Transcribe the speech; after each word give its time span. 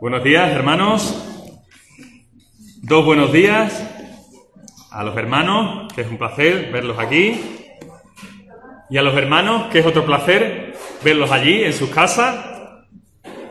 Buenos 0.00 0.24
días, 0.24 0.50
hermanos. 0.50 1.14
Dos 2.82 3.04
buenos 3.04 3.32
días 3.32 3.82
a 4.90 5.04
los 5.04 5.16
hermanos, 5.16 5.92
que 5.92 6.00
es 6.02 6.08
un 6.08 6.18
placer 6.18 6.70
verlos 6.72 6.98
aquí. 6.98 7.40
Y 8.90 8.98
a 8.98 9.02
los 9.02 9.14
hermanos, 9.16 9.68
que 9.70 9.78
es 9.78 9.86
otro 9.86 10.04
placer 10.04 10.76
verlos 11.04 11.30
allí 11.30 11.64
en 11.64 11.72
sus 11.72 11.88
casas, 11.90 12.44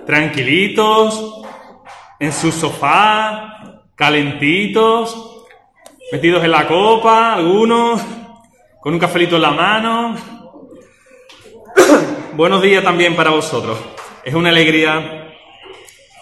tranquilitos, 0.05 1.41
en 2.19 2.31
su 2.31 2.51
sofá, 2.51 3.85
calentitos, 3.95 5.45
metidos 6.11 6.43
en 6.43 6.51
la 6.51 6.67
copa, 6.67 7.33
algunos, 7.33 8.01
con 8.81 8.93
un 8.93 8.99
cafelito 8.99 9.37
en 9.37 9.41
la 9.41 9.51
mano. 9.51 10.15
Buenos 12.33 12.61
días 12.61 12.81
también 12.81 13.13
para 13.13 13.31
vosotros. 13.31 13.77
Es 14.23 14.33
una 14.33 14.49
alegría 14.49 15.33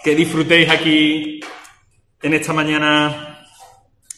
que 0.02 0.16
disfrutéis 0.16 0.68
aquí 0.68 1.38
en 2.20 2.34
esta 2.34 2.52
mañana 2.52 3.46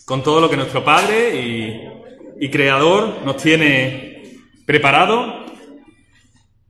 con 0.07 0.23
todo 0.23 0.41
lo 0.41 0.49
que 0.49 0.57
nuestro 0.57 0.83
Padre 0.83 1.37
y, 1.39 2.47
y 2.47 2.49
Creador 2.49 3.21
nos 3.27 3.37
tiene 3.37 4.23
preparado. 4.65 5.45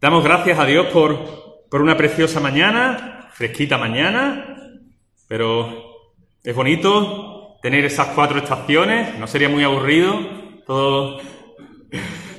Damos 0.01 0.25
gracias 0.25 0.59
a 0.59 0.67
Dios 0.67 0.87
por, 0.87 1.63
por 1.71 1.83
una 1.83 1.97
preciosa 1.97 2.41
mañana, 2.41 3.29
fresquita 3.33 3.79
mañana, 3.79 4.57
pero 5.29 5.85
es 6.43 6.55
bonito 6.55 7.59
tener 7.63 7.85
esas 7.85 8.09
cuatro 8.09 8.39
estaciones, 8.39 9.17
no 9.21 9.29
sería 9.29 9.49
muy 9.49 9.63
aburrido 9.63 10.19
todo, 10.67 11.21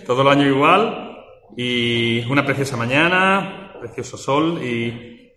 todo 0.05 0.21
el 0.21 0.27
año 0.27 0.47
igual. 0.47 1.12
Y 1.55 2.25
una 2.25 2.45
preciosa 2.45 2.75
mañana, 2.77 3.73
precioso 3.79 4.17
sol 4.17 4.59
y, 4.63 5.31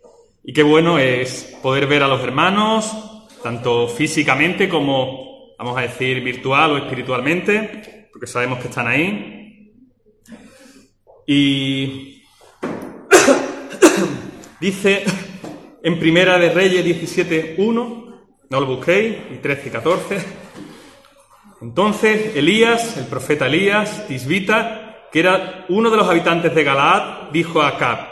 y 0.45 0.53
qué 0.53 0.63
bueno 0.63 0.99
es 0.99 1.57
poder 1.63 1.87
ver 1.87 2.03
a 2.03 2.09
los 2.09 2.23
hermanos, 2.23 3.27
tanto 3.43 3.89
físicamente 3.89 4.69
como, 4.69 5.55
vamos 5.59 5.77
a 5.77 5.83
decir, 5.83 6.23
virtual 6.23 6.73
o 6.73 6.77
espiritualmente, 6.79 8.09
porque 8.13 8.27
sabemos 8.27 8.61
que 8.61 8.69
están 8.69 8.87
ahí. 8.87 9.73
Y 11.27 12.23
dice 14.61 15.05
en 15.83 15.99
Primera 15.99 16.39
de 16.39 16.51
Reyes 16.51 16.85
17.1, 16.85 17.57
no 18.49 18.61
lo 18.61 18.67
busquéis, 18.67 19.17
y 19.33 19.37
13 19.39 19.69
y 19.69 19.71
14. 19.71 20.19
Entonces 21.63 22.37
Elías, 22.37 22.97
el 22.97 23.07
profeta 23.07 23.47
Elías, 23.47 24.07
Tisbita, 24.07 24.86
que 25.13 25.21
era 25.21 25.65
uno 25.69 25.91
de 25.91 25.97
los 25.97 26.09
habitantes 26.09 26.55
de 26.55 26.65
Galaad, 26.65 27.31
dijo 27.31 27.63
a 27.63 27.69
Acab, 27.69 28.09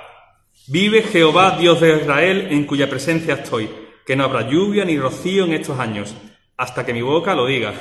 vive 0.69 1.03
Jehová, 1.03 1.56
Dios 1.59 1.81
de 1.81 1.98
Israel, 2.01 2.48
en 2.51 2.64
cuya 2.64 2.89
presencia 2.89 3.34
estoy, 3.34 3.70
que 4.06 4.17
no 4.17 4.25
habrá 4.25 4.48
lluvia 4.48 4.84
ni 4.84 4.98
rocío 4.98 5.45
en 5.45 5.55
estos 5.55 5.78
años, 5.78 6.14
hasta 6.56 6.84
que 6.84 6.92
mi 6.92 7.03
boca 7.03 7.34
lo 7.34 7.47
diga. 7.47 7.75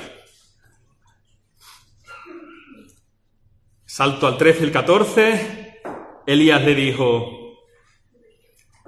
Salto 3.85 4.27
al 4.27 4.37
13 4.37 4.61
y 4.61 4.63
el 4.63 4.71
14, 4.71 5.81
Elías 6.25 6.63
le 6.63 6.73
dijo 6.73 7.43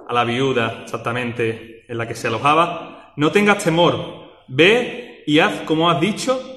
a 0.08 0.12
la 0.12 0.24
viuda, 0.24 0.82
exactamente 0.84 1.84
en 1.88 1.98
la 1.98 2.08
que 2.08 2.14
se 2.14 2.26
alojaba, 2.28 3.12
no 3.16 3.30
tengas 3.30 3.62
temor, 3.62 4.44
ve 4.48 5.22
y 5.26 5.38
haz 5.38 5.62
como 5.62 5.90
has 5.90 6.00
dicho, 6.00 6.55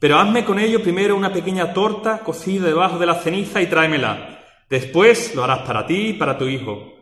pero 0.00 0.18
hazme 0.18 0.44
con 0.46 0.58
ello 0.58 0.82
primero 0.82 1.14
una 1.14 1.30
pequeña 1.30 1.74
torta 1.74 2.20
cocida 2.20 2.66
debajo 2.66 2.98
de 2.98 3.04
la 3.04 3.16
ceniza 3.16 3.60
y 3.60 3.66
tráemela. 3.66 4.40
Después 4.70 5.34
lo 5.34 5.44
harás 5.44 5.60
para 5.60 5.86
ti 5.86 6.08
y 6.08 6.12
para 6.14 6.38
tu 6.38 6.46
hijo. 6.46 6.94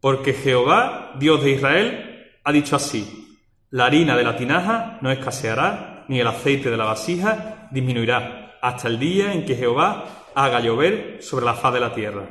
Porque 0.00 0.32
Jehová, 0.32 1.12
Dios 1.18 1.42
de 1.42 1.50
Israel, 1.50 2.30
ha 2.44 2.52
dicho 2.52 2.76
así, 2.76 3.36
la 3.70 3.86
harina 3.86 4.16
de 4.16 4.22
la 4.22 4.36
tinaja 4.36 4.98
no 5.00 5.10
escaseará, 5.10 6.04
ni 6.06 6.20
el 6.20 6.26
aceite 6.28 6.70
de 6.70 6.76
la 6.76 6.84
vasija 6.84 7.68
disminuirá, 7.72 8.56
hasta 8.62 8.86
el 8.86 9.00
día 9.00 9.32
en 9.32 9.44
que 9.44 9.56
Jehová 9.56 10.04
haga 10.36 10.60
llover 10.60 11.18
sobre 11.20 11.44
la 11.44 11.54
faz 11.54 11.74
de 11.74 11.80
la 11.80 11.92
tierra. 11.92 12.28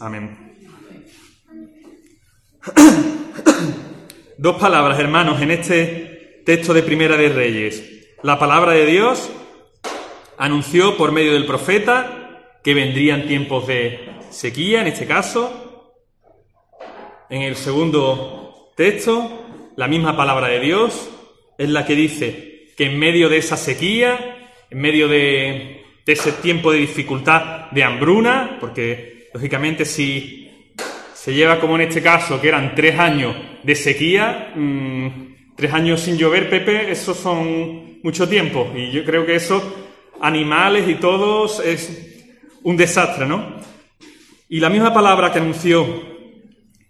Amén. 0.00 0.56
Dos 4.38 4.56
palabras, 4.56 4.98
hermanos, 4.98 5.40
en 5.40 5.52
este 5.52 6.42
texto 6.44 6.74
de 6.74 6.82
Primera 6.82 7.16
de 7.16 7.28
Reyes. 7.28 8.16
La 8.24 8.40
palabra 8.40 8.72
de 8.72 8.86
Dios 8.86 9.30
anunció 10.42 10.96
por 10.96 11.12
medio 11.12 11.34
del 11.34 11.46
profeta 11.46 12.58
que 12.64 12.74
vendrían 12.74 13.28
tiempos 13.28 13.68
de 13.68 14.08
sequía, 14.30 14.80
en 14.80 14.88
este 14.88 15.06
caso. 15.06 15.94
En 17.30 17.42
el 17.42 17.54
segundo 17.54 18.72
texto, 18.76 19.44
la 19.76 19.86
misma 19.86 20.16
palabra 20.16 20.48
de 20.48 20.58
Dios 20.58 21.08
es 21.56 21.70
la 21.70 21.86
que 21.86 21.94
dice 21.94 22.72
que 22.76 22.86
en 22.86 22.98
medio 22.98 23.28
de 23.28 23.36
esa 23.36 23.56
sequía, 23.56 24.50
en 24.68 24.80
medio 24.80 25.06
de, 25.06 25.84
ese 26.04 26.32
tiempo 26.32 26.72
de 26.72 26.78
dificultad, 26.78 27.70
de 27.70 27.84
hambruna, 27.84 28.56
porque 28.58 29.28
lógicamente 29.32 29.84
si 29.84 30.50
se 31.14 31.34
lleva 31.34 31.60
como 31.60 31.76
en 31.76 31.82
este 31.82 32.02
caso, 32.02 32.40
que 32.40 32.48
eran 32.48 32.74
tres 32.74 32.98
años 32.98 33.36
de 33.62 33.76
sequía, 33.76 34.50
mmm, 34.56 35.06
tres 35.54 35.72
años 35.72 36.00
sin 36.00 36.18
llover, 36.18 36.50
Pepe, 36.50 36.90
eso 36.90 37.14
son 37.14 38.00
mucho 38.02 38.28
tiempo. 38.28 38.72
Y 38.74 38.90
yo 38.90 39.04
creo 39.04 39.24
que 39.24 39.36
eso 39.36 39.91
animales 40.22 40.88
y 40.88 40.94
todos, 40.94 41.58
es 41.60 42.30
un 42.62 42.76
desastre, 42.76 43.26
¿no? 43.26 43.56
Y 44.48 44.60
la 44.60 44.70
misma 44.70 44.94
palabra 44.94 45.32
que 45.32 45.40
anunció 45.40 45.84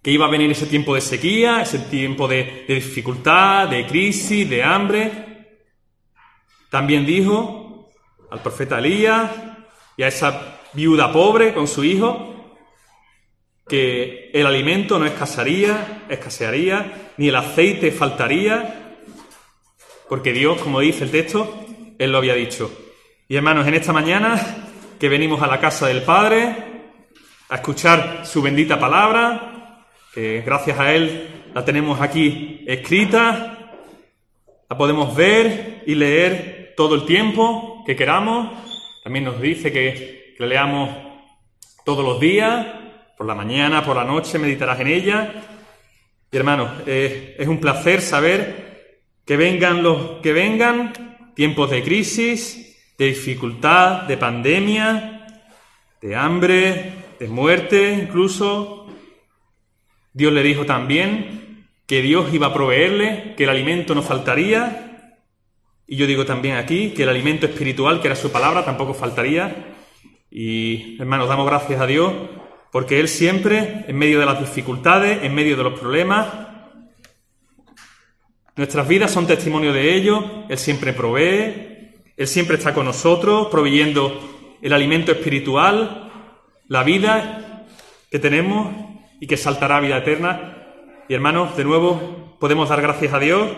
que 0.03 0.11
iba 0.11 0.27
a 0.27 0.31
venir 0.31 0.51
ese 0.51 0.67
tiempo 0.67 0.95
de 0.95 1.01
sequía, 1.01 1.63
ese 1.63 1.79
tiempo 1.79 2.29
de, 2.29 2.67
dificultad, 2.69 3.69
de 3.69 3.87
crisis, 3.87 4.49
de 4.49 4.63
hambre, 4.63 5.13
también 6.71 7.07
dijo 7.07 7.89
al 8.31 8.43
profeta 8.43 8.79
Elías 8.79 9.31
y 9.97 10.03
a 10.03 10.09
esa 10.09 10.61
viuda 10.75 11.13
pobre 11.13 11.55
con 11.55 11.69
su 11.69 11.85
hijo 11.85 12.59
que 13.69 14.31
el 14.35 14.45
alimento 14.45 14.99
no 14.99 15.07
escasearía, 15.07 16.05
escasearía, 16.09 17.13
ni 17.17 17.29
el 17.29 17.37
aceite 17.37 17.93
faltaría, 17.93 18.99
porque 20.09 20.33
Dios, 20.33 20.61
como 20.61 20.81
dice 20.81 21.05
el 21.05 21.11
texto, 21.11 21.65
Él 21.99 22.13
lo 22.13 22.19
había 22.19 22.35
dicho. 22.35 22.82
Y 23.33 23.37
hermanos, 23.37 23.67
en 23.67 23.73
esta 23.73 23.95
mañana 23.95 24.39
que 25.01 25.09
venimos 25.09 25.41
a 25.41 25.47
la 25.47 25.59
casa 25.59 25.87
del 25.87 26.03
Padre 26.03 26.55
a 27.49 27.55
escuchar 27.55 28.27
su 28.27 28.43
bendita 28.43 28.79
palabra, 28.79 29.87
que 30.13 30.43
gracias 30.45 30.79
a 30.79 30.93
Él 30.93 31.31
la 31.55 31.65
tenemos 31.65 31.99
aquí 32.03 32.63
escrita, 32.69 33.71
la 34.69 34.77
podemos 34.77 35.17
ver 35.17 35.83
y 35.87 35.95
leer 35.95 36.75
todo 36.77 36.95
el 36.95 37.07
tiempo 37.07 37.83
que 37.87 37.97
queramos. 37.97 38.53
También 39.03 39.25
nos 39.25 39.41
dice 39.41 39.73
que, 39.73 40.35
que 40.37 40.47
leamos 40.47 40.91
todos 41.87 42.05
los 42.05 42.21
días, 42.21 42.67
por 43.17 43.27
la 43.27 43.35
mañana, 43.35 43.83
por 43.83 43.97
la 43.97 44.05
noche, 44.05 44.39
meditarás 44.39 44.79
en 44.81 44.89
ella. 44.89 45.33
Y 46.31 46.37
hermanos, 46.37 46.83
eh, 46.85 47.35
es 47.39 47.49
un 47.49 47.61
placer 47.61 48.03
saber 48.03 48.99
que 49.25 49.39
vengan 49.39 49.83
los 49.83 50.21
que 50.21 50.35
vengan, 50.35 51.33
tiempos 51.35 51.71
de 51.71 51.83
crisis, 51.83 52.72
de 53.03 53.09
dificultad, 53.09 54.03
de 54.03 54.17
pandemia, 54.17 55.27
de 56.01 56.15
hambre, 56.15 56.93
de 57.19 57.27
muerte 57.27 57.99
incluso. 58.01 58.87
Dios 60.13 60.33
le 60.33 60.45
dijo 60.45 60.65
también 60.65 61.67
que 61.87 62.01
Dios 62.01 62.33
iba 62.33 62.47
a 62.47 62.55
proveerle, 62.55 63.35
que 63.37 63.43
el 63.43 63.51
alimento 63.51 63.97
no 63.97 64.03
faltaría. 64.03 65.17
Y 65.85 65.97
yo 65.97 66.07
digo 66.07 66.25
también 66.25 66.57
aquí 66.57 66.91
que 66.91 67.03
el 67.03 67.09
alimento 67.09 67.47
espiritual, 67.47 68.01
que 68.01 68.07
era 68.07 68.15
su 68.15 68.31
palabra, 68.31 68.65
tampoco 68.65 68.95
faltaría. 68.95 69.75
Y 70.31 70.97
hermanos, 71.01 71.29
damos 71.29 71.47
gracias 71.47 71.81
a 71.81 71.87
Dios 71.89 72.13
porque 72.71 73.01
Él 73.01 73.09
siempre, 73.09 73.85
en 73.89 73.99
medio 73.99 74.21
de 74.21 74.27
las 74.27 74.39
dificultades, 74.39 75.25
en 75.25 75.35
medio 75.35 75.57
de 75.57 75.65
los 75.65 75.79
problemas, 75.79 76.29
nuestras 78.55 78.87
vidas 78.87 79.11
son 79.11 79.27
testimonio 79.27 79.73
de 79.73 79.93
ello. 79.93 80.45
Él 80.49 80.57
siempre 80.57 80.93
provee, 80.93 81.72
él 82.17 82.29
siempre 82.29 82.57
está 82.57 82.75
con 82.75 82.85
nosotros, 82.85 83.49
proveyendo 83.51 84.59
el 84.61 84.73
alimento 84.73 85.13
espiritual, 85.13 86.11
la 86.69 86.83
vida 86.83 87.67
que 88.11 88.19
tenemos 88.19 88.69
y 89.21 89.27
que 89.27 89.37
saltará 89.37 89.79
a 89.79 89.81
vida 89.81 89.99
eterna. 89.99 90.57
Y 91.09 91.15
hermanos, 91.15 91.57
de 91.57 91.65
nuevo 91.65 92.37
podemos 92.39 92.69
dar 92.69 92.83
gracias 92.83 93.13
a 93.15 93.19
Dios 93.19 93.49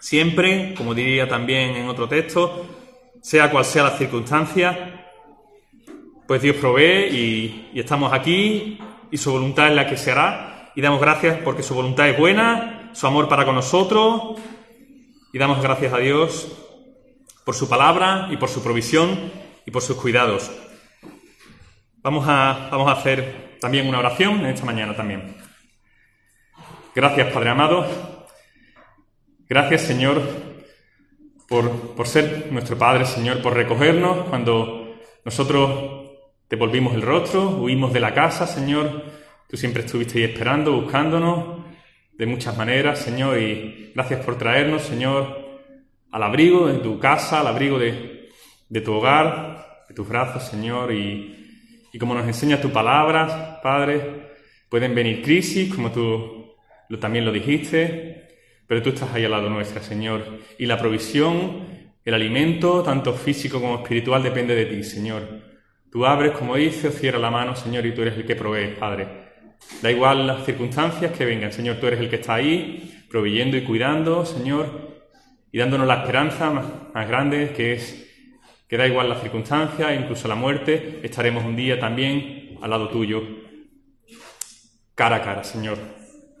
siempre, 0.00 0.74
como 0.76 0.94
diría 0.94 1.28
también 1.28 1.76
en 1.76 1.88
otro 1.88 2.08
texto, 2.08 2.66
sea 3.20 3.50
cual 3.50 3.64
sea 3.64 3.84
la 3.84 3.96
circunstancia, 3.96 5.06
pues 6.26 6.42
Dios 6.42 6.56
provee 6.56 7.08
y, 7.10 7.70
y, 7.72 7.80
estamos 7.80 8.12
aquí 8.12 8.78
y 9.10 9.16
su 9.16 9.32
voluntad 9.32 9.68
es 9.68 9.74
la 9.74 9.86
que 9.86 9.96
se 9.96 10.12
hará. 10.12 10.72
Y 10.76 10.82
damos 10.82 11.00
gracias 11.00 11.38
porque 11.42 11.62
su 11.62 11.74
voluntad 11.74 12.08
es 12.08 12.18
buena, 12.18 12.90
su 12.92 13.06
amor 13.06 13.28
para 13.28 13.44
con 13.44 13.54
nosotros. 13.54 14.38
Y 15.32 15.38
damos 15.38 15.62
gracias 15.62 15.92
a 15.92 15.98
Dios 15.98 16.67
por 17.48 17.54
su 17.54 17.66
palabra 17.66 18.28
y 18.30 18.36
por 18.36 18.50
su 18.50 18.62
provisión 18.62 19.32
y 19.64 19.70
por 19.70 19.80
sus 19.80 19.96
cuidados. 19.96 20.50
Vamos 22.02 22.26
a, 22.28 22.68
vamos 22.70 22.90
a 22.90 22.92
hacer 22.92 23.56
también 23.58 23.88
una 23.88 24.00
oración 24.00 24.40
en 24.40 24.48
esta 24.48 24.66
mañana 24.66 24.94
también. 24.94 25.34
Gracias, 26.94 27.32
Padre 27.32 27.48
amado. 27.48 27.86
Gracias, 29.48 29.80
Señor, 29.80 30.20
por, 31.48 31.70
por 31.96 32.06
ser 32.06 32.48
nuestro 32.52 32.76
Padre, 32.76 33.06
Señor, 33.06 33.40
por 33.40 33.54
recogernos 33.54 34.28
cuando 34.28 34.98
nosotros 35.24 36.18
te 36.48 36.56
volvimos 36.56 36.92
el 36.92 37.00
rostro, 37.00 37.48
huimos 37.48 37.94
de 37.94 38.00
la 38.00 38.12
casa, 38.12 38.46
Señor. 38.46 39.04
Tú 39.48 39.56
siempre 39.56 39.86
estuviste 39.86 40.18
ahí 40.18 40.24
esperando, 40.24 40.72
buscándonos 40.72 41.64
de 42.12 42.26
muchas 42.26 42.54
maneras, 42.58 42.98
Señor, 42.98 43.38
y 43.38 43.92
gracias 43.94 44.22
por 44.22 44.36
traernos, 44.36 44.82
Señor, 44.82 45.47
al 46.10 46.22
abrigo 46.22 46.66
de 46.66 46.78
tu 46.78 46.98
casa, 46.98 47.40
al 47.40 47.46
abrigo 47.46 47.78
de, 47.78 48.30
de 48.68 48.80
tu 48.80 48.94
hogar, 48.94 49.84
de 49.88 49.94
tus 49.94 50.08
brazos, 50.08 50.44
Señor, 50.44 50.92
y, 50.92 51.48
y 51.92 51.98
como 51.98 52.14
nos 52.14 52.26
enseña 52.26 52.60
tu 52.60 52.70
palabra, 52.70 53.60
Padre, 53.62 54.28
pueden 54.68 54.94
venir 54.94 55.22
crisis, 55.22 55.74
como 55.74 55.90
tú 55.90 56.54
lo, 56.88 56.98
también 56.98 57.24
lo 57.24 57.32
dijiste, 57.32 58.28
pero 58.66 58.82
tú 58.82 58.90
estás 58.90 59.12
ahí 59.14 59.24
al 59.24 59.30
lado 59.30 59.48
nuestra, 59.48 59.82
Señor. 59.82 60.40
Y 60.58 60.66
la 60.66 60.78
provisión, 60.78 61.64
el 62.04 62.14
alimento, 62.14 62.82
tanto 62.82 63.14
físico 63.14 63.60
como 63.60 63.76
espiritual, 63.76 64.22
depende 64.22 64.54
de 64.54 64.66
ti, 64.66 64.82
Señor. 64.84 65.22
Tú 65.90 66.04
abres, 66.04 66.32
como 66.32 66.56
dice, 66.56 66.88
o 66.88 66.90
cierras 66.90 67.22
la 67.22 67.30
mano, 67.30 67.56
Señor, 67.56 67.86
y 67.86 67.94
tú 67.94 68.02
eres 68.02 68.14
el 68.16 68.26
que 68.26 68.36
provee, 68.36 68.76
Padre. 68.78 69.28
Da 69.82 69.90
igual 69.90 70.26
las 70.26 70.44
circunstancias 70.44 71.12
que 71.16 71.24
vengan, 71.24 71.52
Señor, 71.52 71.76
tú 71.76 71.86
eres 71.86 72.00
el 72.00 72.10
que 72.10 72.16
está 72.16 72.34
ahí, 72.34 73.04
proveyendo 73.10 73.56
y 73.56 73.62
cuidando, 73.62 74.24
Señor, 74.26 74.97
y 75.52 75.58
dándonos 75.58 75.86
la 75.86 76.02
esperanza 76.02 76.50
más, 76.50 77.08
grande, 77.08 77.52
que 77.56 77.74
es 77.74 78.04
que 78.68 78.76
da 78.76 78.86
igual 78.86 79.08
las 79.08 79.22
circunstancias, 79.22 79.98
incluso 79.98 80.28
la 80.28 80.34
muerte, 80.34 81.00
estaremos 81.02 81.44
un 81.44 81.56
día 81.56 81.80
también 81.80 82.58
al 82.60 82.70
lado 82.70 82.88
tuyo, 82.88 83.22
cara 84.94 85.16
a 85.16 85.22
cara, 85.22 85.44
Señor. 85.44 85.78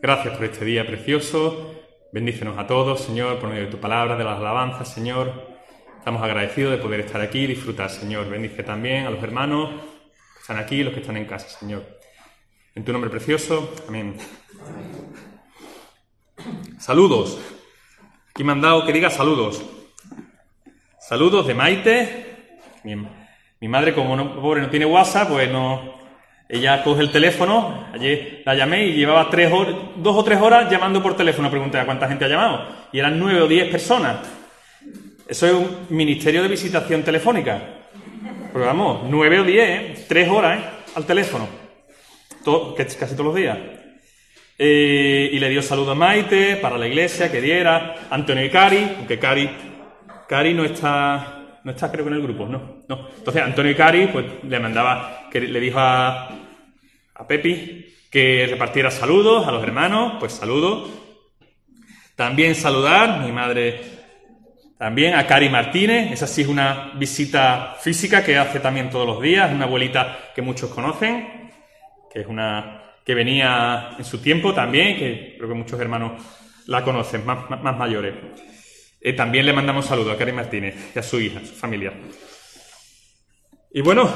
Gracias 0.02 0.36
por 0.36 0.44
este 0.44 0.64
día 0.64 0.86
precioso, 0.86 1.78
Bendícenos 2.10 2.56
a 2.56 2.66
todos, 2.66 3.02
Señor, 3.02 3.38
por 3.38 3.50
medio 3.50 3.66
de 3.66 3.70
tu 3.70 3.78
palabra, 3.78 4.16
de 4.16 4.24
las 4.24 4.38
alabanzas, 4.38 4.88
Señor. 4.88 5.58
Estamos 5.98 6.22
agradecidos 6.22 6.72
de 6.72 6.78
poder 6.78 7.00
estar 7.00 7.20
aquí 7.20 7.40
y 7.40 7.48
disfrutar, 7.48 7.90
Señor. 7.90 8.30
Bendice 8.30 8.62
también 8.62 9.04
a 9.04 9.10
los 9.10 9.22
hermanos 9.22 9.82
que 10.32 10.40
están 10.40 10.56
aquí 10.56 10.76
y 10.76 10.84
los 10.84 10.94
que 10.94 11.00
están 11.00 11.18
en 11.18 11.26
casa, 11.26 11.50
Señor. 11.50 11.84
En 12.74 12.82
tu 12.82 12.92
nombre 12.92 13.10
precioso, 13.10 13.74
amén. 13.88 14.16
Saludos. 16.78 17.57
Aquí 18.38 18.44
me 18.44 18.52
han 18.52 18.60
dado 18.60 18.86
que 18.86 18.92
diga 18.92 19.10
saludos. 19.10 19.60
Saludos 21.00 21.44
de 21.48 21.54
Maite. 21.54 22.36
Mi, 22.84 23.66
madre, 23.66 23.92
como 23.92 24.14
no, 24.14 24.40
pobre 24.40 24.60
no 24.60 24.70
tiene 24.70 24.86
WhatsApp, 24.86 25.28
pues 25.28 25.50
no, 25.50 25.96
ella 26.48 26.84
coge 26.84 27.00
el 27.00 27.10
teléfono, 27.10 27.88
ayer 27.92 28.42
la 28.46 28.54
llamé 28.54 28.86
y 28.86 28.92
llevaba 28.92 29.28
tres 29.28 29.52
horas, 29.52 29.74
dos 29.96 30.16
o 30.16 30.22
tres 30.22 30.40
horas 30.40 30.70
llamando 30.70 31.02
por 31.02 31.16
teléfono. 31.16 31.50
Pregunté 31.50 31.78
a 31.78 31.84
cuánta 31.84 32.06
gente 32.06 32.26
ha 32.26 32.28
llamado. 32.28 32.68
Y 32.92 33.00
eran 33.00 33.18
nueve 33.18 33.40
o 33.42 33.48
diez 33.48 33.68
personas. 33.72 34.18
Eso 35.26 35.46
es 35.48 35.52
un 35.54 35.86
ministerio 35.88 36.40
de 36.40 36.48
visitación 36.48 37.02
telefónica. 37.02 37.60
Pero 38.52 38.64
vamos, 38.64 39.00
nueve 39.10 39.40
o 39.40 39.42
diez, 39.42 39.68
¿eh? 39.68 40.04
tres 40.06 40.28
horas 40.28 40.60
¿eh? 40.60 40.64
al 40.94 41.04
teléfono. 41.04 41.48
Todo, 42.44 42.76
casi 42.76 43.16
todos 43.16 43.26
los 43.26 43.34
días. 43.34 43.58
Eh, 44.60 45.30
y 45.32 45.38
le 45.38 45.48
dio 45.48 45.62
saludo 45.62 45.92
a 45.92 45.94
Maite 45.94 46.56
para 46.56 46.76
la 46.76 46.88
iglesia, 46.88 47.30
que 47.30 47.40
diera. 47.40 47.94
Antonio 48.10 48.44
y 48.44 48.50
Cari, 48.50 48.96
aunque 48.98 49.18
Cari, 49.18 49.48
Cari 50.28 50.52
no 50.52 50.64
está 50.64 51.38
no 51.62 51.72
está 51.72 51.90
creo 51.90 52.04
que 52.04 52.10
en 52.10 52.16
el 52.16 52.22
grupo, 52.22 52.46
no, 52.46 52.78
no. 52.88 53.08
Entonces 53.16 53.42
Antonio 53.42 53.76
Cari 53.76 54.08
pues 54.08 54.24
le 54.42 54.58
mandaba, 54.58 55.28
que 55.30 55.40
le 55.40 55.60
dijo 55.60 55.78
a, 55.78 56.28
a 57.14 57.26
Pepi 57.26 57.94
que 58.10 58.46
repartiera 58.50 58.90
saludos 58.90 59.46
a 59.46 59.52
los 59.52 59.62
hermanos, 59.62 60.14
pues 60.18 60.32
saludos. 60.32 60.88
También 62.16 62.54
saludar, 62.54 63.20
mi 63.20 63.30
madre, 63.30 63.80
también 64.78 65.14
a 65.14 65.26
Cari 65.26 65.48
Martínez, 65.50 66.10
esa 66.12 66.26
sí 66.26 66.42
es 66.42 66.48
una 66.48 66.92
visita 66.94 67.76
física 67.80 68.24
que 68.24 68.38
hace 68.38 68.60
también 68.60 68.90
todos 68.90 69.06
los 69.06 69.20
días, 69.20 69.52
una 69.52 69.66
abuelita 69.66 70.30
que 70.34 70.42
muchos 70.42 70.70
conocen, 70.70 71.50
que 72.10 72.20
es 72.20 72.26
una 72.26 72.77
que 73.08 73.14
venía 73.14 73.96
en 73.96 74.04
su 74.04 74.18
tiempo 74.18 74.52
también, 74.52 74.98
que 74.98 75.36
creo 75.38 75.48
que 75.48 75.54
muchos 75.54 75.80
hermanos 75.80 76.22
la 76.66 76.84
conocen, 76.84 77.24
más, 77.24 77.48
más 77.48 77.74
mayores. 77.74 78.14
Eh, 79.00 79.14
también 79.14 79.46
le 79.46 79.54
mandamos 79.54 79.86
saludo 79.86 80.12
a 80.12 80.18
Karen 80.18 80.36
Martínez 80.36 80.92
y 80.94 80.98
a 80.98 81.02
su 81.02 81.18
hija, 81.18 81.38
a 81.38 81.46
su 81.46 81.54
familia. 81.54 81.94
Y 83.72 83.80
bueno, 83.80 84.12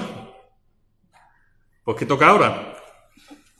pues 1.83 1.97
¿qué 1.97 2.05
toca 2.05 2.29
ahora? 2.29 2.75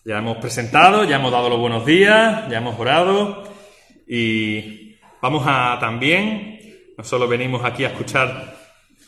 Ya 0.05 0.19
hemos 0.19 0.37
presentado, 0.37 1.05
ya 1.05 1.17
hemos 1.17 1.33
dado 1.33 1.49
los 1.49 1.59
buenos 1.59 1.87
días, 1.87 2.47
ya 2.51 2.59
hemos 2.59 2.79
orado 2.79 3.51
y 4.07 4.99
vamos 5.23 5.45
a 5.47 5.79
también, 5.81 6.93
no 6.99 7.05
solo 7.05 7.27
venimos 7.27 7.65
aquí 7.65 7.87
a 7.87 7.89
escuchar 7.89 8.55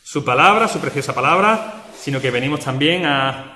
su 0.02 0.24
palabra, 0.24 0.68
su 0.68 0.80
preciosa 0.80 1.14
palabra, 1.14 1.84
sino 1.94 2.18
que 2.18 2.30
venimos 2.30 2.60
también 2.60 3.04
a 3.04 3.53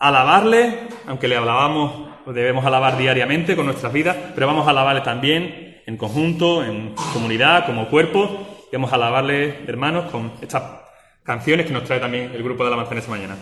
alabarle, 0.00 0.88
aunque 1.06 1.28
le 1.28 1.36
alabamos, 1.36 2.08
lo 2.26 2.32
debemos 2.32 2.64
alabar 2.64 2.96
diariamente 2.96 3.54
con 3.54 3.66
nuestras 3.66 3.92
vidas, 3.92 4.16
pero 4.34 4.46
vamos 4.46 4.66
a 4.66 4.70
alabarle 4.70 5.02
también 5.02 5.82
en 5.86 5.96
conjunto, 5.96 6.64
en 6.64 6.94
comunidad, 7.12 7.66
como 7.66 7.88
cuerpo, 7.88 8.46
y 8.72 8.76
vamos 8.76 8.92
a 8.92 8.96
alabarle, 8.96 9.60
hermanos, 9.66 10.10
con 10.10 10.32
estas 10.40 10.62
canciones 11.22 11.66
que 11.66 11.72
nos 11.72 11.84
trae 11.84 12.00
también 12.00 12.32
el 12.34 12.42
grupo 12.42 12.64
de 12.64 12.70
la 12.70 12.76
manzana 12.76 13.00
esta 13.00 13.10
mañana. 13.10 13.36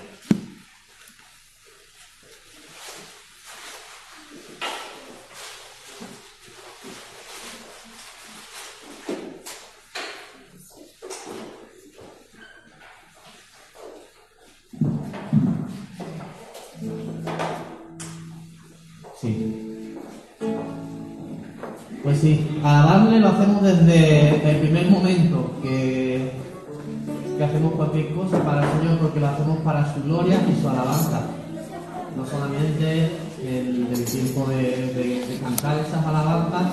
Sí, 22.20 22.60
alabarle 22.62 23.20
lo 23.20 23.28
hacemos 23.28 23.62
desde 23.62 24.50
el 24.50 24.56
primer 24.60 24.90
momento 24.90 25.52
que, 25.62 26.30
que 27.36 27.44
hacemos 27.44 27.72
cualquier 27.74 28.14
cosa 28.14 28.42
para 28.44 28.62
el 28.62 28.78
Señor, 28.78 28.98
porque 28.98 29.20
lo 29.20 29.28
hacemos 29.28 29.58
para 29.58 29.92
su 29.94 30.02
gloria 30.02 30.40
y 30.48 30.60
su 30.60 30.68
alabanza. 30.68 31.22
No 32.16 32.26
solamente 32.26 33.10
el, 33.44 33.88
el 33.92 34.04
tiempo 34.04 34.46
de, 34.50 35.38
cantar 35.42 35.78
esas 35.78 36.04
alabanzas, 36.06 36.72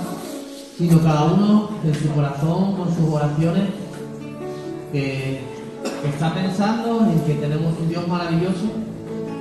sino 0.78 1.00
cada 1.02 1.26
uno 1.26 1.70
en 1.84 1.96
su 1.96 2.10
corazón, 2.10 2.76
con 2.76 2.96
sus 2.96 3.14
oraciones, 3.14 3.70
que, 4.92 5.42
que 6.02 6.10
está 6.10 6.34
pensando 6.34 7.08
en 7.12 7.20
que 7.22 7.34
tenemos 7.36 7.74
un 7.80 7.90
Dios 7.90 8.08
maravilloso, 8.08 8.70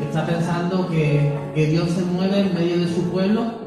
está 0.02 0.26
pensando 0.26 0.88
que, 0.88 1.32
que 1.54 1.66
Dios 1.66 1.90
se 1.90 2.02
mueve 2.02 2.40
en 2.40 2.54
medio 2.54 2.78
de 2.78 2.88
su 2.88 3.02
pueblo 3.10 3.64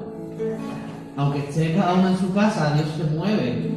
aunque 1.18 1.40
esté 1.40 1.74
cada 1.74 1.96
uno 1.96 2.10
en 2.10 2.18
su 2.18 2.32
casa, 2.32 2.76
Dios 2.76 2.88
se 2.96 3.04
mueve. 3.16 3.72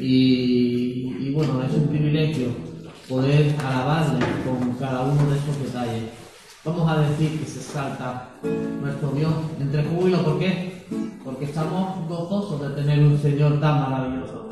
Y, 0.00 1.32
bueno, 1.34 1.60
es 1.64 1.74
un 1.74 1.88
privilegio 1.88 2.48
poder 3.08 3.56
alabarle 3.58 4.24
con 4.44 4.72
cada 4.74 5.02
uno 5.02 5.30
de 5.30 5.36
esos 5.36 5.58
detalles. 5.60 6.04
Vamos 6.64 6.88
a 6.88 7.00
decir 7.00 7.40
que 7.40 7.44
se 7.44 7.60
salta 7.60 8.30
nuestro 8.80 9.10
Dios 9.10 9.34
entre 9.60 9.84
júbilo, 9.84 10.24
¿por 10.24 10.38
qué? 10.38 10.84
Porque 11.24 11.46
estamos 11.46 12.08
gozosos 12.08 12.60
de 12.60 12.82
tener 12.82 13.00
un 13.00 13.18
Señor 13.18 13.60
tan 13.60 13.90
maravilloso. 13.90 14.48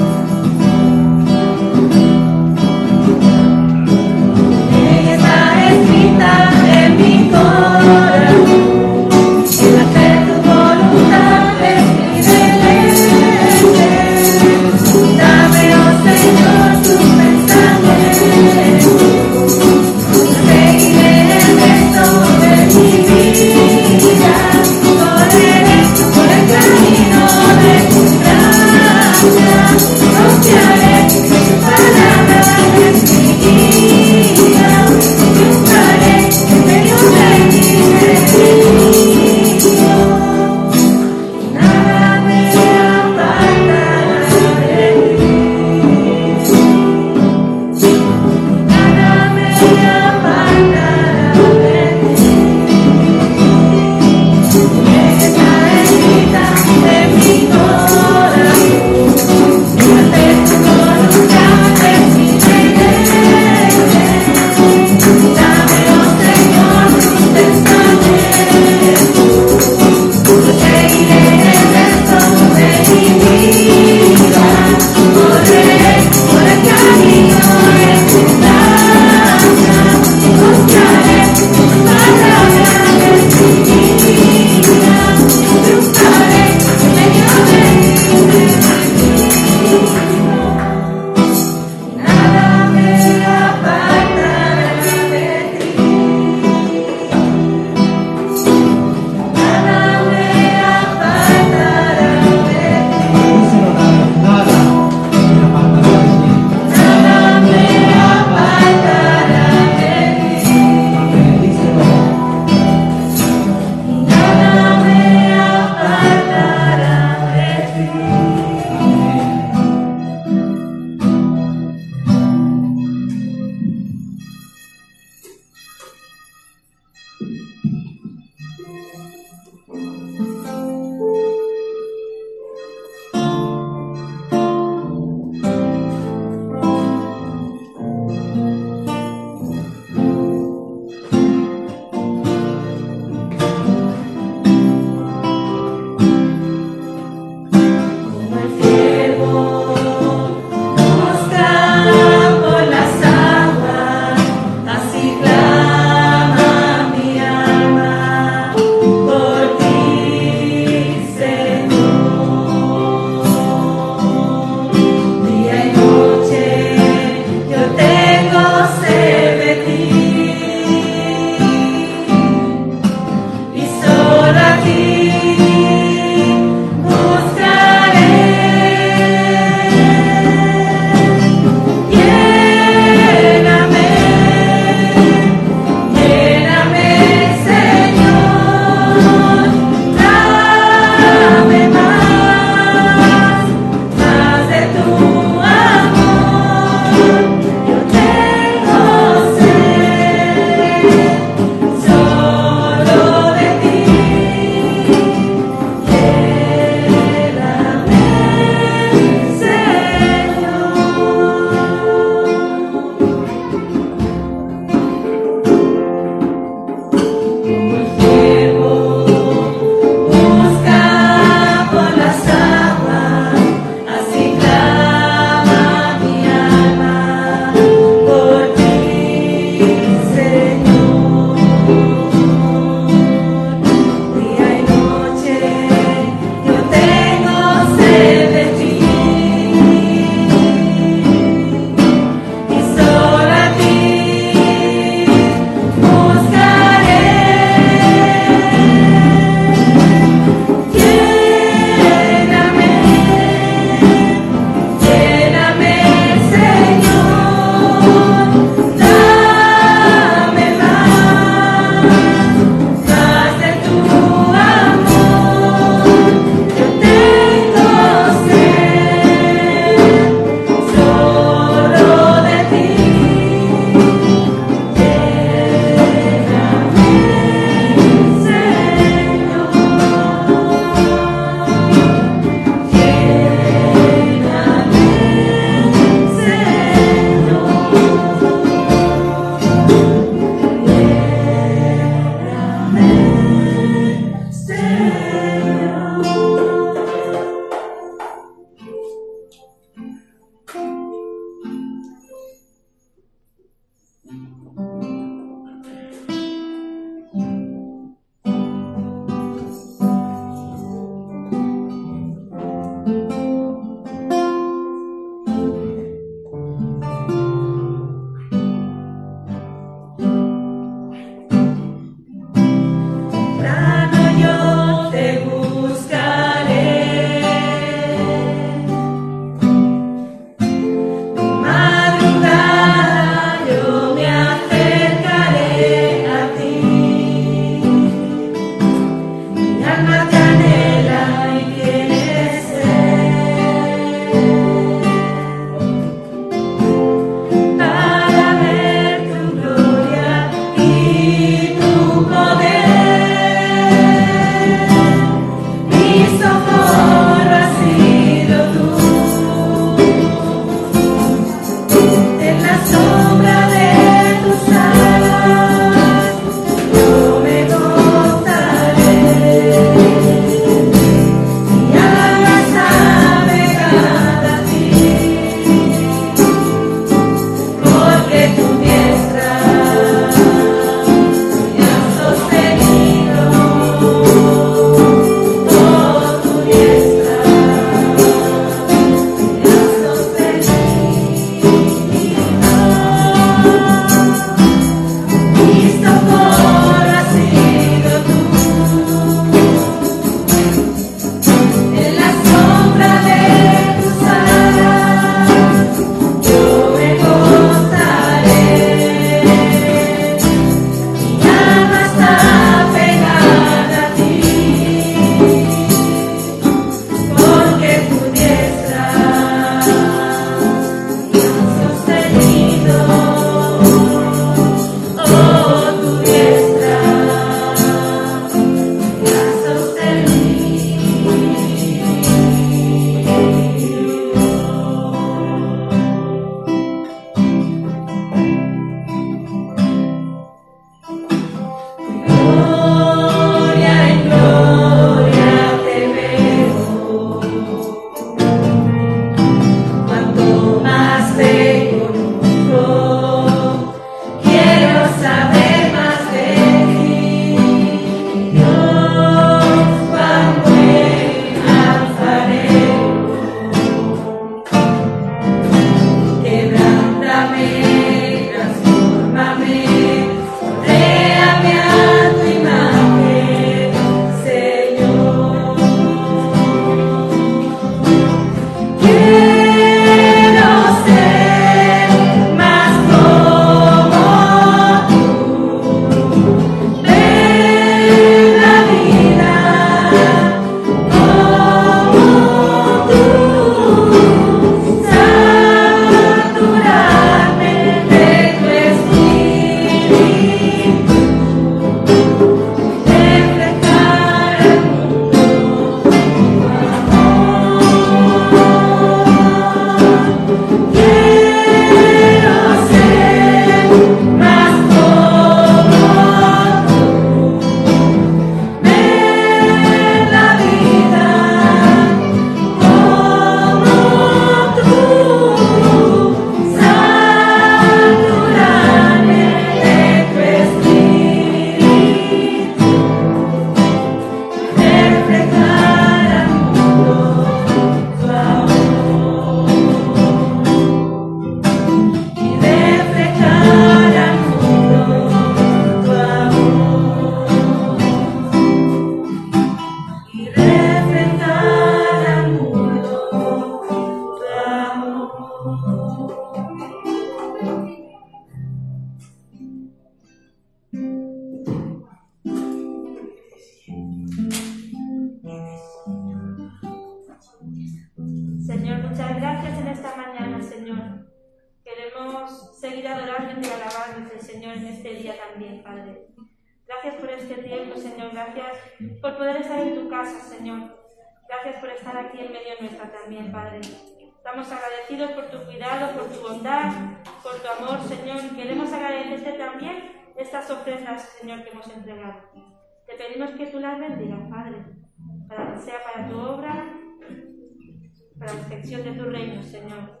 La 598.32 598.40
extensión 598.40 598.82
de 598.84 598.92
tu 598.92 599.04
reino, 599.04 599.42
Señor. 599.42 600.00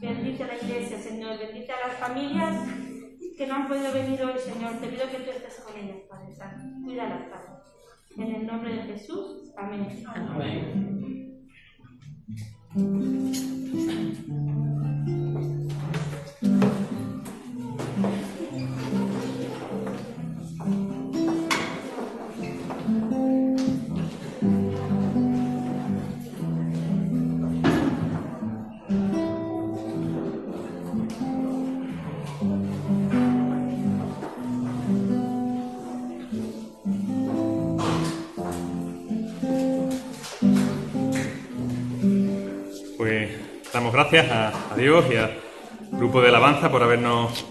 Bendice 0.00 0.44
a 0.44 0.46
la 0.48 0.56
iglesia, 0.56 0.98
Señor. 0.98 1.38
Bendice 1.38 1.72
a 1.72 1.88
las 1.88 1.96
familias 1.98 2.68
que 3.36 3.46
no 3.46 3.54
han 3.54 3.68
podido 3.68 3.92
venir 3.92 4.22
hoy, 4.22 4.38
Señor. 4.38 4.72
Te 4.80 4.88
pido 4.88 5.08
que 5.10 5.18
tú 5.18 5.30
estés 5.30 5.60
con 5.60 5.76
ellas, 5.76 5.98
Padre 6.08 6.34
Santo. 6.34 6.64
Cuídalas, 6.84 7.28
Padre. 7.28 7.50
En 8.16 8.34
el 8.34 8.46
nombre 8.46 8.74
de 8.74 8.82
Jesús. 8.82 9.52
Amén. 9.56 9.88
Amén. 10.14 10.94
Gracias 44.10 44.30
a, 44.30 44.76
Dios 44.76 45.04
y 45.10 45.16
al 45.16 45.34
grupo 45.92 46.20
de 46.20 46.28
alabanza 46.28 46.70
por 46.70 46.82
habernos 46.82 47.46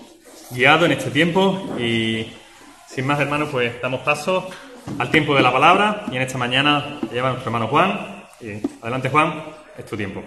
guiado 0.52 0.86
en 0.86 0.92
este 0.92 1.10
tiempo 1.10 1.76
y 1.80 2.32
sin 2.88 3.08
más 3.08 3.20
hermanos 3.20 3.50
pues 3.52 3.82
damos 3.82 4.02
paso 4.02 4.48
al 5.00 5.10
tiempo 5.10 5.34
de 5.36 5.42
la 5.42 5.52
palabra 5.52 6.06
y 6.12 6.16
en 6.16 6.22
esta 6.22 6.38
mañana 6.38 7.00
lleva 7.12 7.30
nuestro 7.30 7.50
hermano 7.50 7.68
Juan. 7.70 8.24
Y 8.40 8.62
adelante 8.82 9.10
Juan, 9.10 9.46
es 9.78 9.86
tu 9.86 9.98
tiempo. 9.98 10.24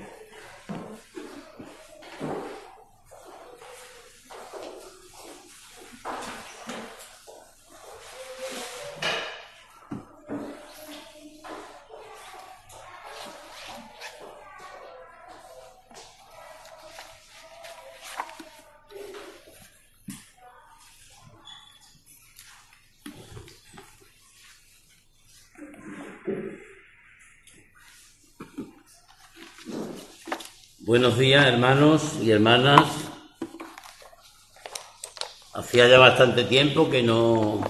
Buenos 30.86 31.18
días, 31.18 31.44
hermanos 31.44 32.12
y 32.22 32.30
hermanas. 32.30 32.84
Hacía 35.52 35.88
ya 35.88 35.98
bastante 35.98 36.44
tiempo 36.44 36.88
que 36.88 37.02
no 37.02 37.60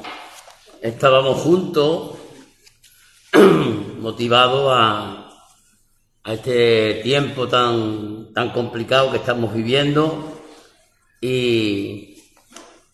estábamos 0.83 1.39
juntos, 1.41 2.19
motivados 4.01 4.71
a, 4.71 5.31
este 6.27 7.01
tiempo 7.03 7.49
tan, 7.49 8.35
tan 8.35 8.51
complicado 8.51 9.11
que 9.11 9.17
estamos 9.17 9.55
viviendo. 9.55 10.43
Y 11.19 12.23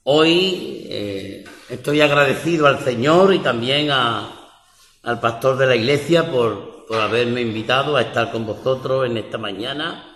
hoy 0.04 0.87
eh, 0.88 1.44
estoy 1.68 2.00
agradecido 2.00 2.68
al 2.68 2.78
Señor 2.78 3.35
y 3.35 3.40
también 3.40 3.90
al 3.90 5.18
pastor 5.20 5.56
de 5.56 5.66
la 5.66 5.74
iglesia 5.74 6.30
por, 6.30 6.87
por 6.87 7.00
haberme 7.00 7.40
invitado 7.40 7.96
a 7.96 8.02
estar 8.02 8.30
con 8.30 8.46
vosotros 8.46 9.04
en 9.06 9.16
esta 9.16 9.37
mañana 9.37 10.11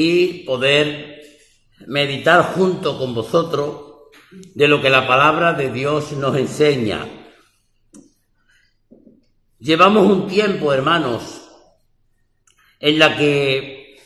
y 0.00 0.44
poder 0.44 1.20
meditar 1.88 2.54
junto 2.54 2.96
con 2.96 3.14
vosotros 3.14 4.12
de 4.30 4.68
lo 4.68 4.80
que 4.80 4.90
la 4.90 5.08
palabra 5.08 5.54
de 5.54 5.72
Dios 5.72 6.12
nos 6.12 6.36
enseña. 6.36 7.04
Llevamos 9.58 10.06
un 10.06 10.28
tiempo, 10.28 10.72
hermanos, 10.72 11.40
en 12.78 12.96
la 13.00 13.16
que 13.16 13.98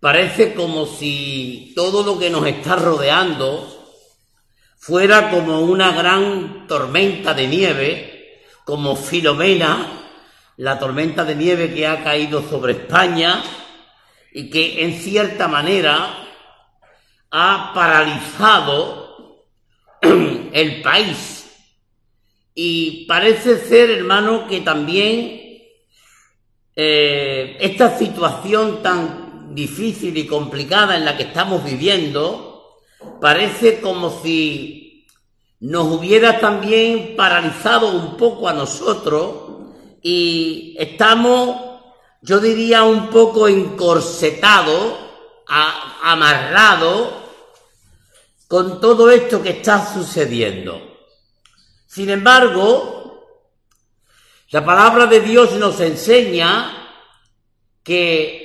parece 0.00 0.52
como 0.52 0.86
si 0.86 1.72
todo 1.76 2.02
lo 2.02 2.18
que 2.18 2.30
nos 2.30 2.44
está 2.48 2.74
rodeando 2.74 3.68
fuera 4.78 5.30
como 5.30 5.60
una 5.60 5.92
gran 5.92 6.66
tormenta 6.66 7.34
de 7.34 7.46
nieve, 7.46 8.40
como 8.64 8.96
Filomena, 8.96 10.10
la 10.56 10.76
tormenta 10.80 11.24
de 11.24 11.36
nieve 11.36 11.72
que 11.72 11.86
ha 11.86 12.02
caído 12.02 12.42
sobre 12.42 12.72
España 12.72 13.44
y 14.34 14.50
que 14.50 14.84
en 14.84 14.94
cierta 14.94 15.48
manera 15.48 16.18
ha 17.30 17.72
paralizado 17.74 19.46
el 20.00 20.82
país. 20.82 21.50
Y 22.54 23.06
parece 23.06 23.58
ser, 23.58 23.90
hermano, 23.90 24.46
que 24.46 24.60
también 24.60 25.42
eh, 26.76 27.56
esta 27.60 27.98
situación 27.98 28.82
tan 28.82 29.54
difícil 29.54 30.16
y 30.16 30.26
complicada 30.26 30.96
en 30.96 31.04
la 31.04 31.16
que 31.16 31.24
estamos 31.24 31.64
viviendo, 31.64 32.78
parece 33.20 33.80
como 33.80 34.22
si 34.22 35.06
nos 35.60 35.86
hubiera 35.86 36.40
también 36.40 37.14
paralizado 37.16 37.88
un 37.92 38.16
poco 38.16 38.48
a 38.48 38.52
nosotros 38.52 39.34
y 40.02 40.74
estamos, 40.78 41.71
yo 42.22 42.38
diría, 42.40 42.84
un 42.84 43.08
poco 43.10 43.48
encorsetados, 43.48 44.94
a- 45.48 46.12
amarrados 46.12 47.08
con 48.48 48.80
todo 48.80 49.10
esto 49.10 49.42
que 49.42 49.50
está 49.50 49.92
sucediendo. 49.92 50.80
Sin 51.86 52.08
embargo, 52.10 53.26
la 54.50 54.64
palabra 54.64 55.06
de 55.06 55.20
Dios 55.20 55.52
nos 55.54 55.80
enseña 55.80 56.78
que 57.82 58.40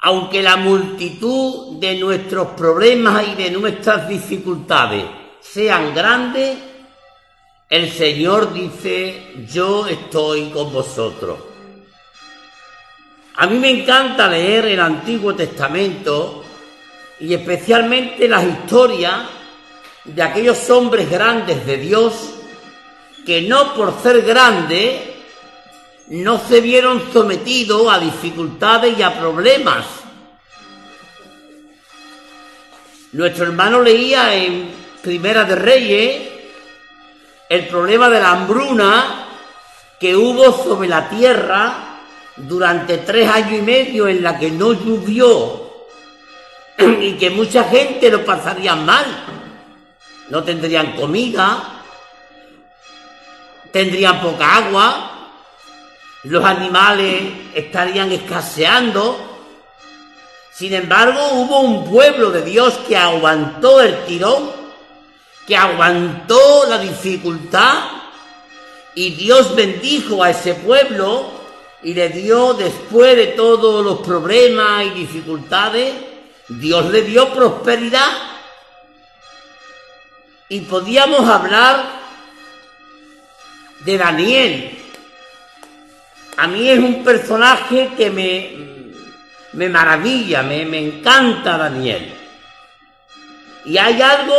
aunque 0.00 0.42
la 0.42 0.56
multitud 0.56 1.78
de 1.80 1.96
nuestros 1.96 2.48
problemas 2.48 3.26
y 3.28 3.34
de 3.34 3.50
nuestras 3.50 4.06
dificultades 4.08 5.04
sean 5.40 5.94
grandes, 5.94 6.58
el 7.70 7.90
Señor 7.90 8.52
dice, 8.52 9.32
yo 9.50 9.86
estoy 9.86 10.50
con 10.50 10.70
vosotros. 10.72 11.38
A 13.36 13.46
mí 13.48 13.58
me 13.58 13.70
encanta 13.70 14.28
leer 14.28 14.66
el 14.66 14.80
Antiguo 14.80 15.34
Testamento 15.34 16.44
y 17.18 17.34
especialmente 17.34 18.28
las 18.28 18.44
historias 18.44 19.22
de 20.04 20.22
aquellos 20.22 20.70
hombres 20.70 21.10
grandes 21.10 21.66
de 21.66 21.76
Dios 21.78 22.12
que 23.26 23.42
no 23.42 23.74
por 23.74 24.00
ser 24.00 24.22
grandes 24.22 25.00
no 26.08 26.38
se 26.38 26.60
vieron 26.60 27.12
sometidos 27.12 27.92
a 27.92 27.98
dificultades 27.98 28.96
y 28.96 29.02
a 29.02 29.18
problemas. 29.18 29.84
Nuestro 33.12 33.46
hermano 33.46 33.80
leía 33.80 34.34
en 34.34 34.70
Primera 35.02 35.42
de 35.44 35.56
Reyes 35.56 36.28
el 37.48 37.66
problema 37.66 38.08
de 38.08 38.20
la 38.20 38.30
hambruna 38.30 39.26
que 39.98 40.14
hubo 40.14 40.52
sobre 40.52 40.88
la 40.88 41.08
tierra 41.08 41.93
durante 42.36 42.98
tres 42.98 43.28
años 43.28 43.60
y 43.60 43.62
medio 43.62 44.08
en 44.08 44.22
la 44.22 44.38
que 44.38 44.50
no 44.50 44.72
llovió 44.72 45.64
y 46.78 47.12
que 47.12 47.30
mucha 47.30 47.64
gente 47.64 48.10
lo 48.10 48.24
pasaría 48.24 48.74
mal. 48.74 49.04
No 50.30 50.42
tendrían 50.42 50.92
comida, 50.92 51.82
tendrían 53.70 54.20
poca 54.20 54.56
agua, 54.56 55.10
los 56.24 56.44
animales 56.44 57.22
estarían 57.54 58.10
escaseando. 58.10 59.32
Sin 60.52 60.72
embargo, 60.72 61.20
hubo 61.32 61.60
un 61.60 61.90
pueblo 61.90 62.30
de 62.30 62.42
Dios 62.42 62.74
que 62.88 62.96
aguantó 62.96 63.80
el 63.80 64.04
tirón, 64.06 64.50
que 65.46 65.56
aguantó 65.56 66.64
la 66.68 66.78
dificultad 66.78 67.84
y 68.94 69.10
Dios 69.10 69.54
bendijo 69.54 70.22
a 70.22 70.30
ese 70.30 70.54
pueblo 70.54 71.43
y 71.84 71.92
le 71.92 72.08
dio, 72.08 72.54
después 72.54 73.14
de 73.14 73.26
todos 73.28 73.84
los 73.84 74.00
problemas 74.00 74.86
y 74.86 74.90
dificultades, 74.90 75.94
Dios 76.48 76.90
le 76.90 77.02
dio 77.02 77.28
prosperidad. 77.32 78.10
Y 80.48 80.60
podíamos 80.60 81.28
hablar 81.28 81.84
de 83.80 83.98
Daniel. 83.98 84.78
A 86.38 86.46
mí 86.46 86.70
es 86.70 86.78
un 86.78 87.04
personaje 87.04 87.90
que 87.96 88.10
me, 88.10 88.56
me 89.52 89.68
maravilla, 89.68 90.42
me, 90.42 90.64
me 90.64 90.78
encanta 90.78 91.58
Daniel. 91.58 92.14
Y 93.66 93.76
hay 93.76 94.00
algo 94.00 94.34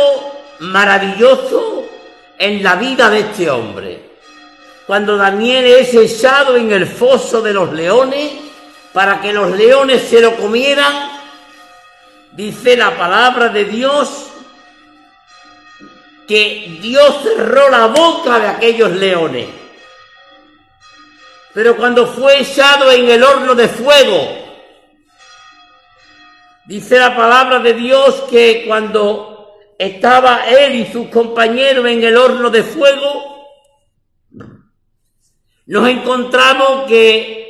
maravilloso 0.60 1.84
en 2.38 2.62
la 2.62 2.74
vida 2.74 3.08
de 3.08 3.20
este 3.20 3.48
hombre. 3.50 4.05
Cuando 4.86 5.16
Daniel 5.16 5.66
es 5.66 5.92
echado 5.94 6.56
en 6.56 6.70
el 6.70 6.86
foso 6.86 7.42
de 7.42 7.52
los 7.52 7.72
leones 7.72 8.32
para 8.92 9.20
que 9.20 9.32
los 9.32 9.50
leones 9.50 10.02
se 10.02 10.20
lo 10.20 10.36
comieran, 10.36 11.10
dice 12.32 12.76
la 12.76 12.96
palabra 12.96 13.48
de 13.48 13.64
Dios 13.64 14.28
que 16.28 16.78
Dios 16.80 17.20
cerró 17.22 17.68
la 17.68 17.86
boca 17.86 18.38
de 18.38 18.46
aquellos 18.46 18.92
leones. 18.92 19.48
Pero 21.52 21.76
cuando 21.76 22.06
fue 22.06 22.40
echado 22.40 22.90
en 22.92 23.08
el 23.08 23.24
horno 23.24 23.54
de 23.54 23.68
fuego, 23.68 24.28
dice 26.64 26.98
la 26.98 27.16
palabra 27.16 27.58
de 27.58 27.74
Dios 27.74 28.24
que 28.30 28.64
cuando 28.66 29.56
estaba 29.78 30.48
él 30.48 30.74
y 30.76 30.86
sus 30.92 31.08
compañeros 31.08 31.86
en 31.86 32.04
el 32.04 32.16
horno 32.16 32.50
de 32.50 32.62
fuego, 32.62 33.35
nos 35.66 35.88
encontramos 35.88 36.86
que 36.86 37.46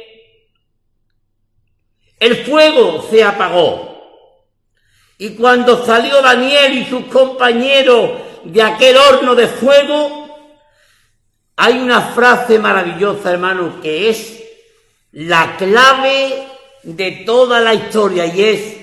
el 2.19 2.45
fuego 2.45 3.07
se 3.11 3.23
apagó. 3.23 3.95
Y 5.19 5.31
cuando 5.31 5.85
salió 5.85 6.21
Daniel 6.21 6.79
y 6.79 6.85
sus 6.87 7.05
compañeros 7.07 8.11
de 8.45 8.63
aquel 8.63 8.97
horno 8.97 9.35
de 9.35 9.49
fuego, 9.49 10.27
hay 11.57 11.79
una 11.79 12.01
frase 12.01 12.59
maravillosa, 12.59 13.33
hermano, 13.33 13.81
que 13.81 14.11
es 14.11 14.43
la 15.13 15.57
clave 15.57 16.47
de 16.83 17.11
toda 17.25 17.61
la 17.61 17.75
historia 17.75 18.27
y 18.27 18.43
es 18.43 18.77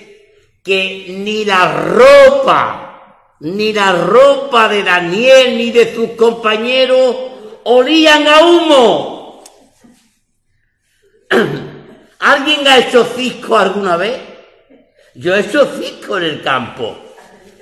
que 0.64 1.06
ni 1.10 1.46
la 1.46 1.72
ropa, 1.72 3.36
ni 3.42 3.74
la 3.74 3.92
ropa 3.92 4.68
de 4.68 4.84
Daniel 4.84 5.58
ni 5.58 5.72
de 5.72 5.94
sus 5.94 6.12
compañeros 6.12 7.16
olían 7.66 8.28
a 8.28 8.46
humo. 8.46 9.23
¿Alguien 12.20 12.68
ha 12.68 12.78
hecho 12.78 13.04
cisco 13.06 13.58
alguna 13.58 13.98
vez? 13.98 14.20
Yo 15.16 15.36
he 15.36 15.42
hecho 15.42 15.66
cisco 15.78 16.18
en 16.18 16.24
el 16.24 16.42
campo. 16.42 16.98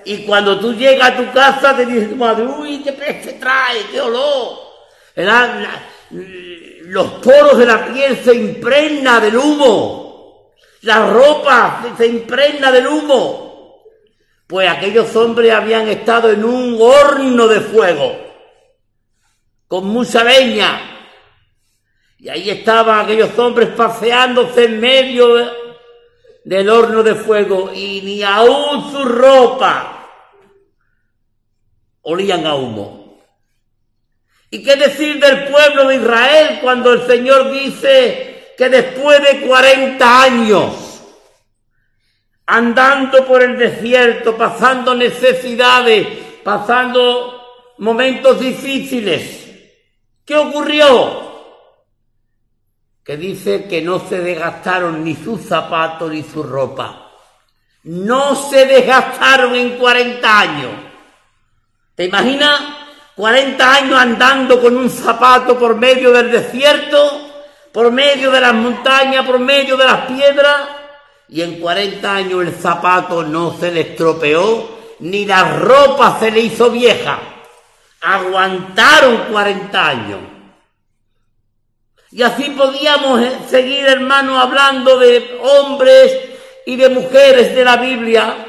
Y 0.05 0.23
cuando 0.25 0.59
tú 0.59 0.73
llegas 0.73 1.11
a 1.11 1.17
tu 1.17 1.31
casa 1.31 1.75
te 1.75 1.85
dices 1.85 2.09
tu 2.09 2.15
madre, 2.15 2.45
uy, 2.45 2.81
qué 2.83 2.93
peste 2.93 3.33
trae, 3.33 3.85
qué 3.91 4.01
olor. 4.01 4.57
La- 5.15 5.83
los 6.11 7.07
poros 7.13 7.57
de 7.57 7.65
la 7.65 7.85
piel 7.85 8.17
se 8.23 8.33
impregna 8.35 9.19
del 9.19 9.37
humo. 9.37 10.51
La 10.81 11.07
ropa 11.07 11.83
se 11.97 12.07
impregna 12.07 12.71
del 12.71 12.87
humo. 12.87 13.83
Pues 14.47 14.67
aquellos 14.69 15.15
hombres 15.15 15.53
habían 15.53 15.87
estado 15.87 16.29
en 16.29 16.43
un 16.43 16.77
horno 16.81 17.47
de 17.47 17.61
fuego, 17.61 18.17
con 19.67 19.87
mucha 19.87 20.23
leña. 20.23 21.00
Y 22.21 22.29
ahí 22.29 22.51
estaban 22.51 22.99
aquellos 23.03 23.35
hombres 23.39 23.69
paseándose 23.69 24.65
en 24.65 24.79
medio 24.79 25.33
de- 25.37 25.49
del 26.43 26.69
horno 26.69 27.01
de 27.01 27.15
fuego 27.15 27.71
y 27.73 28.01
ni 28.03 28.21
aún 28.21 28.91
su 28.91 29.03
ropa 29.05 30.07
olían 32.03 32.45
a 32.45 32.53
humo. 32.53 33.19
¿Y 34.51 34.61
qué 34.63 34.75
decir 34.75 35.19
del 35.19 35.45
pueblo 35.47 35.87
de 35.87 35.95
Israel 35.95 36.59
cuando 36.61 36.93
el 36.93 37.07
Señor 37.07 37.51
dice 37.51 38.53
que 38.55 38.69
después 38.69 39.19
de 39.23 39.47
40 39.47 40.21
años 40.21 41.01
andando 42.45 43.25
por 43.25 43.41
el 43.41 43.57
desierto, 43.57 44.37
pasando 44.37 44.93
necesidades, 44.93 46.07
pasando 46.43 47.73
momentos 47.79 48.39
difíciles, 48.39 49.47
¿qué 50.23 50.35
ocurrió? 50.35 51.30
Que 53.11 53.17
dice 53.17 53.65
que 53.65 53.81
no 53.81 53.99
se 54.07 54.21
desgastaron 54.21 55.03
ni 55.03 55.15
sus 55.15 55.41
zapatos 55.41 56.09
ni 56.09 56.23
su 56.23 56.41
ropa. 56.43 57.11
No 57.83 58.37
se 58.37 58.65
desgastaron 58.65 59.53
en 59.53 59.71
40 59.71 60.39
años. 60.39 60.71
¿Te 61.93 62.05
imaginas? 62.05 62.61
40 63.17 63.69
años 63.69 63.99
andando 63.99 64.61
con 64.61 64.77
un 64.77 64.89
zapato 64.89 65.59
por 65.59 65.75
medio 65.75 66.13
del 66.13 66.31
desierto, 66.31 67.33
por 67.73 67.91
medio 67.91 68.31
de 68.31 68.39
las 68.39 68.53
montañas, 68.53 69.25
por 69.25 69.39
medio 69.39 69.75
de 69.75 69.83
las 69.83 70.05
piedras, 70.05 70.69
y 71.27 71.41
en 71.41 71.59
40 71.59 72.15
años 72.15 72.41
el 72.43 72.53
zapato 72.53 73.23
no 73.23 73.57
se 73.59 73.73
le 73.73 73.81
estropeó, 73.81 74.69
ni 74.99 75.25
la 75.25 75.57
ropa 75.57 76.17
se 76.17 76.31
le 76.31 76.39
hizo 76.39 76.71
vieja. 76.71 77.19
Aguantaron 77.99 79.25
40 79.29 79.85
años. 79.85 80.30
Y 82.11 82.23
así 82.23 82.49
podíamos 82.51 83.21
eh, 83.21 83.37
seguir, 83.49 83.85
hermanos, 83.85 84.37
hablando 84.41 84.97
de 84.99 85.39
hombres 85.41 86.11
y 86.65 86.75
de 86.75 86.89
mujeres 86.89 87.55
de 87.55 87.63
la 87.63 87.77
Biblia 87.77 88.47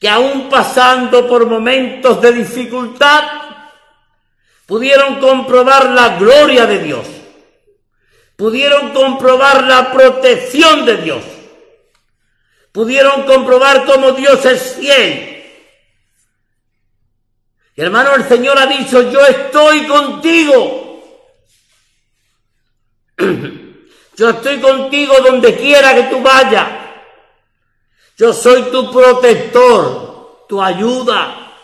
que 0.00 0.08
aún 0.08 0.48
pasando 0.48 1.28
por 1.28 1.46
momentos 1.46 2.22
de 2.22 2.32
dificultad, 2.32 3.22
pudieron 4.64 5.20
comprobar 5.20 5.90
la 5.90 6.16
gloria 6.16 6.64
de 6.64 6.78
Dios, 6.78 7.06
pudieron 8.34 8.92
comprobar 8.94 9.64
la 9.64 9.92
protección 9.92 10.86
de 10.86 10.96
Dios, 10.96 11.22
pudieron 12.72 13.24
comprobar 13.24 13.84
cómo 13.84 14.12
Dios 14.12 14.42
es 14.46 14.76
fiel. 14.76 15.44
Y 17.76 17.82
hermano, 17.82 18.14
el 18.14 18.24
Señor 18.24 18.58
ha 18.58 18.66
dicho, 18.66 19.10
yo 19.10 19.24
estoy 19.26 19.86
contigo. 19.86 20.89
Yo 24.16 24.30
estoy 24.30 24.60
contigo 24.60 25.14
donde 25.24 25.56
quiera 25.56 25.94
que 25.94 26.02
tú 26.04 26.20
vayas. 26.20 26.68
Yo 28.16 28.32
soy 28.32 28.64
tu 28.64 28.92
protector, 28.92 30.44
tu 30.46 30.60
ayuda, 30.60 31.54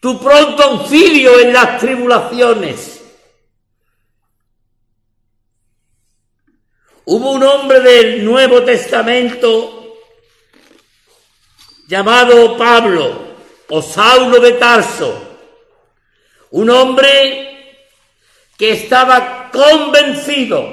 tu 0.00 0.20
pronto 0.20 0.62
auxilio 0.62 1.38
en 1.40 1.52
las 1.54 1.78
tribulaciones. 1.78 3.02
Hubo 7.06 7.30
un 7.30 7.42
hombre 7.44 7.80
del 7.80 8.24
Nuevo 8.24 8.62
Testamento 8.62 9.96
llamado 11.86 12.56
Pablo 12.58 13.36
o 13.68 13.80
Saulo 13.80 14.40
de 14.40 14.52
Tarso, 14.52 15.38
un 16.50 16.68
hombre 16.68 17.46
que 18.58 18.72
estaba 18.72 19.35
convencido, 19.56 20.68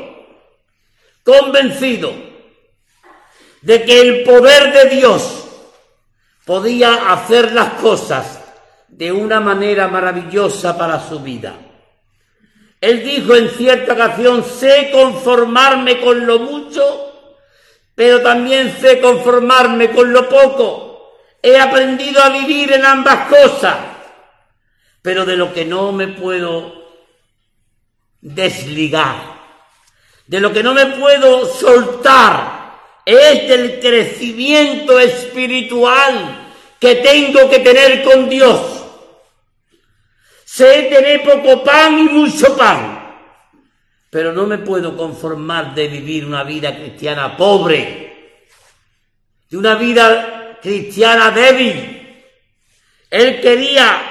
convencido 1.23 2.13
de 3.61 3.83
que 3.83 4.01
el 4.01 4.23
poder 4.23 4.73
de 4.73 4.95
Dios 4.97 5.45
podía 6.45 7.13
hacer 7.13 7.53
las 7.53 7.75
cosas 7.75 8.41
de 8.89 9.11
una 9.11 9.39
manera 9.39 9.87
maravillosa 9.87 10.77
para 10.77 10.99
su 11.07 11.21
vida. 11.21 11.55
Él 12.81 13.03
dijo 13.03 13.33
en 13.35 13.49
cierta 13.49 13.93
ocasión, 13.93 14.43
sé 14.43 14.89
conformarme 14.91 16.01
con 16.01 16.27
lo 16.27 16.39
mucho, 16.39 17.13
pero 17.95 18.21
también 18.21 18.75
sé 18.81 18.99
conformarme 18.99 19.91
con 19.91 20.11
lo 20.11 20.27
poco. 20.27 21.13
He 21.41 21.57
aprendido 21.57 22.21
a 22.21 22.29
vivir 22.29 22.73
en 22.73 22.83
ambas 22.83 23.29
cosas, 23.29 23.77
pero 25.01 25.25
de 25.25 25.37
lo 25.37 25.53
que 25.53 25.63
no 25.63 25.93
me 25.93 26.09
puedo 26.09 26.82
desligar, 28.23 29.17
de 30.25 30.39
lo 30.39 30.53
que 30.53 30.63
no 30.63 30.73
me 30.73 30.85
puedo 30.87 31.45
soltar, 31.45 32.63
es 33.05 33.47
del 33.49 33.81
crecimiento 33.81 34.97
espiritual 34.97 36.53
que 36.79 36.95
tengo 36.95 37.49
que 37.49 37.59
tener 37.59 38.01
con 38.03 38.29
Dios. 38.29 38.85
Sé 40.45 40.83
tener 40.83 41.23
poco 41.23 41.63
pan 41.63 41.99
y 41.99 42.03
mucho 42.03 42.55
pan, 42.55 43.17
pero 44.09 44.31
no 44.31 44.45
me 44.45 44.59
puedo 44.59 44.95
conformar 44.95 45.75
de 45.75 45.87
vivir 45.89 46.25
una 46.25 46.43
vida 46.43 46.73
cristiana 46.73 47.35
pobre, 47.35 48.37
de 49.49 49.57
una 49.57 49.75
vida 49.75 50.59
cristiana 50.61 51.31
débil. 51.31 52.23
Él 53.09 53.41
quería 53.41 54.01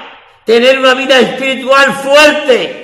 tener 0.45 0.77
una 0.77 0.93
vida 0.93 1.19
espiritual 1.19 1.93
fuerte, 1.93 2.82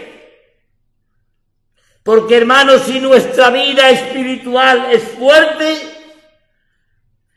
porque 2.09 2.37
hermanos, 2.37 2.81
si 2.87 2.99
nuestra 2.99 3.51
vida 3.51 3.87
espiritual 3.91 4.87
es 4.91 5.03
fuerte, 5.09 5.77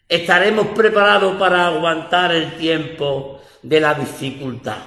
estaremos 0.08 0.68
preparados 0.68 1.36
para 1.36 1.66
aguantar 1.66 2.32
el 2.32 2.56
tiempo 2.56 3.42
de 3.60 3.80
la 3.80 3.92
dificultad. 3.92 4.78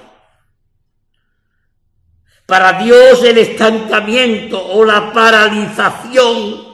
Para 2.46 2.72
Dios 2.82 3.22
el 3.22 3.38
estancamiento 3.38 4.60
o 4.60 4.84
la 4.84 5.12
paralización 5.12 6.66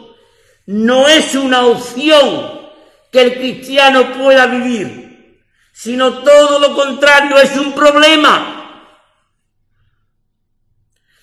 no 0.64 1.06
es 1.06 1.34
una 1.34 1.66
opción 1.66 2.62
que 3.10 3.20
el 3.20 3.34
cristiano 3.34 4.10
pueda 4.14 4.46
vivir, 4.46 5.44
sino 5.70 6.14
todo 6.20 6.58
lo 6.60 6.74
contrario, 6.74 7.36
es 7.36 7.54
un 7.58 7.74
problema. 7.74 8.61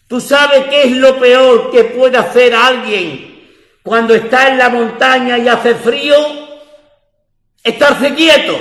¿Tú 0.09 0.19
sabes 0.19 0.65
qué 0.71 0.85
es 0.85 0.91
lo 0.93 1.19
peor 1.19 1.69
que 1.69 1.83
puede 1.83 2.17
hacer 2.17 2.55
alguien 2.55 3.47
cuando 3.83 4.15
está 4.15 4.47
en 4.47 4.57
la 4.57 4.69
montaña 4.69 5.37
y 5.37 5.47
hace 5.47 5.75
frío? 5.75 6.15
Estarse 7.63 8.15
quieto. 8.15 8.59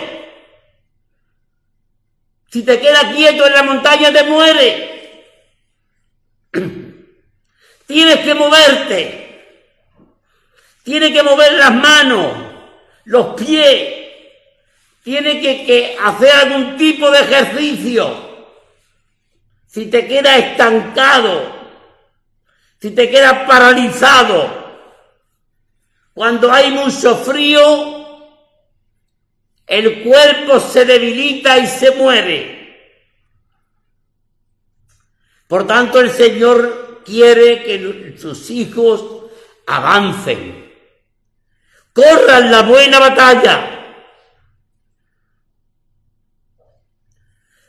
Si 2.50 2.62
te 2.62 2.78
quedas 2.78 3.14
quieto 3.14 3.46
en 3.46 3.54
la 3.54 3.62
montaña 3.62 4.12
te 4.12 4.24
mueres. 4.24 4.90
Tienes 7.87 8.18
que 8.18 8.34
moverte. 8.34 9.24
Tienes 10.82 11.12
que 11.12 11.22
mover 11.22 11.54
las 11.54 11.72
manos, 11.72 12.30
los 13.06 13.40
pies. 13.40 13.94
Tienes 15.02 15.40
que, 15.40 15.64
que 15.64 15.96
hacer 15.98 16.30
algún 16.30 16.76
tipo 16.76 17.11
de 17.11 17.20
ejercicio. 17.20 18.27
Si 19.68 19.87
te 19.90 20.09
quedas 20.09 20.38
estancado, 20.38 21.54
si 22.81 22.90
te 22.92 23.11
quedas 23.11 23.46
paralizado, 23.46 24.66
cuando 26.14 26.50
hay 26.50 26.70
mucho 26.70 27.16
frío, 27.16 27.98
el 29.66 30.02
cuerpo 30.02 30.59
se 30.59 30.87
debilita 30.87 31.59
y 31.59 31.66
se 31.66 31.90
muere. 31.90 32.59
Por 35.46 35.66
tanto, 35.66 36.00
el 36.00 36.11
Señor 36.11 37.02
quiere 37.04 37.62
que 37.62 38.16
sus 38.18 38.50
hijos 38.50 39.31
avancen, 39.66 40.72
corran 41.92 42.50
la 42.50 42.62
buena 42.62 42.98
batalla, 42.98 43.74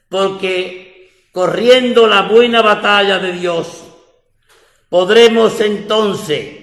porque 0.08 0.89
corriendo 1.32 2.08
la 2.08 2.24
buena 2.24 2.62
batalla 2.62 3.20
de 3.20 3.34
Dios, 3.34 3.84
podremos 4.90 5.60
entonces 5.62 6.56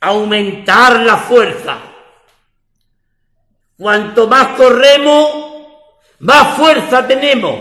aumentar 0.00 1.00
la 1.00 1.16
fuerza. 1.16 1.78
Cuanto 3.76 4.26
más 4.26 4.56
corremos, 4.56 5.46
más 6.20 6.56
fuerza 6.56 7.06
tenemos. 7.06 7.60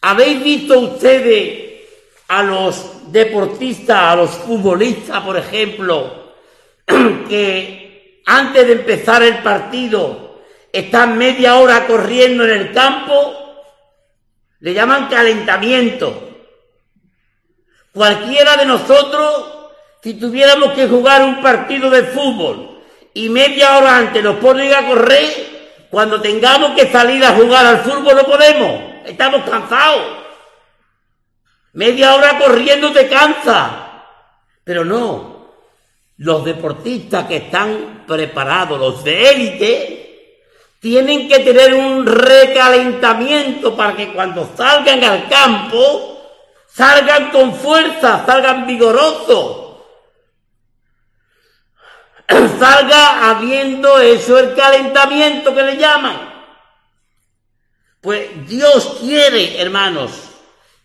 ¿Habéis 0.00 0.42
visto 0.42 0.78
ustedes 0.80 1.66
a 2.28 2.42
los 2.42 3.12
deportistas, 3.12 3.96
a 3.96 4.16
los 4.16 4.30
futbolistas, 4.30 5.22
por 5.22 5.36
ejemplo, 5.36 6.34
que 7.28 8.22
antes 8.26 8.66
de 8.66 8.72
empezar 8.72 9.22
el 9.22 9.38
partido 9.38 10.25
están 10.78 11.16
media 11.16 11.56
hora 11.56 11.86
corriendo 11.86 12.44
en 12.44 12.50
el 12.50 12.72
campo? 12.72 13.34
Le 14.60 14.74
llaman 14.74 15.08
calentamiento. 15.08 16.26
Cualquiera 17.92 18.56
de 18.56 18.66
nosotros, 18.66 19.52
Si 20.02 20.14
tuviéramos 20.14 20.72
que 20.74 20.86
jugar 20.86 21.24
un 21.24 21.42
partido 21.42 21.90
de 21.90 22.04
fútbol 22.04 22.80
y 23.12 23.28
media 23.28 23.76
hora 23.76 23.96
antes 23.96 24.22
nos 24.22 24.36
ponen 24.36 24.72
a 24.72 24.86
correr, 24.86 25.88
cuando 25.90 26.20
tengamos 26.20 26.78
que 26.78 26.86
salir 26.92 27.24
a 27.24 27.32
jugar 27.32 27.66
al 27.66 27.78
fútbol 27.80 28.14
no 28.14 28.22
podemos, 28.22 28.80
estamos 29.04 29.42
cansados. 29.50 30.02
Media 31.72 32.14
hora 32.14 32.38
corriendo 32.38 32.92
te 32.92 33.08
cansa. 33.08 34.04
Pero 34.62 34.84
no, 34.84 35.54
los 36.18 36.44
deportistas 36.44 37.26
que 37.26 37.36
están 37.38 38.04
preparados, 38.06 38.78
los 38.78 39.02
de 39.02 39.30
élite, 39.30 40.05
tienen 40.80 41.28
que 41.28 41.40
tener 41.40 41.74
un 41.74 42.06
recalentamiento 42.06 43.76
para 43.76 43.96
que 43.96 44.12
cuando 44.12 44.48
salgan 44.56 45.02
al 45.02 45.28
campo, 45.28 46.20
salgan 46.66 47.30
con 47.30 47.54
fuerza, 47.54 48.24
salgan 48.26 48.66
vigorosos. 48.66 49.62
Salga 52.58 53.30
habiendo 53.30 54.00
eso 54.00 54.36
el 54.36 54.56
calentamiento 54.56 55.54
que 55.54 55.62
le 55.62 55.76
llaman. 55.76 56.34
Pues 58.00 58.48
Dios 58.48 58.96
quiere, 59.00 59.60
hermanos, 59.60 60.10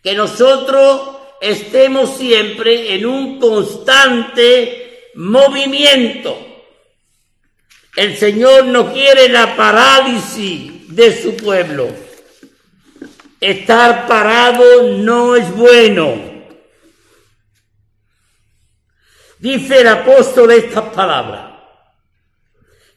que 0.04 0.14
nosotros 0.14 1.18
estemos 1.42 2.16
siempre 2.16 2.94
en 2.94 3.08
un 3.08 3.40
constante 3.40 5.12
movimiento. 5.16 6.51
El 7.96 8.18
Señor 8.18 8.66
no 8.66 8.94
quiere 8.94 9.28
la 9.28 9.56
parálisis 9.56 10.96
de 10.96 11.22
su 11.22 11.36
pueblo. 11.36 11.90
Estar 13.40 14.08
parado 14.08 14.98
no 14.98 15.36
es 15.36 15.52
bueno. 15.56 16.32
Dice 19.40 19.82
el 19.82 19.88
apóstol 19.88 20.52
estas 20.52 20.94
palabras. 20.94 21.52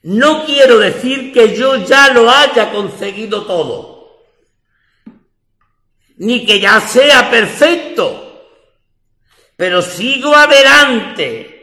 No 0.02 0.44
quiero 0.44 0.78
decir 0.78 1.32
que 1.32 1.56
yo 1.56 1.76
ya 1.76 2.12
lo 2.12 2.30
haya 2.30 2.70
conseguido 2.70 3.46
todo, 3.46 4.20
ni 6.18 6.44
que 6.44 6.60
ya 6.60 6.78
sea 6.78 7.30
perfecto, 7.30 8.50
pero 9.56 9.80
sigo 9.80 10.34
adelante 10.36 11.53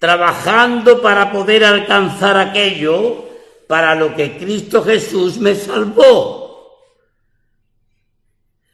trabajando 0.00 1.02
para 1.02 1.30
poder 1.30 1.62
alcanzar 1.62 2.38
aquello 2.38 3.28
para 3.68 3.94
lo 3.94 4.16
que 4.16 4.38
Cristo 4.38 4.82
Jesús 4.82 5.36
me 5.36 5.54
salvó. 5.54 6.88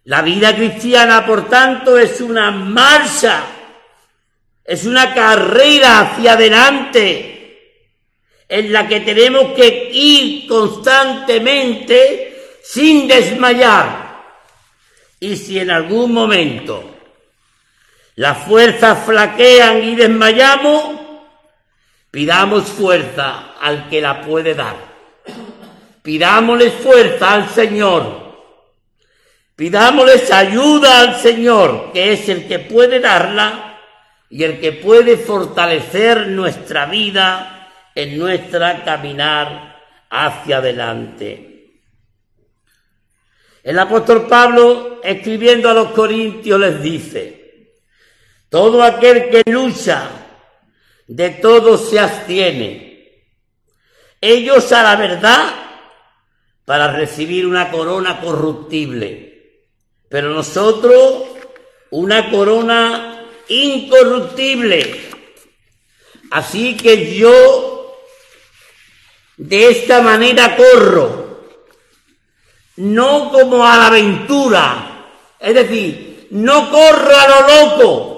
La 0.05 0.23
vida 0.23 0.55
cristiana, 0.55 1.27
por 1.27 1.49
tanto, 1.49 1.99
es 1.99 2.21
una 2.21 2.53
marcha, 2.53 3.43
es 4.65 4.87
una 4.87 5.13
carrera 5.13 6.01
hacia 6.01 6.35
adelante 6.35 7.33
en 8.49 8.73
la 8.73 8.87
que 8.87 9.01
tenemos 9.01 9.53
que 9.55 9.91
ir 9.93 10.47
constantemente 10.47 12.61
sin 12.63 13.09
desmayar. 13.09 14.23
Y 15.19 15.37
si 15.37 15.59
en 15.59 15.73
algún 15.73 16.13
momento 16.13 16.89
las 18.15 18.47
fuerzas 18.47 19.05
flaquean 19.05 19.83
y 19.83 19.97
desmayamos, 19.97 21.06
pidamos 22.17 22.65
fuerza 22.65 23.57
al 23.61 23.91
que 23.91 24.01
la 24.01 24.23
puede 24.23 24.55
dar. 24.55 24.75
Pidámosle 26.01 26.71
fuerza 26.71 27.35
al 27.35 27.51
Señor. 27.51 28.39
Pidámosles 29.55 30.33
ayuda 30.33 31.01
al 31.01 31.17
Señor, 31.17 31.93
que 31.93 32.15
es 32.15 32.27
el 32.31 32.49
que 32.49 32.59
puede 32.59 33.01
darla 33.01 33.81
y 34.31 34.45
el 34.45 34.61
que 34.61 34.73
puede 34.73 35.19
fortalecer 35.19 36.29
nuestra 36.29 36.87
vida 36.87 37.69
en 37.95 38.17
nuestra 38.17 38.83
caminar 38.83 39.77
hacia 40.09 40.57
adelante. 40.57 41.83
El 43.63 43.79
apóstol 43.79 44.27
Pablo, 44.27 45.03
escribiendo 45.05 45.69
a 45.69 45.75
los 45.75 45.89
corintios, 45.91 46.59
les 46.59 46.81
dice, 46.81 47.75
todo 48.49 48.83
aquel 48.83 49.29
que 49.29 49.43
lucha, 49.51 50.26
de 51.07 51.31
todo 51.31 51.79
se 51.79 51.99
abstiene. 51.99 52.87
Ellos 54.21 54.73
a 54.73 54.83
la 54.83 54.97
verdad 54.97 55.55
para 56.65 56.93
recibir 56.93 57.47
una 57.47 57.71
corona 57.71 58.21
corruptible, 58.21 59.63
pero 60.09 60.31
nosotros 60.31 61.25
una 61.91 62.31
corona 62.31 63.25
incorruptible. 63.49 65.11
Así 66.31 66.77
que 66.77 67.15
yo 67.15 67.97
de 69.37 69.69
esta 69.69 70.03
manera 70.03 70.57
corro, 70.57 71.27
no 72.77 73.31
como 73.31 73.65
a 73.65 73.77
la 73.77 73.87
aventura, 73.87 75.07
es 75.39 75.55
decir, 75.55 76.29
no 76.31 76.71
corro 76.71 77.17
a 77.17 77.29
lo 77.29 77.49
loco, 77.49 78.16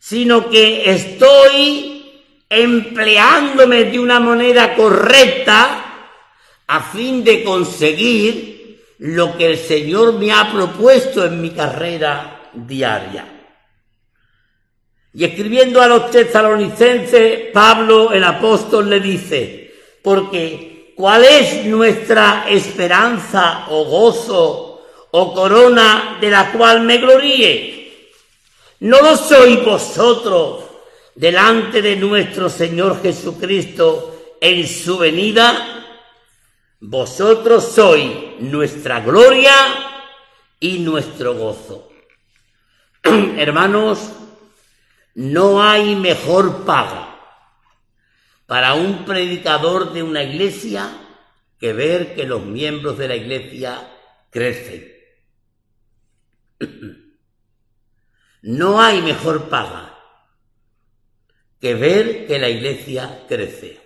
sino 0.00 0.48
que 0.48 0.90
estoy 0.90 2.22
empleándome 2.48 3.84
de 3.84 4.00
una 4.00 4.18
manera 4.18 4.74
correcta 4.74 6.08
a 6.66 6.80
fin 6.80 7.22
de 7.22 7.44
conseguir 7.44 8.80
lo 8.98 9.36
que 9.36 9.46
el 9.52 9.58
Señor 9.58 10.14
me 10.14 10.32
ha 10.32 10.50
propuesto 10.50 11.24
en 11.24 11.40
mi 11.40 11.50
carrera 11.50 12.48
diaria. 12.54 13.26
Y 15.12 15.24
escribiendo 15.24 15.82
a 15.82 15.88
los 15.88 16.10
tesalonicenses, 16.10 17.50
Pablo 17.52 18.12
el 18.12 18.24
apóstol 18.24 18.88
le 18.88 19.00
dice, 19.00 19.74
porque 20.02 20.94
¿cuál 20.96 21.24
es 21.24 21.64
nuestra 21.66 22.46
esperanza 22.48 23.66
o 23.68 23.84
gozo 23.84 24.82
o 25.10 25.34
corona 25.34 26.16
de 26.20 26.30
la 26.30 26.52
cual 26.52 26.82
me 26.82 26.98
gloríe? 26.98 27.79
¿No 28.80 29.02
lo 29.02 29.14
sois 29.14 29.62
vosotros 29.62 30.64
delante 31.14 31.82
de 31.82 31.96
nuestro 31.96 32.48
Señor 32.48 33.02
Jesucristo 33.02 34.38
en 34.40 34.66
su 34.66 34.96
venida? 34.96 35.84
Vosotros 36.80 37.72
sois 37.74 38.40
nuestra 38.40 39.00
gloria 39.00 39.52
y 40.58 40.78
nuestro 40.78 41.34
gozo. 41.34 41.92
Hermanos, 43.02 44.12
no 45.14 45.62
hay 45.62 45.94
mejor 45.94 46.64
paga 46.64 47.20
para 48.46 48.72
un 48.72 49.04
predicador 49.04 49.92
de 49.92 50.02
una 50.02 50.22
iglesia 50.22 50.90
que 51.58 51.74
ver 51.74 52.14
que 52.14 52.24
los 52.24 52.46
miembros 52.46 52.96
de 52.96 53.08
la 53.08 53.16
iglesia 53.16 53.90
crecen. 54.30 54.90
No 58.42 58.80
hay 58.80 59.02
mejor 59.02 59.48
paga 59.48 59.98
que 61.60 61.74
ver 61.74 62.26
que 62.26 62.38
la 62.38 62.48
iglesia 62.48 63.24
crece. 63.28 63.78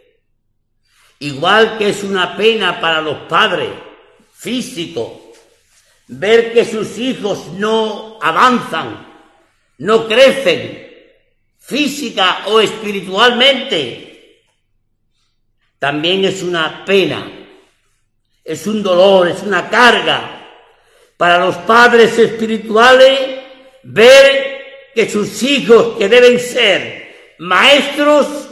Igual 1.19 1.77
que 1.79 1.89
es 1.89 2.05
una 2.05 2.37
pena 2.37 2.81
para 2.81 3.01
los 3.01 3.29
padres 3.29 3.71
físicos 4.33 5.25
ver 6.07 6.53
que 6.53 6.65
sus 6.65 6.99
hijos 6.99 7.49
no 7.55 8.19
avanzan, 8.21 9.07
no 9.79 10.07
crecen, 10.07 10.85
física 11.59 12.45
o 12.49 12.61
espiritualmente, 12.61 14.43
también 15.79 16.25
es 16.25 16.43
una 16.43 16.85
pena, 16.85 17.27
es 18.45 18.67
un 18.67 18.83
dolor, 18.83 19.29
es 19.29 19.43
una 19.43 19.69
carga 19.69 20.47
para 21.17 21.39
los 21.45 21.57
padres 21.57 22.19
espirituales 22.19 23.34
ver 23.85 24.91
que 24.95 25.09
sus 25.09 25.43
hijos, 25.43 25.97
que 25.99 26.09
deben 26.09 26.39
ser 26.39 27.35
maestros, 27.39 28.49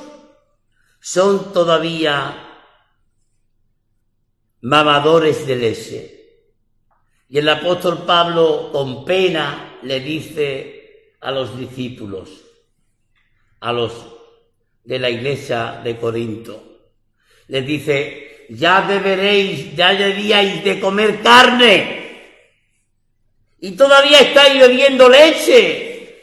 son 1.00 1.52
todavía 1.52 2.64
mamadores 4.60 5.46
de 5.46 5.56
leche. 5.56 6.18
Y 7.28 7.38
el 7.38 7.48
apóstol 7.48 8.04
Pablo 8.06 8.70
con 8.72 9.04
pena 9.04 9.78
le 9.82 10.00
dice 10.00 11.16
a 11.20 11.30
los 11.30 11.58
discípulos, 11.58 12.28
a 13.60 13.72
los 13.72 13.92
de 14.84 14.98
la 14.98 15.10
iglesia 15.10 15.80
de 15.82 15.96
Corinto. 15.96 16.90
Les 17.48 17.66
dice, 17.66 18.46
ya 18.50 18.82
deberéis, 18.82 19.74
ya 19.74 19.94
deberíais 19.94 20.62
de 20.62 20.80
comer 20.80 21.22
carne 21.22 22.01
y 23.62 23.70
todavía 23.72 24.18
estáis 24.18 24.60
bebiendo 24.60 25.08
leche. 25.08 26.18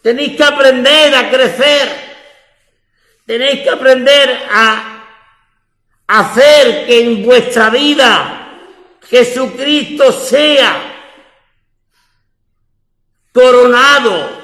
Tenéis 0.00 0.36
que 0.36 0.44
aprender 0.44 1.14
a 1.14 1.28
crecer. 1.28 1.88
Tenéis 3.26 3.62
que 3.62 3.70
aprender 3.70 4.46
a 4.50 5.04
hacer 6.06 6.86
que 6.86 7.02
en 7.02 7.24
vuestra 7.24 7.68
vida 7.68 8.56
Jesucristo 9.10 10.12
sea 10.12 11.10
coronado 13.32 14.40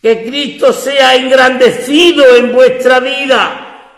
que 0.00 0.24
Cristo 0.24 0.72
sea 0.72 1.14
engrandecido 1.14 2.36
en 2.36 2.52
vuestra 2.52 3.00
vida, 3.00 3.92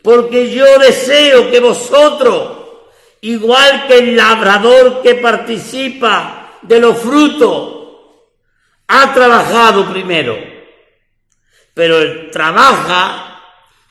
porque 0.00 0.50
yo 0.50 0.78
deseo 0.78 1.50
que 1.50 1.60
vosotros, 1.60 2.57
igual 3.20 3.86
que 3.86 3.98
el 3.98 4.16
labrador 4.16 5.02
que 5.02 5.16
participa 5.16 6.58
de 6.62 6.80
los 6.80 6.98
frutos, 6.98 7.78
ha 8.88 9.12
trabajado 9.12 9.90
primero, 9.90 10.36
pero 11.74 11.98
él 11.98 12.30
trabaja 12.32 13.42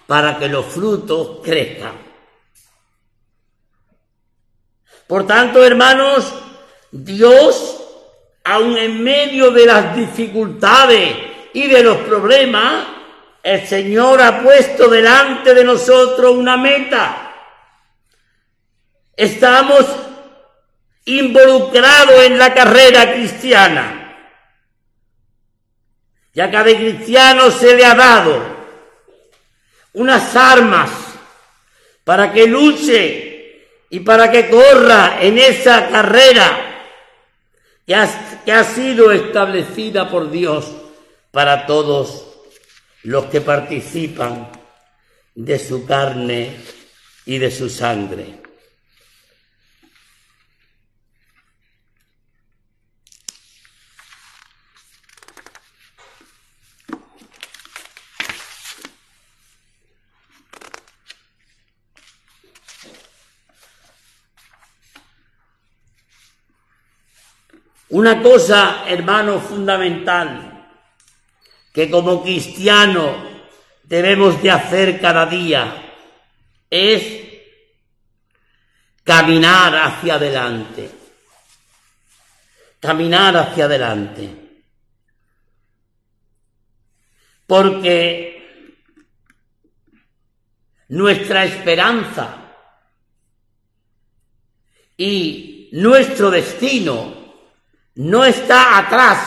para 0.07 0.37
que 0.37 0.47
los 0.47 0.65
frutos 0.65 1.39
crezcan. 1.43 1.93
Por 5.05 5.25
tanto, 5.25 5.63
hermanos, 5.63 6.33
Dios, 6.91 7.81
aun 8.43 8.77
en 8.77 9.03
medio 9.03 9.51
de 9.51 9.65
las 9.65 9.95
dificultades 9.95 11.15
y 11.53 11.67
de 11.67 11.83
los 11.83 11.97
problemas, 11.99 12.85
el 13.43 13.65
Señor 13.65 14.21
ha 14.21 14.41
puesto 14.41 14.89
delante 14.89 15.53
de 15.53 15.63
nosotros 15.63 16.35
una 16.35 16.57
meta. 16.57 17.26
Estamos 19.17 19.83
involucrados 21.05 22.23
en 22.23 22.37
la 22.37 22.53
carrera 22.53 23.13
cristiana. 23.13 24.15
Y 26.33 26.39
a 26.39 26.51
cada 26.51 26.65
cristiano 26.65 27.49
se 27.49 27.75
le 27.75 27.83
ha 27.83 27.95
dado 27.95 28.57
unas 29.93 30.35
armas 30.35 30.91
para 32.03 32.31
que 32.31 32.45
luche 32.45 33.65
y 33.89 34.01
para 34.01 34.29
que 34.29 34.49
corra 34.49 35.17
en 35.19 35.39
esa 35.39 35.89
carrera 35.89 36.85
que 37.87 37.95
ha, 37.95 38.41
que 38.45 38.51
ha 38.51 38.63
sido 38.63 39.11
establecida 39.11 40.11
por 40.11 40.29
Dios 40.29 40.71
para 41.31 41.65
todos 41.65 42.25
los 43.01 43.25
que 43.25 43.41
participan 43.41 44.51
de 45.33 45.57
su 45.57 45.87
carne 45.87 46.55
y 47.25 47.39
de 47.39 47.49
su 47.49 47.67
sangre. 47.69 48.46
Una 67.89 68.21
cosa, 68.21 68.83
hermano, 68.87 69.39
fundamental, 69.39 70.67
que 71.71 71.89
como 71.89 72.21
cristianos 72.21 73.15
debemos 73.83 74.41
de 74.41 74.51
hacer 74.51 74.99
cada 74.99 75.25
día, 75.25 75.93
es 76.69 77.23
caminar 79.03 79.73
hacia 79.73 80.15
adelante. 80.15 80.91
Caminar 82.79 83.37
hacia 83.37 83.65
adelante. 83.65 84.29
Porque 87.47 88.37
nuestra 90.89 91.45
esperanza 91.45 92.35
y 94.97 95.69
nuestro 95.71 96.29
destino 96.29 97.16
no 97.97 98.23
está 98.23 98.77
atrás, 98.77 99.17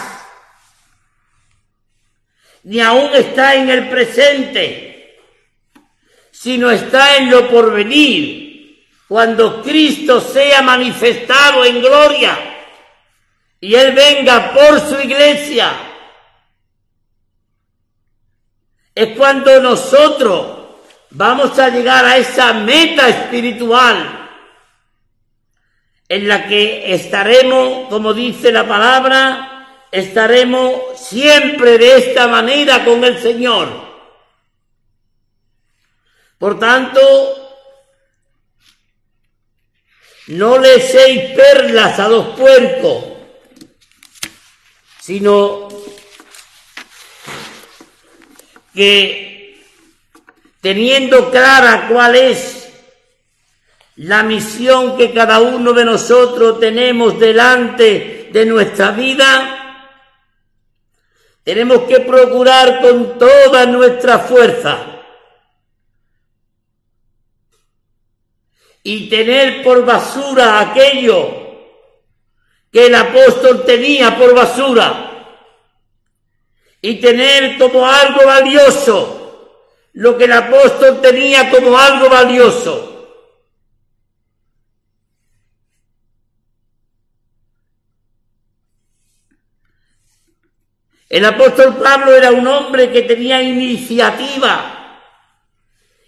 ni 2.62 2.80
aún 2.80 3.10
está 3.14 3.56
en 3.56 3.68
el 3.68 3.88
presente, 3.88 5.18
sino 6.30 6.70
está 6.70 7.16
en 7.16 7.30
lo 7.30 7.48
porvenir, 7.48 8.86
cuando 9.08 9.60
Cristo 9.60 10.20
sea 10.20 10.62
manifestado 10.62 11.64
en 11.64 11.80
gloria 11.80 12.38
y 13.60 13.74
Él 13.74 13.92
venga 13.92 14.52
por 14.52 14.78
su 14.80 15.00
iglesia. 15.00 15.72
Es 18.94 19.16
cuando 19.16 19.60
nosotros 19.60 20.58
vamos 21.10 21.58
a 21.58 21.70
llegar 21.70 22.04
a 22.04 22.18
esa 22.18 22.52
meta 22.52 23.08
espiritual 23.08 24.19
en 26.10 26.26
la 26.26 26.48
que 26.48 26.92
estaremos, 26.92 27.88
como 27.88 28.12
dice 28.12 28.50
la 28.50 28.66
palabra, 28.66 29.86
estaremos 29.92 30.98
siempre 30.98 31.78
de 31.78 31.98
esta 31.98 32.26
manera 32.26 32.84
con 32.84 33.04
el 33.04 33.22
Señor. 33.22 33.68
Por 36.36 36.58
tanto, 36.58 37.00
no 40.26 40.58
le 40.58 40.80
perlas 41.36 42.00
a 42.00 42.08
los 42.08 42.26
puercos, 42.36 43.04
sino 45.00 45.68
que 48.74 49.64
teniendo 50.60 51.30
clara 51.30 51.86
cuál 51.88 52.16
es 52.16 52.59
la 54.00 54.22
misión 54.22 54.96
que 54.96 55.12
cada 55.12 55.40
uno 55.40 55.74
de 55.74 55.84
nosotros 55.84 56.58
tenemos 56.58 57.18
delante 57.18 58.30
de 58.32 58.46
nuestra 58.46 58.92
vida, 58.92 59.82
tenemos 61.44 61.82
que 61.82 62.00
procurar 62.00 62.80
con 62.80 63.18
toda 63.18 63.66
nuestra 63.66 64.20
fuerza 64.20 65.02
y 68.82 69.10
tener 69.10 69.62
por 69.62 69.84
basura 69.84 70.60
aquello 70.60 71.36
que 72.72 72.86
el 72.86 72.94
apóstol 72.94 73.64
tenía 73.66 74.16
por 74.16 74.34
basura 74.34 75.26
y 76.80 76.94
tener 77.02 77.58
como 77.58 77.86
algo 77.86 78.24
valioso 78.24 79.68
lo 79.92 80.16
que 80.16 80.24
el 80.24 80.32
apóstol 80.32 81.02
tenía 81.02 81.50
como 81.50 81.76
algo 81.76 82.08
valioso 82.08 82.89
El 91.10 91.24
apóstol 91.24 91.76
Pablo 91.76 92.14
era 92.14 92.30
un 92.30 92.46
hombre 92.46 92.92
que 92.92 93.02
tenía 93.02 93.42
iniciativa 93.42 95.00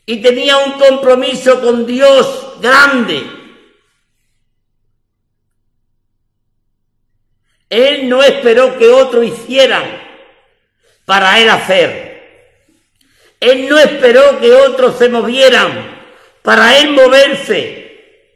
y 0.07 0.23
tenía 0.23 0.59
un 0.59 0.75
compromiso 0.75 1.61
con 1.61 1.85
Dios 1.85 2.53
grande. 2.61 3.21
Él 7.69 8.09
no 8.09 8.23
esperó 8.23 8.79
que 8.79 8.89
otro 8.91 9.25
hicieran 9.25 9.83
para 11.05 11.41
él 11.41 11.51
hacer. 11.51 12.13
Él 13.41 13.69
no 13.69 13.81
esperó 13.81 14.39
que 14.39 14.53
otros 14.53 14.99
se 14.99 15.09
movieran 15.09 16.01
para 16.43 16.79
él 16.79 16.91
moverse. 16.91 18.29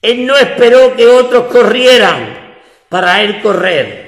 Él 0.00 0.24
no 0.24 0.38
esperó 0.38 0.96
que 0.96 1.06
otros 1.06 1.52
corrieran 1.52 2.56
para 2.88 3.20
él 3.22 3.42
correr 3.42 4.07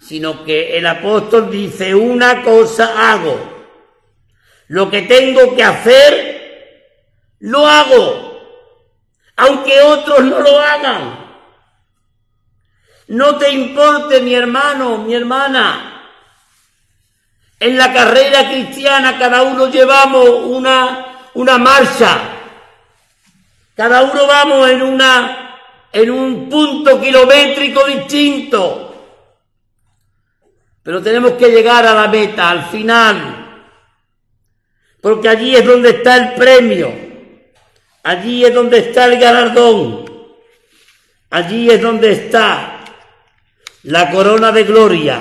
sino 0.00 0.44
que 0.44 0.78
el 0.78 0.86
apóstol 0.86 1.50
dice, 1.50 1.94
una 1.94 2.42
cosa 2.42 3.12
hago, 3.12 3.38
lo 4.68 4.90
que 4.90 5.02
tengo 5.02 5.54
que 5.54 5.62
hacer, 5.62 7.36
lo 7.40 7.66
hago, 7.66 8.40
aunque 9.36 9.80
otros 9.80 10.24
no 10.24 10.40
lo 10.40 10.58
hagan. 10.60 11.20
No 13.08 13.36
te 13.36 13.50
importe, 13.50 14.20
mi 14.20 14.34
hermano, 14.34 14.98
mi 14.98 15.14
hermana. 15.14 16.06
En 17.58 17.76
la 17.76 17.92
carrera 17.92 18.48
cristiana 18.48 19.18
cada 19.18 19.42
uno 19.42 19.68
llevamos 19.68 20.28
una, 20.44 21.28
una 21.34 21.58
marcha. 21.58 22.18
Cada 23.74 24.02
uno 24.02 24.26
vamos 24.26 24.70
en 24.70 24.82
una, 24.82 25.58
en 25.92 26.10
un 26.10 26.48
punto 26.48 27.00
kilométrico 27.00 27.84
distinto. 27.86 28.89
Pero 30.90 31.02
tenemos 31.02 31.34
que 31.34 31.48
llegar 31.48 31.86
a 31.86 31.94
la 31.94 32.08
meta, 32.08 32.50
al 32.50 32.64
final, 32.64 33.70
porque 35.00 35.28
allí 35.28 35.54
es 35.54 35.64
donde 35.64 35.90
está 35.90 36.16
el 36.16 36.34
premio, 36.34 36.92
allí 38.02 38.44
es 38.44 38.52
donde 38.52 38.78
está 38.78 39.04
el 39.04 39.20
galardón, 39.20 40.04
allí 41.30 41.70
es 41.70 41.80
donde 41.80 42.10
está 42.10 42.80
la 43.84 44.10
corona 44.10 44.50
de 44.50 44.64
gloria 44.64 45.20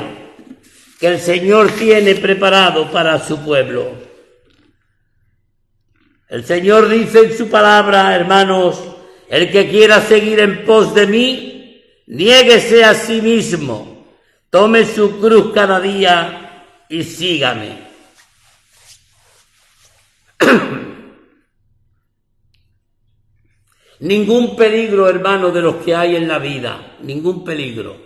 que 1.00 1.06
el 1.06 1.20
Señor 1.20 1.70
tiene 1.74 2.16
preparado 2.16 2.90
para 2.90 3.20
su 3.20 3.40
pueblo. 3.46 3.92
El 6.30 6.46
Señor 6.46 6.90
dice 6.90 7.26
en 7.26 7.38
su 7.38 7.48
palabra, 7.48 8.16
hermanos, 8.16 8.82
el 9.30 9.52
que 9.52 9.70
quiera 9.70 10.02
seguir 10.02 10.40
en 10.40 10.66
pos 10.66 10.96
de 10.96 11.06
mí, 11.06 11.84
niéguese 12.08 12.84
a 12.84 12.96
sí 12.96 13.22
mismo 13.22 13.99
Tome 14.50 14.86
su 14.86 15.20
cruz 15.20 15.52
cada 15.54 15.80
día 15.80 16.66
y 16.90 17.04
sígame. 17.04 17.90
Ningún 24.00 24.56
peligro, 24.56 25.08
hermano, 25.10 25.52
de 25.52 25.62
los 25.62 25.76
que 25.78 25.94
hay 25.94 26.16
en 26.16 26.28
la 26.28 26.40
vida, 26.40 26.96
ningún 27.02 27.44
peligro 27.44 27.98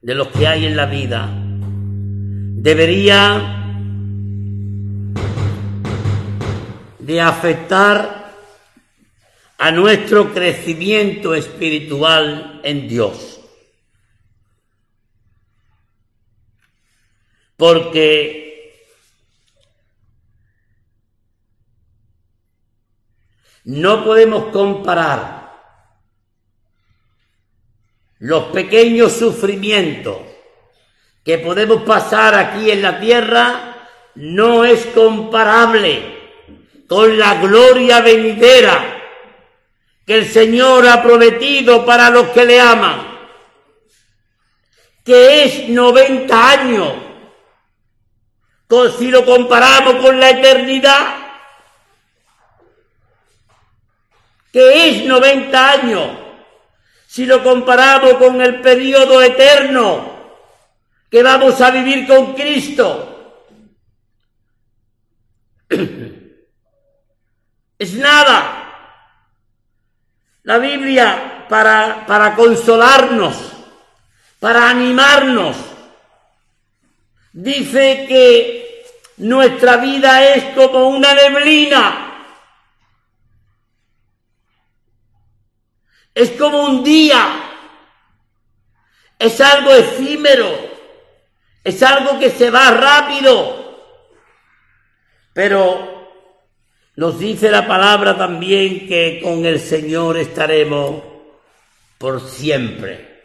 de 0.00 0.14
los 0.14 0.28
que 0.28 0.46
hay 0.46 0.66
en 0.66 0.76
la 0.76 0.86
vida 0.86 1.30
debería 2.62 3.58
de 7.00 7.20
afectar 7.20 8.32
a 9.58 9.70
nuestro 9.72 10.32
crecimiento 10.32 11.34
espiritual 11.34 12.60
en 12.62 12.88
Dios. 12.88 13.31
Porque 17.62 18.82
no 23.62 24.04
podemos 24.04 24.46
comparar 24.46 25.62
los 28.18 28.46
pequeños 28.46 29.12
sufrimientos 29.12 30.16
que 31.24 31.38
podemos 31.38 31.84
pasar 31.84 32.34
aquí 32.34 32.68
en 32.68 32.82
la 32.82 32.98
tierra, 32.98 33.86
no 34.16 34.64
es 34.64 34.84
comparable 34.86 36.02
con 36.88 37.16
la 37.16 37.36
gloria 37.36 38.00
venidera 38.00 39.04
que 40.04 40.18
el 40.18 40.26
Señor 40.28 40.84
ha 40.88 41.00
prometido 41.00 41.86
para 41.86 42.10
los 42.10 42.26
que 42.30 42.44
le 42.44 42.60
aman, 42.60 43.20
que 45.04 45.44
es 45.44 45.68
90 45.68 46.50
años. 46.50 47.11
Si 48.98 49.10
lo 49.10 49.24
comparamos 49.26 49.96
con 49.96 50.18
la 50.18 50.30
eternidad, 50.30 51.14
que 54.50 54.88
es 54.88 55.04
90 55.04 55.70
años, 55.70 56.08
si 57.06 57.26
lo 57.26 57.42
comparamos 57.42 58.14
con 58.14 58.40
el 58.40 58.62
periodo 58.62 59.20
eterno 59.20 60.10
que 61.10 61.22
vamos 61.22 61.60
a 61.60 61.70
vivir 61.70 62.06
con 62.06 62.32
Cristo, 62.32 63.44
es 67.78 67.92
nada. 67.94 68.58
La 70.44 70.56
Biblia 70.56 71.44
para, 71.46 72.06
para 72.06 72.34
consolarnos, 72.34 73.36
para 74.40 74.70
animarnos, 74.70 75.71
dice 77.32 78.06
que 78.08 78.84
nuestra 79.18 79.76
vida 79.78 80.34
es 80.34 80.54
como 80.54 80.88
una 80.88 81.14
neblina. 81.14 82.08
Es 86.14 86.30
como 86.32 86.64
un 86.64 86.84
día. 86.84 87.50
Es 89.18 89.40
algo 89.40 89.72
efímero. 89.72 90.72
Es 91.64 91.82
algo 91.82 92.18
que 92.18 92.30
se 92.30 92.50
va 92.50 92.70
rápido. 92.72 93.62
Pero 95.32 95.92
nos 96.96 97.18
dice 97.18 97.50
la 97.50 97.66
palabra 97.66 98.16
también 98.18 98.86
que 98.86 99.20
con 99.22 99.46
el 99.46 99.58
Señor 99.60 100.18
estaremos 100.18 101.02
por 101.96 102.20
siempre 102.20 103.22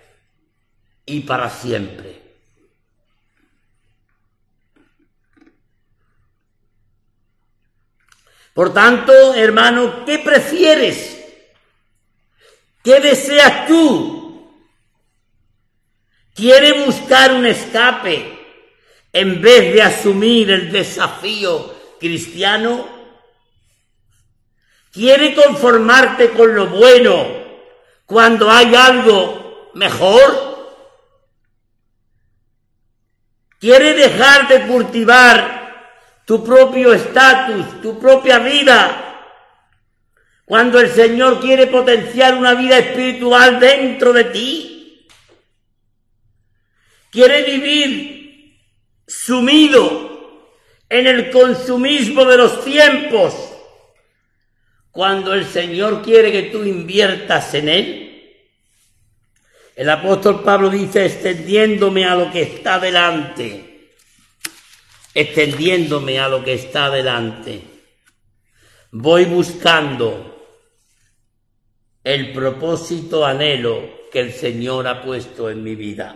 y 1.06 1.22
para 1.22 1.50
siempre. 1.50 2.27
Por 8.58 8.74
tanto, 8.74 9.36
hermano, 9.36 10.04
¿qué 10.04 10.18
prefieres? 10.18 11.24
¿Qué 12.84 13.00
deseas 13.00 13.68
tú? 13.68 14.52
¿Quiere 16.34 16.84
buscar 16.84 17.34
un 17.34 17.46
escape 17.46 18.36
en 19.14 19.40
vez 19.44 19.76
de 19.76 19.84
asumir 19.84 20.50
el 20.50 20.72
desafío 20.72 21.72
cristiano? 22.00 22.88
¿Quiere 24.92 25.36
conformarte 25.36 26.32
con 26.32 26.56
lo 26.56 26.66
bueno 26.66 27.28
cuando 28.08 28.50
hay 28.50 28.74
algo 28.74 29.70
mejor? 29.76 30.82
¿Quiere 33.60 33.94
dejar 33.94 34.48
de 34.48 34.66
cultivar 34.66 35.57
tu 36.28 36.44
propio 36.44 36.94
estatus, 36.94 37.82
tu 37.82 37.98
propia 37.98 38.38
vida, 38.38 39.24
cuando 40.46 40.80
el 40.80 40.92
Señor 40.92 41.40
quiere 41.40 41.66
potenciar 41.66 42.36
una 42.36 42.54
vida 42.54 42.78
espiritual 42.78 43.60
dentro 43.60 44.14
de 44.14 44.26
ti? 44.26 45.08
¿Quiere 47.10 47.42
vivir 47.42 48.60
sumido 49.08 50.52
en 50.88 51.08
el 51.08 51.32
consumismo 51.32 52.26
de 52.26 52.38
los 52.38 52.64
tiempos? 52.64 53.48
cuando 54.98 55.36
el 55.36 55.46
Señor 55.46 56.02
quiere 56.02 56.32
que 56.32 56.50
tú 56.50 56.64
inviertas 56.64 57.54
en 57.54 57.70
Él? 57.70 58.44
El 59.76 59.92
apóstol 59.92 60.42
Pablo 60.42 60.72
dice, 60.72 61.06
extendiéndome 61.06 62.04
a 62.04 62.16
lo 62.16 62.32
que 62.32 62.42
está 62.42 62.80
delante, 62.80 63.67
extendiéndome 65.18 66.20
a 66.20 66.30
lo 66.30 66.44
que 66.44 66.54
está 66.54 66.92
delante, 66.92 67.64
voy 68.92 69.26
buscando 69.26 70.46
el 72.04 72.34
propósito, 72.34 73.26
anhelo 73.26 74.10
que 74.12 74.20
el 74.20 74.32
Señor 74.32 74.88
ha 74.88 75.02
puesto 75.02 75.50
en 75.50 75.64
mi 75.64 75.74
vida. 75.74 76.16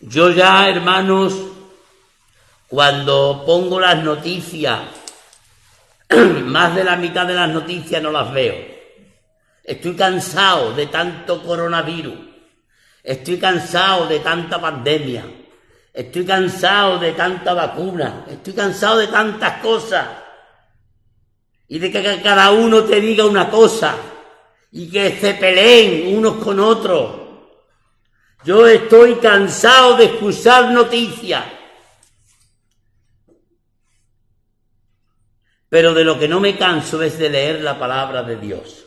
Yo 0.00 0.30
ya, 0.30 0.68
hermanos, 0.68 1.34
cuando 2.66 3.44
pongo 3.46 3.78
las 3.78 4.02
noticias, 4.02 4.80
más 6.42 6.74
de 6.74 6.82
la 6.82 6.96
mitad 6.96 7.24
de 7.24 7.34
las 7.34 7.50
noticias 7.50 8.02
no 8.02 8.10
las 8.10 8.32
veo. 8.32 8.56
Estoy 9.62 9.94
cansado 9.94 10.74
de 10.74 10.88
tanto 10.88 11.40
coronavirus. 11.44 12.31
Estoy 13.02 13.38
cansado 13.38 14.06
de 14.06 14.20
tanta 14.20 14.60
pandemia. 14.60 15.24
Estoy 15.92 16.24
cansado 16.24 16.98
de 16.98 17.12
tanta 17.12 17.52
vacuna. 17.52 18.24
Estoy 18.30 18.52
cansado 18.52 18.98
de 18.98 19.08
tantas 19.08 19.60
cosas. 19.60 20.06
Y 21.68 21.78
de 21.78 21.90
que 21.90 22.20
cada 22.22 22.50
uno 22.52 22.84
te 22.84 23.00
diga 23.00 23.26
una 23.26 23.50
cosa. 23.50 23.96
Y 24.70 24.88
que 24.90 25.18
se 25.18 25.34
peleen 25.34 26.16
unos 26.16 26.42
con 26.42 26.60
otros. 26.60 27.22
Yo 28.44 28.66
estoy 28.66 29.16
cansado 29.16 29.96
de 29.96 30.06
escuchar 30.06 30.70
noticias. 30.70 31.44
Pero 35.68 35.94
de 35.94 36.04
lo 36.04 36.18
que 36.18 36.28
no 36.28 36.38
me 36.38 36.56
canso 36.56 37.02
es 37.02 37.18
de 37.18 37.30
leer 37.30 37.62
la 37.62 37.78
palabra 37.78 38.22
de 38.22 38.36
Dios. 38.36 38.81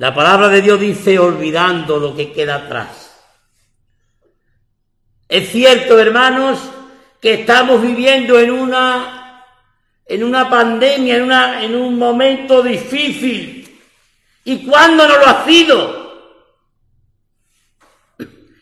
La 0.00 0.14
palabra 0.14 0.48
de 0.48 0.62
Dios 0.62 0.80
dice 0.80 1.18
olvidando 1.18 1.98
lo 1.98 2.16
que 2.16 2.32
queda 2.32 2.54
atrás. 2.54 3.14
Es 5.28 5.50
cierto, 5.50 5.98
hermanos, 5.98 6.58
que 7.20 7.34
estamos 7.34 7.82
viviendo 7.82 8.38
en 8.38 8.50
una 8.50 9.44
en 10.06 10.24
una 10.24 10.48
pandemia, 10.48 11.16
en, 11.16 11.22
una, 11.22 11.62
en 11.62 11.76
un 11.76 11.98
momento 11.98 12.62
difícil. 12.62 13.78
¿Y 14.44 14.64
cuándo 14.64 15.06
no 15.06 15.18
lo 15.18 15.26
ha 15.26 15.44
sido? 15.44 16.48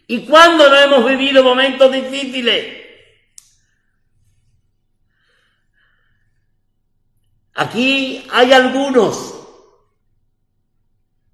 ¿Y 0.08 0.26
cuándo 0.26 0.68
no 0.68 0.76
hemos 0.76 1.08
vivido 1.08 1.44
momentos 1.44 1.92
difíciles? 1.92 2.84
Aquí 7.54 8.26
hay 8.28 8.52
algunos 8.52 9.37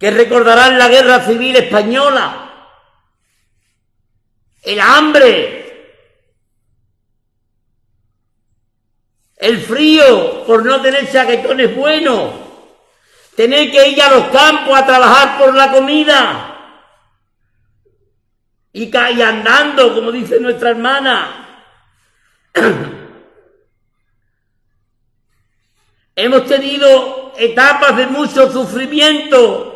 que 0.04 0.10
recordarán 0.10 0.78
la 0.78 0.88
guerra 0.88 1.20
civil 1.20 1.56
española, 1.56 2.68
el 4.60 4.78
hambre, 4.78 5.96
el 9.38 9.62
frío 9.62 10.44
por 10.44 10.62
no 10.62 10.82
tener 10.82 11.10
chaquetones 11.10 11.74
buenos, 11.74 12.32
tener 13.34 13.70
que 13.70 13.88
ir 13.88 14.02
a 14.02 14.10
los 14.10 14.24
campos 14.26 14.78
a 14.78 14.84
trabajar 14.84 15.38
por 15.38 15.54
la 15.54 15.72
comida 15.72 16.50
y, 18.74 18.94
y 18.94 19.22
andando, 19.22 19.94
como 19.94 20.12
dice 20.12 20.38
nuestra 20.38 20.68
hermana. 20.68 21.62
Hemos 26.14 26.44
tenido 26.44 27.32
etapas 27.38 27.96
de 27.96 28.06
mucho 28.08 28.52
sufrimiento. 28.52 29.73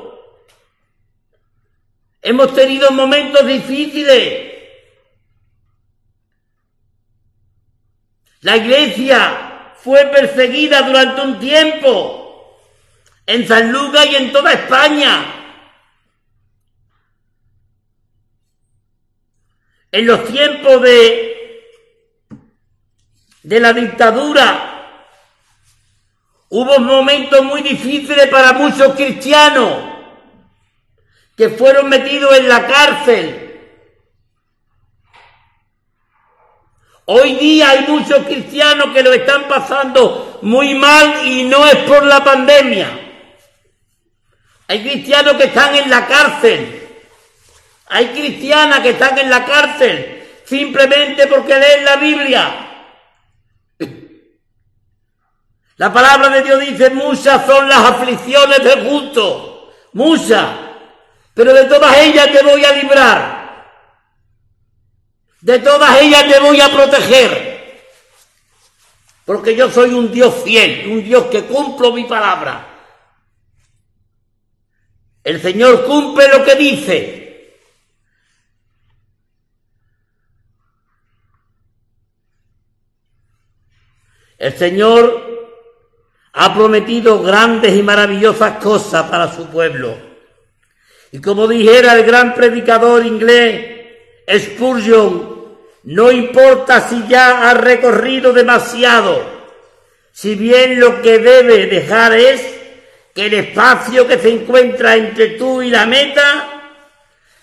Hemos 2.22 2.54
tenido 2.54 2.90
momentos 2.90 3.46
difíciles. 3.46 4.54
La 8.40 8.56
iglesia 8.56 9.74
fue 9.76 10.06
perseguida 10.06 10.82
durante 10.82 11.20
un 11.20 11.38
tiempo 11.38 12.58
en 13.26 13.46
San 13.46 13.72
Lucas 13.72 14.06
y 14.10 14.16
en 14.16 14.32
toda 14.32 14.52
España. 14.52 15.34
En 19.90 20.06
los 20.06 20.24
tiempos 20.28 20.82
de, 20.82 21.62
de 23.42 23.60
la 23.60 23.72
dictadura 23.72 24.74
hubo 26.50 26.78
momentos 26.78 27.44
muy 27.44 27.62
difíciles 27.62 28.26
para 28.28 28.52
muchos 28.52 28.94
cristianos 28.94 29.87
que 31.38 31.50
fueron 31.50 31.88
metidos 31.88 32.36
en 32.36 32.48
la 32.48 32.66
cárcel. 32.66 33.44
Hoy 37.04 37.36
día 37.36 37.70
hay 37.70 37.86
muchos 37.86 38.26
cristianos 38.26 38.92
que 38.92 39.04
lo 39.04 39.12
están 39.12 39.46
pasando 39.46 40.40
muy 40.42 40.74
mal 40.74 41.24
y 41.24 41.44
no 41.44 41.64
es 41.64 41.76
por 41.76 42.04
la 42.04 42.24
pandemia. 42.24 42.90
Hay 44.66 44.82
cristianos 44.82 45.34
que 45.34 45.44
están 45.44 45.76
en 45.76 45.88
la 45.88 46.08
cárcel. 46.08 46.88
Hay 47.86 48.08
cristianas 48.08 48.80
que 48.80 48.90
están 48.90 49.16
en 49.16 49.30
la 49.30 49.44
cárcel 49.46 50.40
simplemente 50.44 51.28
porque 51.28 51.54
leen 51.54 51.84
la 51.84 51.96
Biblia. 51.96 52.64
La 55.76 55.92
palabra 55.92 56.30
de 56.30 56.42
Dios 56.42 56.60
dice, 56.60 56.90
muchas 56.90 57.46
son 57.46 57.68
las 57.68 57.78
aflicciones 57.78 58.64
del 58.64 58.88
justo, 58.88 59.72
muchas, 59.92 60.67
pero 61.38 61.54
de 61.54 61.66
todas 61.66 61.96
ellas 61.98 62.32
te 62.32 62.42
voy 62.42 62.64
a 62.64 62.72
librar. 62.72 63.64
De 65.40 65.60
todas 65.60 66.02
ellas 66.02 66.26
te 66.26 66.40
voy 66.40 66.60
a 66.60 66.68
proteger. 66.68 67.86
Porque 69.24 69.54
yo 69.54 69.70
soy 69.70 69.90
un 69.90 70.10
Dios 70.10 70.34
fiel, 70.42 70.90
un 70.90 71.04
Dios 71.04 71.26
que 71.26 71.44
cumplo 71.44 71.92
mi 71.92 72.02
palabra. 72.06 72.66
El 75.22 75.40
Señor 75.40 75.84
cumple 75.84 76.26
lo 76.26 76.44
que 76.44 76.56
dice. 76.56 77.60
El 84.38 84.58
Señor 84.58 85.54
ha 86.32 86.52
prometido 86.52 87.22
grandes 87.22 87.76
y 87.76 87.82
maravillosas 87.84 88.58
cosas 88.60 89.08
para 89.08 89.32
su 89.32 89.46
pueblo. 89.46 90.07
Y 91.12 91.20
como 91.20 91.48
dijera 91.48 91.94
el 91.94 92.04
gran 92.04 92.34
predicador 92.34 93.04
inglés 93.04 93.78
Spurgeon, 94.30 95.38
no 95.84 96.12
importa 96.12 96.86
si 96.86 97.06
ya 97.08 97.48
ha 97.48 97.54
recorrido 97.54 98.32
demasiado, 98.32 99.38
si 100.12 100.34
bien 100.34 100.78
lo 100.78 101.00
que 101.00 101.18
debe 101.18 101.66
dejar 101.66 102.12
es 102.14 102.42
que 103.14 103.26
el 103.26 103.34
espacio 103.34 104.06
que 104.06 104.18
se 104.18 104.30
encuentra 104.30 104.96
entre 104.96 105.28
tú 105.30 105.62
y 105.62 105.70
la 105.70 105.86
meta 105.86 106.72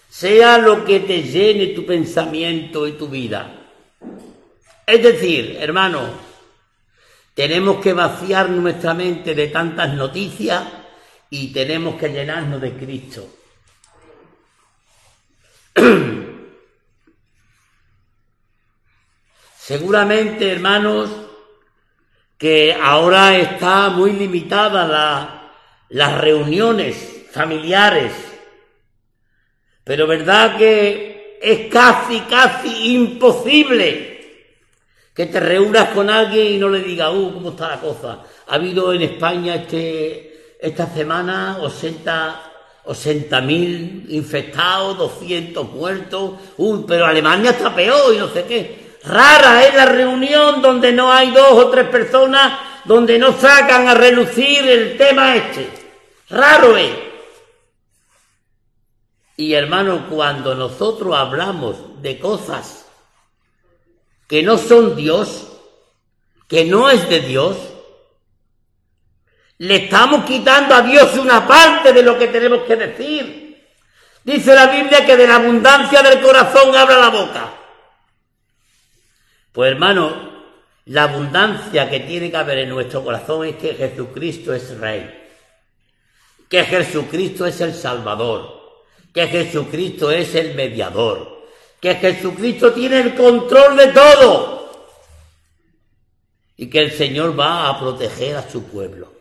sea 0.10 0.58
lo 0.58 0.86
que 0.86 1.00
te 1.02 1.24
llene 1.24 1.68
tu 1.68 1.86
pensamiento 1.86 2.88
y 2.88 2.94
tu 2.94 3.08
vida. 3.08 3.52
Es 4.86 5.02
decir, 5.02 5.58
hermano, 5.60 6.02
tenemos 7.34 7.82
que 7.82 7.94
vaciar 7.94 8.50
nuestra 8.50 8.94
mente 8.94 9.34
de 9.34 9.48
tantas 9.48 9.94
noticias 9.94 10.64
y 11.30 11.52
tenemos 11.52 11.96
que 11.96 12.10
llenarnos 12.10 12.62
de 12.62 12.74
Cristo. 12.74 13.28
Seguramente, 19.58 20.52
hermanos, 20.52 21.10
que 22.38 22.74
ahora 22.74 23.38
está 23.38 23.90
muy 23.90 24.12
limitada 24.14 24.88
la, 24.88 25.52
las 25.90 26.22
reuniones 26.22 27.26
familiares, 27.32 28.14
pero 29.84 30.08
verdad 30.08 30.58
que 30.58 31.40
es 31.42 31.72
casi, 31.72 32.22
casi 32.22 32.94
imposible 32.96 34.16
que 35.14 35.26
te 35.28 35.40
reúnas 35.40 35.90
con 35.90 36.10
alguien 36.10 36.54
y 36.54 36.58
no 36.58 36.70
le 36.70 36.80
digas, 36.82 37.10
uh, 37.14 37.34
¿cómo 37.34 37.52
está 37.52 37.70
la 37.70 37.80
cosa? 37.80 38.24
Ha 38.48 38.56
habido 38.56 38.94
en 38.94 39.02
España 39.02 39.56
este, 39.56 40.58
esta 40.60 40.88
semana 40.88 41.58
80 41.62 42.55
mil 43.44 44.06
infectados, 44.10 44.98
200 44.98 45.70
muertos, 45.72 46.34
uy, 46.58 46.86
pero 46.88 47.06
Alemania 47.06 47.52
está 47.52 47.74
peor 47.74 48.14
y 48.14 48.18
no 48.18 48.28
sé 48.30 48.46
qué. 48.46 48.98
Rara 49.04 49.66
es 49.66 49.76
la 49.76 49.86
reunión 49.86 50.62
donde 50.62 50.92
no 50.92 51.12
hay 51.12 51.32
dos 51.32 51.52
o 51.52 51.70
tres 51.70 51.88
personas, 51.90 52.60
donde 52.86 53.20
no 53.20 53.34
sacan 53.34 53.88
a 53.88 53.94
relucir 53.94 54.68
el 54.68 54.98
tema 54.98 55.36
este. 55.36 55.70
Raro 56.30 56.76
es. 56.78 56.92
Y 59.38 59.54
hermano, 59.54 60.08
cuando 60.10 60.56
nosotros 60.56 61.16
hablamos 61.16 62.02
de 62.02 62.20
cosas 62.20 62.86
que 64.28 64.42
no 64.42 64.58
son 64.58 64.96
Dios, 64.96 65.48
que 66.48 66.66
no 66.66 66.90
es 66.90 67.08
de 67.10 67.20
Dios, 67.20 67.58
le 69.58 69.76
estamos 69.76 70.26
quitando 70.26 70.76
a 70.76 70.82
Dios 70.82 71.18
una 71.18 71.48
parte 71.48 71.94
de 71.94 72.04
lo 72.04 72.18
que 72.18 72.28
tenemos 72.28 72.64
que 72.64 72.76
decir. 72.76 73.46
Dice 74.24 74.54
la 74.54 74.68
Biblia 74.68 75.06
que 75.06 75.16
de 75.16 75.28
la 75.28 75.36
abundancia 75.36 76.02
del 76.02 76.20
corazón 76.20 76.76
habla 76.76 76.98
la 76.98 77.10
boca. 77.10 77.54
Pues 79.52 79.72
hermano, 79.72 80.34
la 80.86 81.04
abundancia 81.04 81.90
que 81.90 82.02
tiene 82.02 82.30
que 82.30 82.38
haber 82.38 82.60
en 82.60 82.70
nuestro 82.70 83.04
corazón 83.04 83.46
es 83.46 83.56
que 83.56 83.74
Jesucristo 83.76 84.54
es 84.54 84.78
Rey, 84.78 85.30
que 86.50 86.64
Jesucristo 86.66 87.46
es 87.46 87.62
el 87.62 87.74
Salvador, 87.74 88.84
que 89.14 89.28
Jesucristo 89.28 90.12
es 90.12 90.36
el 90.36 90.56
mediador, 90.56 91.46
que 91.80 91.96
Jesucristo 91.96 92.74
tiene 92.74 93.00
el 93.00 93.16
control 93.16 93.78
de 93.78 93.88
todo 93.88 94.90
y 96.58 96.68
que 96.68 96.80
el 96.80 96.92
Señor 96.92 97.40
va 97.40 97.70
a 97.70 97.80
proteger 97.80 98.36
a 98.36 98.50
su 98.50 98.64
pueblo. 98.64 99.15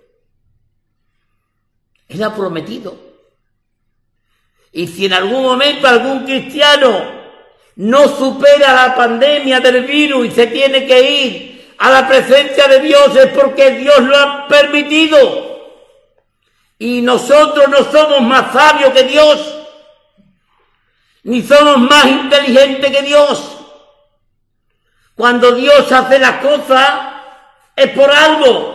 Él 2.14 2.22
ha 2.22 2.34
prometido. 2.34 2.96
Y 4.72 4.86
si 4.86 5.06
en 5.06 5.12
algún 5.12 5.42
momento 5.42 5.86
algún 5.86 6.24
cristiano 6.24 7.24
no 7.76 8.08
supera 8.08 8.72
la 8.72 8.94
pandemia 8.94 9.60
del 9.60 9.84
virus 9.84 10.26
y 10.26 10.30
se 10.30 10.46
tiene 10.46 10.86
que 10.86 11.10
ir 11.10 11.74
a 11.78 11.90
la 11.90 12.08
presencia 12.08 12.68
de 12.68 12.80
Dios 12.80 13.16
es 13.16 13.26
porque 13.32 13.72
Dios 13.72 14.00
lo 14.00 14.16
ha 14.16 14.48
permitido. 14.48 15.54
Y 16.78 17.02
nosotros 17.02 17.68
no 17.68 17.90
somos 17.90 18.20
más 18.22 18.52
sabios 18.52 18.92
que 18.92 19.04
Dios, 19.04 19.58
ni 21.24 21.42
somos 21.42 21.78
más 21.78 22.06
inteligentes 22.06 22.90
que 22.90 23.02
Dios. 23.02 23.50
Cuando 25.14 25.52
Dios 25.52 25.90
hace 25.90 26.18
las 26.18 26.40
cosas 26.40 26.90
es 27.76 27.90
por 27.90 28.10
algo. 28.10 28.73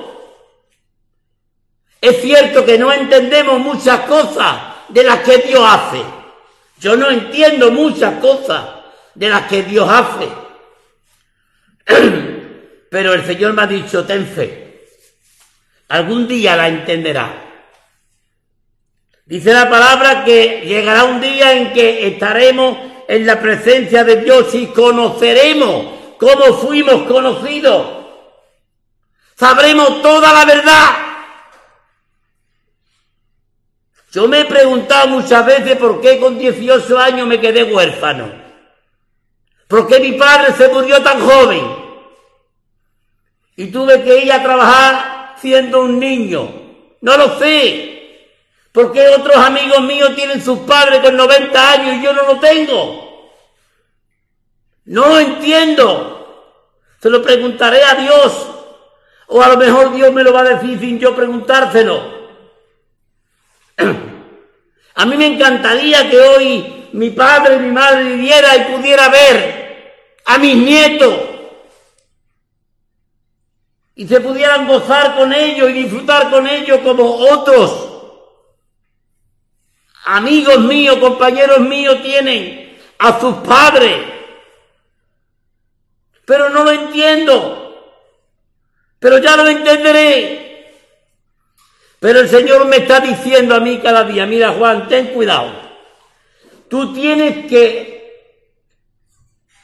Es 2.01 2.21
cierto 2.21 2.65
que 2.65 2.77
no 2.77 2.91
entendemos 2.93 3.59
muchas 3.59 4.01
cosas 4.01 4.57
de 4.89 5.03
las 5.03 5.19
que 5.19 5.37
Dios 5.39 5.63
hace. 5.65 6.01
Yo 6.79 6.95
no 6.95 7.09
entiendo 7.09 7.71
muchas 7.71 8.19
cosas 8.19 8.63
de 9.15 9.29
las 9.29 9.47
que 9.47 9.63
Dios 9.63 9.87
hace. 9.89 10.29
Pero 12.89 13.13
el 13.13 13.25
Señor 13.25 13.53
me 13.53 13.63
ha 13.63 13.67
dicho, 13.67 14.05
ten 14.05 14.25
fe. 14.25 14.87
Algún 15.89 16.27
día 16.27 16.55
la 16.55 16.67
entenderá. 16.67 17.45
Dice 19.25 19.53
la 19.53 19.69
palabra 19.69 20.23
que 20.23 20.61
llegará 20.65 21.03
un 21.03 21.21
día 21.21 21.53
en 21.53 21.73
que 21.73 22.07
estaremos 22.07 22.77
en 23.07 23.25
la 23.27 23.39
presencia 23.39 24.03
de 24.03 24.21
Dios 24.21 24.55
y 24.55 24.67
conoceremos 24.67 26.15
cómo 26.17 26.53
fuimos 26.57 27.03
conocidos. 27.07 27.87
Sabremos 29.35 30.01
toda 30.01 30.33
la 30.33 30.45
verdad. 30.45 31.08
Yo 34.11 34.27
me 34.27 34.41
he 34.41 34.45
preguntado 34.45 35.07
muchas 35.07 35.45
veces 35.45 35.77
por 35.77 36.01
qué 36.01 36.19
con 36.19 36.37
18 36.37 36.97
años 36.97 37.27
me 37.27 37.39
quedé 37.39 37.63
huérfano. 37.63 38.31
¿Por 39.67 39.87
qué 39.87 39.99
mi 39.99 40.13
padre 40.13 40.53
se 40.53 40.67
murió 40.69 41.01
tan 41.03 41.19
joven? 41.19 41.61
Y 43.55 43.67
tuve 43.67 44.01
que 44.01 44.25
ir 44.25 44.31
a 44.31 44.41
trabajar 44.41 45.35
siendo 45.39 45.81
un 45.81 45.99
niño. 45.99 46.51
No 47.01 47.17
lo 47.17 47.37
sé. 47.37 48.29
¿Por 48.71 48.91
qué 48.91 49.07
otros 49.09 49.35
amigos 49.35 49.81
míos 49.81 50.15
tienen 50.15 50.43
sus 50.43 50.59
padres 50.59 51.01
con 51.01 51.15
90 51.15 51.71
años 51.71 51.95
y 51.97 52.03
yo 52.03 52.13
no 52.13 52.23
lo 52.23 52.39
tengo? 52.39 53.33
No 54.85 55.19
entiendo. 55.19 56.55
Se 56.99 57.11
lo 57.11 57.21
preguntaré 57.21 57.83
a 57.83 57.93
Dios. 57.93 58.47
O 59.27 59.41
a 59.41 59.49
lo 59.49 59.57
mejor 59.57 59.93
Dios 59.93 60.11
me 60.11 60.23
lo 60.23 60.33
va 60.33 60.41
a 60.41 60.55
decir 60.55 60.79
sin 60.79 60.97
yo 60.97 61.15
preguntárselo. 61.15 62.18
A 64.95 65.05
mí 65.05 65.17
me 65.17 65.27
encantaría 65.27 66.09
que 66.09 66.19
hoy 66.19 66.89
mi 66.93 67.11
padre 67.11 67.55
y 67.55 67.59
mi 67.59 67.71
madre 67.71 68.03
viviera 68.03 68.55
y 68.57 68.75
pudiera 68.75 69.09
ver 69.09 70.03
a 70.25 70.37
mis 70.37 70.55
nietos 70.55 71.13
y 73.95 74.07
se 74.07 74.21
pudieran 74.21 74.67
gozar 74.67 75.15
con 75.15 75.33
ellos 75.33 75.69
y 75.69 75.73
disfrutar 75.73 76.29
con 76.29 76.47
ellos 76.47 76.79
como 76.83 77.03
otros 77.03 77.89
amigos 80.05 80.59
míos, 80.61 80.97
compañeros 80.97 81.59
míos 81.59 82.01
tienen 82.01 82.77
a 82.97 83.19
sus 83.19 83.35
padres. 83.37 83.97
Pero 86.25 86.49
no 86.49 86.63
lo 86.63 86.71
entiendo. 86.71 87.65
Pero 88.99 89.17
ya 89.19 89.35
lo 89.35 89.47
entenderé. 89.47 90.48
Pero 91.99 92.21
el 92.21 92.29
Señor 92.29 92.65
me 92.65 92.77
está 92.77 92.99
diciendo 93.01 93.55
a 93.55 93.59
mí 93.59 93.79
cada 93.79 94.05
día, 94.05 94.25
mira 94.25 94.51
Juan, 94.51 94.87
ten 94.87 95.07
cuidado. 95.07 95.53
Tú 96.69 96.93
tienes 96.93 97.47
que 97.47 97.99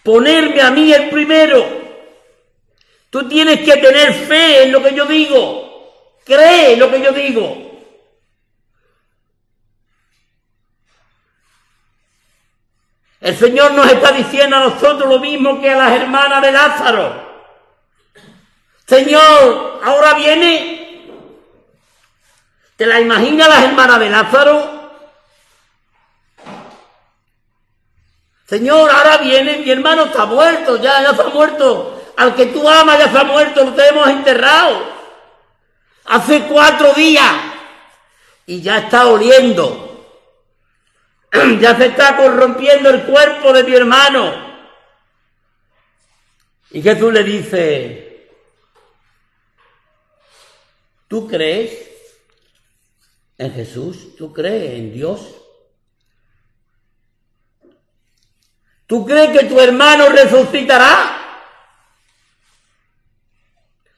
ponerme 0.04 0.62
a 0.62 0.72
mí 0.72 0.92
el 0.92 1.10
primero. 1.10 1.66
Tú 3.10 3.28
tienes 3.30 3.60
que 3.62 3.78
tener 3.78 4.14
fe 4.14 4.64
en 4.64 4.72
lo 4.72 4.84
que 4.84 4.94
yo 4.94 5.06
digo. 5.06 6.20
Cree 6.26 6.74
en 6.74 6.80
lo 6.80 6.92
que 6.92 7.02
yo 7.02 7.12
digo. 7.12 7.66
El 13.22 13.36
Señor 13.36 13.72
nos 13.74 13.92
está 13.92 14.12
diciendo 14.12 14.58
a 14.58 14.70
nosotros 14.70 15.10
lo 15.10 15.20
mismo 15.20 15.62
que 15.62 15.70
a 15.70 15.78
las 15.78 15.92
hermanas 15.94 16.42
de 16.42 16.52
Lázaro. 16.52 17.26
Señor, 18.86 19.80
ahora 19.84 20.14
viene. 20.16 20.85
¿Te 22.76 22.86
la 22.86 23.00
imaginas 23.00 23.48
las 23.48 23.64
hermanas 23.64 24.00
de 24.00 24.10
Lázaro? 24.10 24.76
Señor, 28.48 28.92
ahora 28.92 29.18
viene, 29.18 29.58
mi 29.58 29.72
hermano 29.72 30.06
está 30.06 30.26
muerto, 30.26 30.78
ya, 30.78 31.02
ya 31.02 31.12
está 31.12 31.30
muerto. 31.30 32.14
Al 32.18 32.36
que 32.36 32.48
tú 32.48 32.68
amas 32.68 33.00
ya 33.00 33.06
está 33.06 33.24
muerto, 33.24 33.64
lo 33.64 33.74
tenemos 33.74 34.08
enterrado. 34.10 34.94
Hace 36.06 36.44
cuatro 36.44 36.94
días. 36.94 37.32
Y 38.46 38.62
ya 38.62 38.80
está 38.80 39.08
oliendo. 39.08 40.06
ya 41.60 41.76
se 41.76 41.88
está 41.88 42.18
corrompiendo 42.18 42.90
el 42.90 43.04
cuerpo 43.04 43.54
de 43.54 43.64
mi 43.64 43.74
hermano. 43.74 44.46
Y 46.72 46.82
Jesús 46.82 47.12
le 47.12 47.24
dice, 47.24 48.30
¿tú 51.08 51.28
crees 51.28 51.95
en 53.38 53.54
Jesús? 53.54 54.16
¿Tú 54.16 54.34
crees 54.34 54.74
en 54.74 54.94
Dios? 54.94 55.36
¿Tú 58.88 59.06
crees 59.06 59.38
que 59.38 59.46
tu 59.46 59.60
hermano 59.60 60.10
resucitará? 60.10 61.22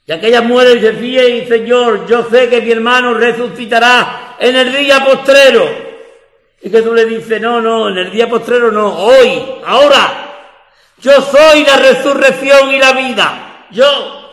Y 0.05 0.11
aquella 0.13 0.41
muere 0.41 0.75
y 0.75 0.79
se 0.79 0.93
fía 0.93 1.27
y 1.27 1.47
Señor, 1.47 2.07
yo 2.07 2.29
sé 2.29 2.49
que 2.49 2.61
mi 2.61 2.71
hermano 2.71 3.13
resucitará 3.13 4.37
en 4.39 4.55
el 4.55 4.73
día 4.73 5.03
postrero. 5.03 5.69
Y 6.61 6.69
Jesús 6.69 6.93
le 6.93 7.05
dice, 7.05 7.39
no, 7.39 7.61
no, 7.61 7.89
en 7.89 7.97
el 7.97 8.11
día 8.11 8.29
postrero 8.29 8.71
no, 8.71 8.87
hoy, 8.87 9.43
ahora. 9.65 10.23
Yo 10.99 11.21
soy 11.21 11.63
la 11.63 11.77
resurrección 11.77 12.73
y 12.73 12.79
la 12.79 12.93
vida. 12.93 13.65
Yo. 13.69 14.31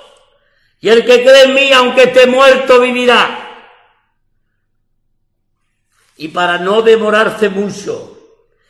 Y 0.81 0.89
el 0.89 1.05
que 1.05 1.23
cree 1.23 1.45
en 1.45 1.55
mí, 1.55 1.73
aunque 1.73 2.05
esté 2.05 2.27
muerto, 2.27 2.81
vivirá. 2.81 3.44
Y 6.17 6.29
para 6.29 6.59
no 6.59 6.83
demorarse 6.83 7.49
mucho 7.49 8.15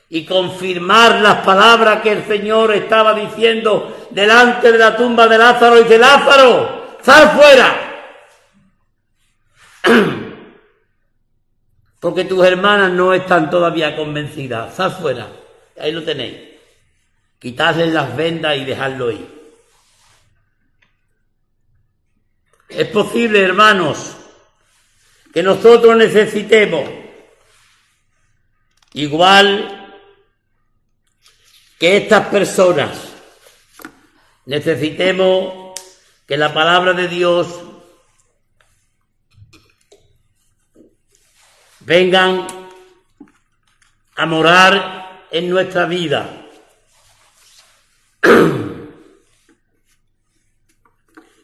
y 0.09 0.25
confirmar 0.25 1.21
las 1.21 1.45
palabras 1.45 2.01
que 2.03 2.13
el 2.13 2.25
Señor 2.25 2.73
estaba 2.73 3.15
diciendo 3.15 4.07
delante 4.11 4.71
de 4.71 4.79
la 4.79 4.97
tumba 4.97 5.27
de 5.27 5.39
Lázaro, 5.39 5.81
y 5.81 5.85
de 5.85 5.99
Lázaro, 5.99 6.97
sal 7.03 7.31
fuera. 7.31 7.95
Porque 12.01 12.25
tus 12.25 12.45
hermanas 12.45 12.93
no 12.93 13.13
están 13.15 13.51
todavía 13.51 13.97
convencidas. 13.97 14.75
Sal 14.75 14.93
fuera. 14.93 15.27
Ahí 15.81 15.91
lo 15.91 16.03
tenéis. 16.05 16.37
Quitadles 17.39 17.93
las 17.93 18.15
vendas 18.17 18.57
y 18.57 18.65
dejadlo 18.65 19.11
ir. 19.11 19.27
Es 22.69 22.89
posible, 22.89 23.43
hermanos, 23.43 24.17
que 25.33 25.43
nosotros 25.43 25.97
necesitemos, 25.97 26.89
igual 28.95 29.93
que 31.79 31.99
estas 31.99 32.29
personas, 32.29 32.97
necesitemos 34.47 35.75
que 36.27 36.39
la 36.39 36.55
palabra 36.55 36.95
de 36.95 37.09
Dios 37.09 37.61
vengan 41.81 42.47
a 44.17 44.27
morar 44.27 45.27
en 45.31 45.51
nuestra 45.51 45.85
vida. 45.85 46.47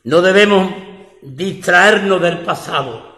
No 0.03 0.23
debemos 0.23 0.73
distraernos 1.21 2.23
del 2.23 2.39
pasado, 2.39 3.10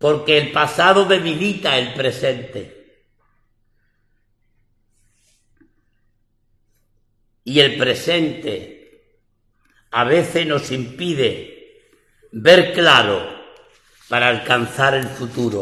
porque 0.00 0.38
el 0.38 0.50
pasado 0.50 1.04
debilita 1.04 1.76
el 1.76 1.92
presente. 1.92 3.04
Y 7.44 7.60
el 7.60 7.76
presente 7.76 9.18
a 9.90 10.04
veces 10.04 10.46
nos 10.46 10.70
impide 10.70 11.92
ver 12.32 12.72
claro 12.72 13.28
para 14.08 14.28
alcanzar 14.28 14.94
el 14.94 15.06
futuro. 15.06 15.60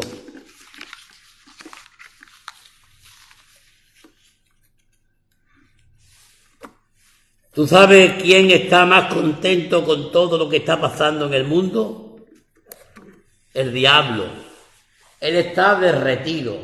¿Tú 7.53 7.67
sabes 7.67 8.23
quién 8.23 8.51
está 8.51 8.85
más 8.85 9.13
contento 9.13 9.83
con 9.83 10.13
todo 10.13 10.37
lo 10.37 10.47
que 10.47 10.57
está 10.57 10.79
pasando 10.79 11.25
en 11.25 11.33
el 11.33 11.43
mundo? 11.43 12.08
El 13.59 13.73
diablo. 13.73 14.23
Él 15.19 15.35
está 15.35 15.75
derretido. 15.75 16.57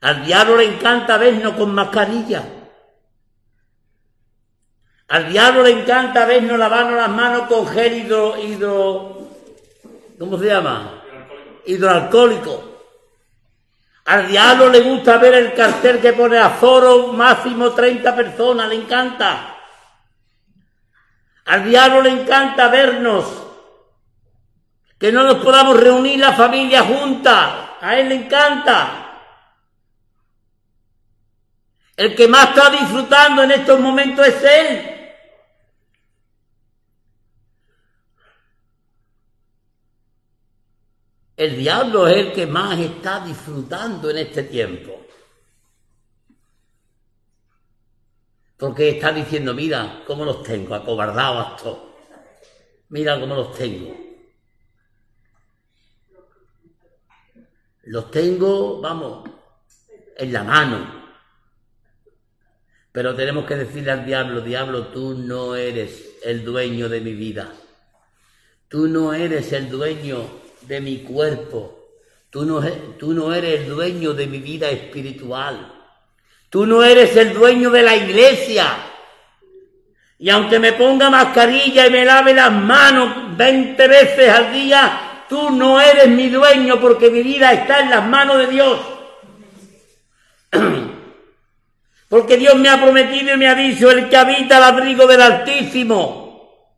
Al 0.00 0.26
diablo 0.26 0.56
le 0.56 0.64
encanta 0.64 1.16
vernos 1.16 1.52
con 1.52 1.72
mascarilla. 1.72 2.42
Al 5.06 5.30
diablo 5.30 5.62
le 5.62 5.80
encanta 5.80 6.26
vernos 6.26 6.58
lavarnos 6.58 6.96
las 6.96 7.10
manos 7.10 7.42
con 7.42 7.68
gel 7.68 7.98
hidro, 7.98 8.36
hidro, 8.36 9.28
¿Cómo 10.18 10.36
se 10.38 10.46
llama? 10.46 11.04
Hidroalcohólico. 11.66 12.64
Al 14.06 14.26
diablo 14.26 14.70
le 14.70 14.80
gusta 14.80 15.18
ver 15.18 15.34
el 15.34 15.54
cartel 15.54 16.00
que 16.00 16.14
pone 16.14 16.36
aforo 16.36 17.12
máximo 17.12 17.70
30 17.70 18.16
personas, 18.16 18.68
le 18.68 18.74
encanta. 18.74 19.56
Al 21.44 21.70
diablo 21.70 22.02
le 22.02 22.10
encanta 22.10 22.66
vernos, 22.66 23.47
que 24.98 25.12
no 25.12 25.22
nos 25.22 25.36
podamos 25.44 25.78
reunir 25.78 26.18
la 26.18 26.32
familia 26.32 26.82
junta, 26.82 27.78
a 27.80 27.98
él 27.98 28.08
le 28.08 28.14
encanta. 28.16 29.04
El 31.96 32.14
que 32.14 32.28
más 32.28 32.48
está 32.48 32.70
disfrutando 32.70 33.42
en 33.42 33.52
estos 33.52 33.78
momentos 33.80 34.26
es 34.26 34.42
él. 34.42 34.94
El 41.36 41.56
diablo 41.56 42.08
es 42.08 42.16
el 42.16 42.32
que 42.32 42.46
más 42.46 42.76
está 42.78 43.20
disfrutando 43.20 44.10
en 44.10 44.18
este 44.18 44.42
tiempo. 44.42 45.00
Porque 48.56 48.90
está 48.90 49.12
diciendo, 49.12 49.54
mira 49.54 50.02
cómo 50.04 50.24
los 50.24 50.42
tengo, 50.42 50.74
acobardados 50.74 51.62
todos. 51.62 51.78
Mira 52.88 53.20
cómo 53.20 53.36
los 53.36 53.56
tengo. 53.56 54.07
Los 57.88 58.10
tengo, 58.10 58.82
vamos, 58.82 59.30
en 60.18 60.30
la 60.30 60.44
mano. 60.44 61.08
Pero 62.92 63.14
tenemos 63.14 63.46
que 63.46 63.56
decirle 63.56 63.90
al 63.90 64.04
diablo, 64.04 64.42
diablo, 64.42 64.88
tú 64.88 65.14
no 65.14 65.56
eres 65.56 66.18
el 66.22 66.44
dueño 66.44 66.90
de 66.90 67.00
mi 67.00 67.14
vida. 67.14 67.50
Tú 68.68 68.88
no 68.88 69.14
eres 69.14 69.54
el 69.54 69.70
dueño 69.70 70.18
de 70.62 70.82
mi 70.82 70.98
cuerpo. 70.98 71.88
Tú 72.28 72.44
no, 72.44 72.60
tú 72.98 73.14
no 73.14 73.32
eres 73.32 73.62
el 73.62 73.68
dueño 73.70 74.12
de 74.12 74.26
mi 74.26 74.40
vida 74.40 74.68
espiritual. 74.68 75.72
Tú 76.50 76.66
no 76.66 76.82
eres 76.82 77.16
el 77.16 77.32
dueño 77.32 77.70
de 77.70 77.82
la 77.84 77.96
iglesia. 77.96 78.66
Y 80.18 80.28
aunque 80.28 80.58
me 80.58 80.74
ponga 80.74 81.08
mascarilla 81.08 81.86
y 81.86 81.90
me 81.90 82.04
lave 82.04 82.34
las 82.34 82.52
manos 82.52 83.34
20 83.34 83.88
veces 83.88 84.28
al 84.28 84.52
día, 84.52 85.07
tú 85.28 85.50
no 85.50 85.80
eres 85.80 86.08
mi 86.08 86.28
dueño 86.28 86.80
porque 86.80 87.10
mi 87.10 87.22
vida 87.22 87.52
está 87.52 87.80
en 87.80 87.90
las 87.90 88.06
manos 88.06 88.38
de 88.38 88.46
Dios. 88.46 88.78
Porque 92.08 92.38
Dios 92.38 92.56
me 92.56 92.70
ha 92.70 92.80
prometido 92.80 93.34
y 93.34 93.36
me 93.36 93.48
ha 93.48 93.54
dicho, 93.54 93.90
el 93.90 94.08
que 94.08 94.16
habita 94.16 94.56
al 94.56 94.62
abrigo 94.62 95.06
del 95.06 95.20
Altísimo, 95.20 96.72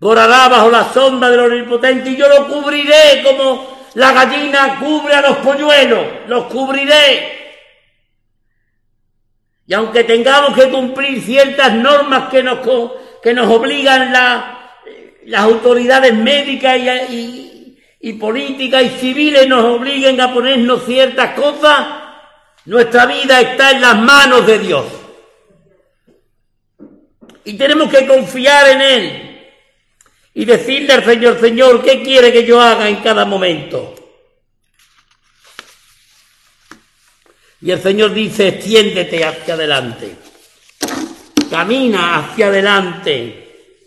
morará 0.00 0.48
bajo 0.48 0.68
la 0.68 0.92
sombra 0.92 1.30
del 1.30 1.38
Omnipotente 1.38 2.10
y 2.10 2.16
yo 2.16 2.28
lo 2.28 2.48
cubriré 2.48 3.22
como 3.22 3.78
la 3.94 4.10
gallina 4.12 4.80
cubre 4.80 5.14
a 5.14 5.20
los 5.20 5.36
polluelos, 5.36 6.04
los 6.26 6.46
cubriré. 6.46 7.40
Y 9.64 9.74
aunque 9.74 10.02
tengamos 10.02 10.54
que 10.58 10.68
cumplir 10.70 11.22
ciertas 11.22 11.72
normas 11.74 12.28
que 12.28 12.42
nos, 12.42 12.58
que 13.22 13.32
nos 13.32 13.48
obligan 13.48 14.12
la- 14.12 14.72
las 15.26 15.42
autoridades 15.42 16.14
médicas 16.14 16.78
y- 16.78 17.51
y 18.04 18.14
políticas 18.14 18.82
y 18.82 18.88
civiles 18.98 19.46
nos 19.46 19.64
obliguen 19.64 20.20
a 20.20 20.34
ponernos 20.34 20.84
ciertas 20.84 21.34
cosas, 21.34 21.86
nuestra 22.64 23.06
vida 23.06 23.40
está 23.40 23.70
en 23.70 23.80
las 23.80 23.96
manos 23.96 24.44
de 24.44 24.58
Dios. 24.58 24.84
Y 27.44 27.54
tenemos 27.54 27.88
que 27.88 28.04
confiar 28.04 28.70
en 28.70 28.80
Él 28.82 29.52
y 30.34 30.44
decirle 30.44 30.92
al 30.94 31.04
Señor, 31.04 31.38
Señor, 31.38 31.82
¿qué 31.84 32.02
quiere 32.02 32.32
que 32.32 32.44
yo 32.44 32.60
haga 32.60 32.88
en 32.88 32.96
cada 32.96 33.24
momento? 33.24 33.94
Y 37.60 37.70
el 37.70 37.80
Señor 37.80 38.12
dice, 38.12 38.48
extiéndete 38.48 39.24
hacia 39.24 39.54
adelante, 39.54 40.16
camina 41.48 42.18
hacia 42.18 42.48
adelante, 42.48 43.78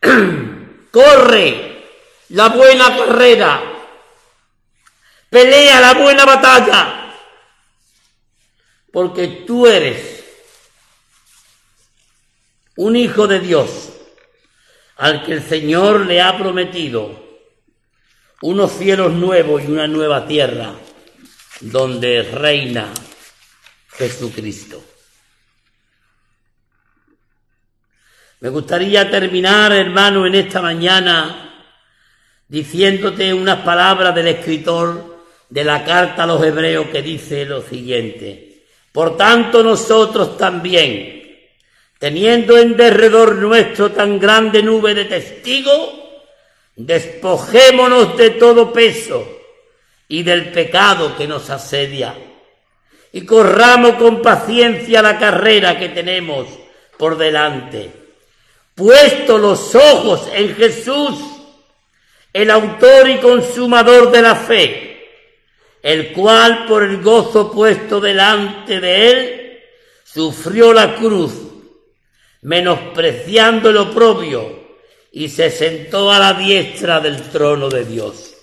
corre 0.90 1.71
la 2.32 2.48
buena 2.48 2.96
carrera, 2.96 3.62
pelea 5.28 5.80
la 5.80 5.94
buena 5.94 6.24
batalla, 6.24 7.14
porque 8.90 9.44
tú 9.46 9.66
eres 9.66 10.24
un 12.76 12.96
hijo 12.96 13.26
de 13.26 13.38
Dios 13.38 13.92
al 14.96 15.24
que 15.24 15.32
el 15.32 15.42
Señor 15.42 16.06
le 16.06 16.22
ha 16.22 16.38
prometido 16.38 17.22
unos 18.40 18.72
cielos 18.72 19.12
nuevos 19.12 19.62
y 19.62 19.66
una 19.66 19.86
nueva 19.86 20.26
tierra 20.26 20.74
donde 21.60 22.22
reina 22.22 22.88
Jesucristo. 23.90 24.82
Me 28.40 28.48
gustaría 28.48 29.08
terminar, 29.10 29.70
hermano, 29.72 30.26
en 30.26 30.34
esta 30.34 30.62
mañana 30.62 31.51
diciéndote 32.52 33.32
unas 33.32 33.60
palabras 33.60 34.14
del 34.14 34.28
escritor 34.28 35.22
de 35.48 35.64
la 35.64 35.82
carta 35.86 36.24
a 36.24 36.26
los 36.26 36.44
hebreos 36.44 36.88
que 36.88 37.00
dice 37.00 37.46
lo 37.46 37.62
siguiente. 37.62 38.64
Por 38.92 39.16
tanto 39.16 39.62
nosotros 39.62 40.36
también, 40.36 41.48
teniendo 41.98 42.58
en 42.58 42.76
derredor 42.76 43.36
nuestro 43.36 43.92
tan 43.92 44.18
grande 44.18 44.62
nube 44.62 44.92
de 44.92 45.06
testigos, 45.06 45.94
despojémonos 46.76 48.18
de 48.18 48.30
todo 48.30 48.70
peso 48.70 49.26
y 50.06 50.22
del 50.22 50.52
pecado 50.52 51.16
que 51.16 51.26
nos 51.26 51.48
asedia, 51.48 52.14
y 53.12 53.22
corramos 53.24 53.94
con 53.94 54.20
paciencia 54.20 55.00
la 55.00 55.18
carrera 55.18 55.78
que 55.78 55.88
tenemos 55.88 56.48
por 56.98 57.16
delante, 57.16 57.90
puesto 58.74 59.38
los 59.38 59.74
ojos 59.74 60.28
en 60.34 60.54
Jesús, 60.54 61.31
el 62.32 62.50
autor 62.50 63.10
y 63.10 63.18
consumador 63.18 64.10
de 64.10 64.22
la 64.22 64.34
fe, 64.34 64.92
el 65.82 66.12
cual 66.12 66.66
por 66.66 66.82
el 66.82 67.02
gozo 67.02 67.50
puesto 67.50 68.00
delante 68.00 68.80
de 68.80 69.10
él, 69.10 69.60
sufrió 70.04 70.72
la 70.72 70.94
cruz, 70.94 71.32
menospreciando 72.42 73.70
el 73.70 73.76
oprobio, 73.78 74.62
y 75.12 75.28
se 75.28 75.50
sentó 75.50 76.10
a 76.10 76.18
la 76.18 76.32
diestra 76.34 77.00
del 77.00 77.22
trono 77.30 77.68
de 77.68 77.84
Dios. 77.84 78.34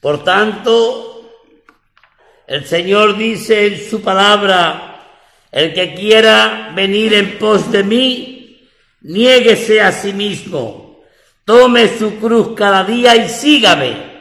Por 0.00 0.22
tanto, 0.22 1.16
el 2.46 2.64
Señor 2.64 3.16
dice 3.16 3.66
en 3.66 3.90
su 3.90 4.02
palabra, 4.02 4.92
el 5.50 5.74
que 5.74 5.94
quiera 5.94 6.72
venir 6.76 7.14
en 7.14 7.38
pos 7.38 7.72
de 7.72 7.82
mí, 7.82 8.68
niéguese 9.00 9.80
a 9.80 9.90
sí 9.90 10.12
mismo, 10.12 10.85
tome 11.46 11.96
su 11.96 12.18
cruz 12.18 12.54
cada 12.56 12.82
día 12.84 13.16
y 13.16 13.28
sígame. 13.28 14.16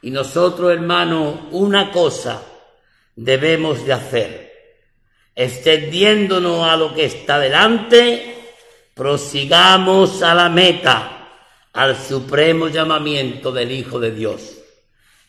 Y 0.00 0.10
nosotros, 0.10 0.72
hermano, 0.72 1.48
una 1.50 1.90
cosa 1.90 2.40
debemos 3.16 3.84
de 3.84 3.92
hacer, 3.92 4.52
extendiéndonos 5.34 6.66
a 6.66 6.76
lo 6.76 6.94
que 6.94 7.04
está 7.04 7.38
delante, 7.38 8.54
prosigamos 8.94 10.22
a 10.22 10.34
la 10.34 10.48
meta, 10.48 11.28
al 11.72 11.96
supremo 12.00 12.68
llamamiento 12.68 13.52
del 13.52 13.72
Hijo 13.72 13.98
de 13.98 14.12
Dios, 14.12 14.56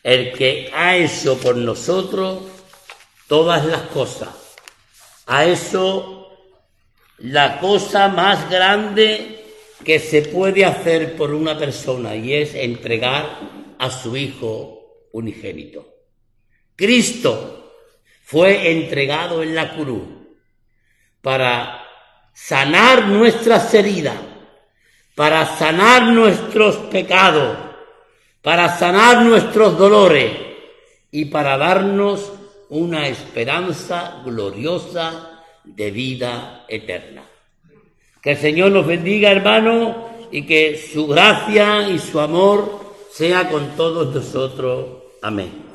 el 0.02 0.32
que 0.32 0.70
ha 0.74 0.96
hecho 0.96 1.36
por 1.36 1.56
nosotros 1.56 2.44
todas 3.26 3.66
las 3.66 3.82
cosas, 3.82 4.30
ha 5.26 5.44
hecho 5.44 6.28
la 7.18 7.58
cosa 7.58 8.08
más 8.08 8.48
grande 8.48 9.41
que 9.84 9.98
se 9.98 10.22
puede 10.22 10.64
hacer 10.64 11.16
por 11.16 11.32
una 11.34 11.58
persona 11.58 12.14
y 12.14 12.34
es 12.34 12.54
entregar 12.54 13.74
a 13.78 13.90
su 13.90 14.16
Hijo 14.16 15.08
unigénito. 15.12 15.86
Cristo 16.76 17.74
fue 18.22 18.70
entregado 18.72 19.42
en 19.42 19.54
la 19.54 19.74
cruz 19.74 20.02
para 21.20 21.84
sanar 22.32 23.06
nuestras 23.06 23.72
heridas, 23.74 24.16
para 25.14 25.46
sanar 25.56 26.04
nuestros 26.04 26.76
pecados, 26.90 27.56
para 28.40 28.76
sanar 28.76 29.24
nuestros 29.24 29.78
dolores 29.78 30.32
y 31.10 31.26
para 31.26 31.56
darnos 31.56 32.32
una 32.70 33.06
esperanza 33.06 34.22
gloriosa 34.24 35.42
de 35.64 35.90
vida 35.90 36.64
eterna. 36.68 37.22
Que 38.22 38.32
el 38.32 38.36
Señor 38.36 38.70
nos 38.70 38.86
bendiga, 38.86 39.32
hermano, 39.32 39.96
y 40.30 40.42
que 40.42 40.76
su 40.76 41.08
gracia 41.08 41.90
y 41.90 41.98
su 41.98 42.20
amor 42.20 42.80
sea 43.10 43.50
con 43.50 43.76
todos 43.76 44.14
nosotros. 44.14 44.86
Amén. 45.20 45.71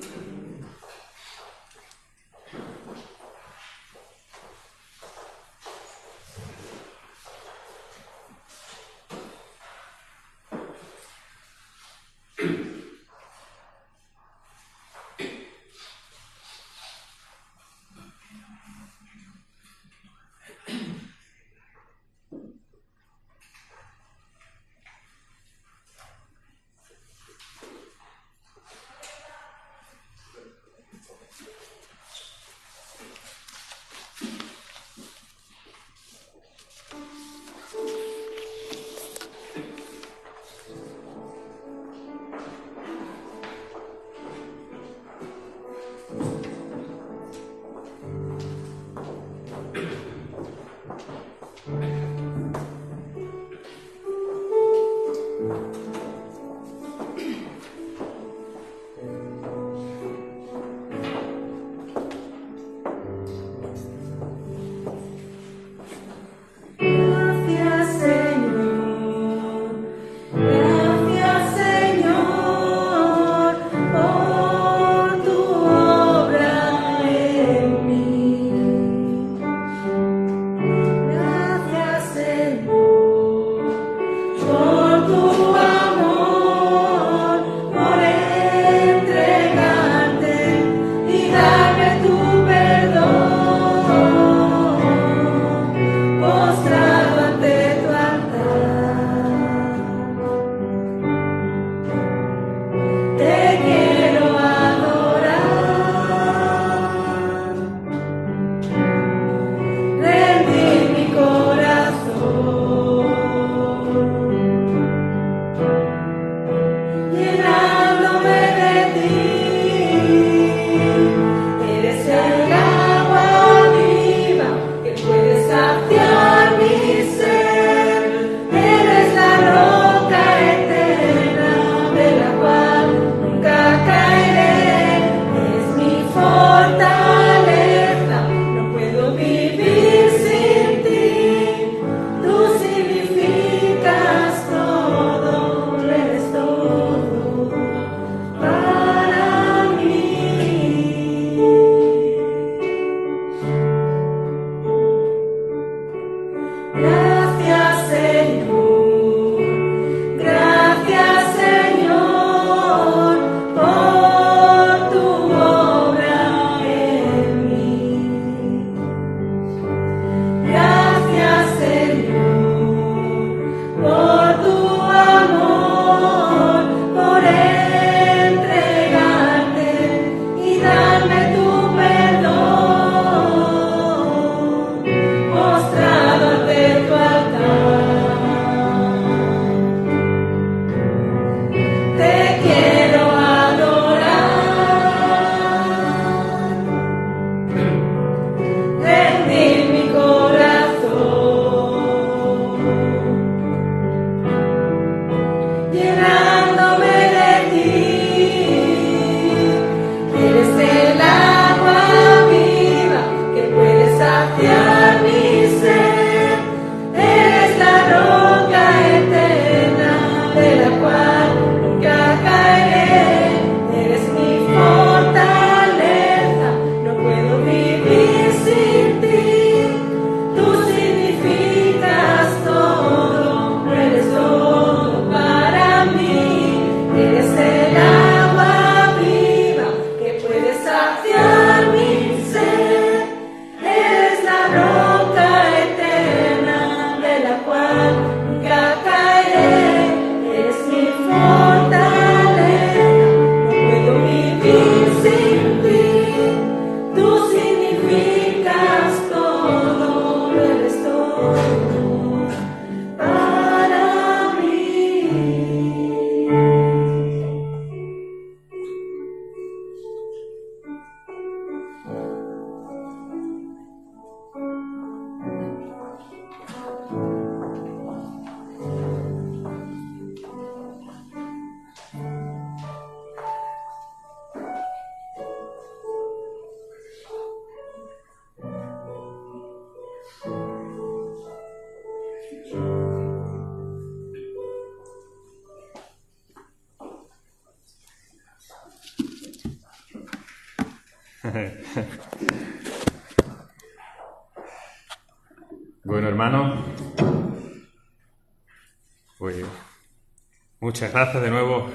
Muchas 310.77 310.93
gracias 310.93 311.23
de 311.23 311.31
nuevo 311.31 311.67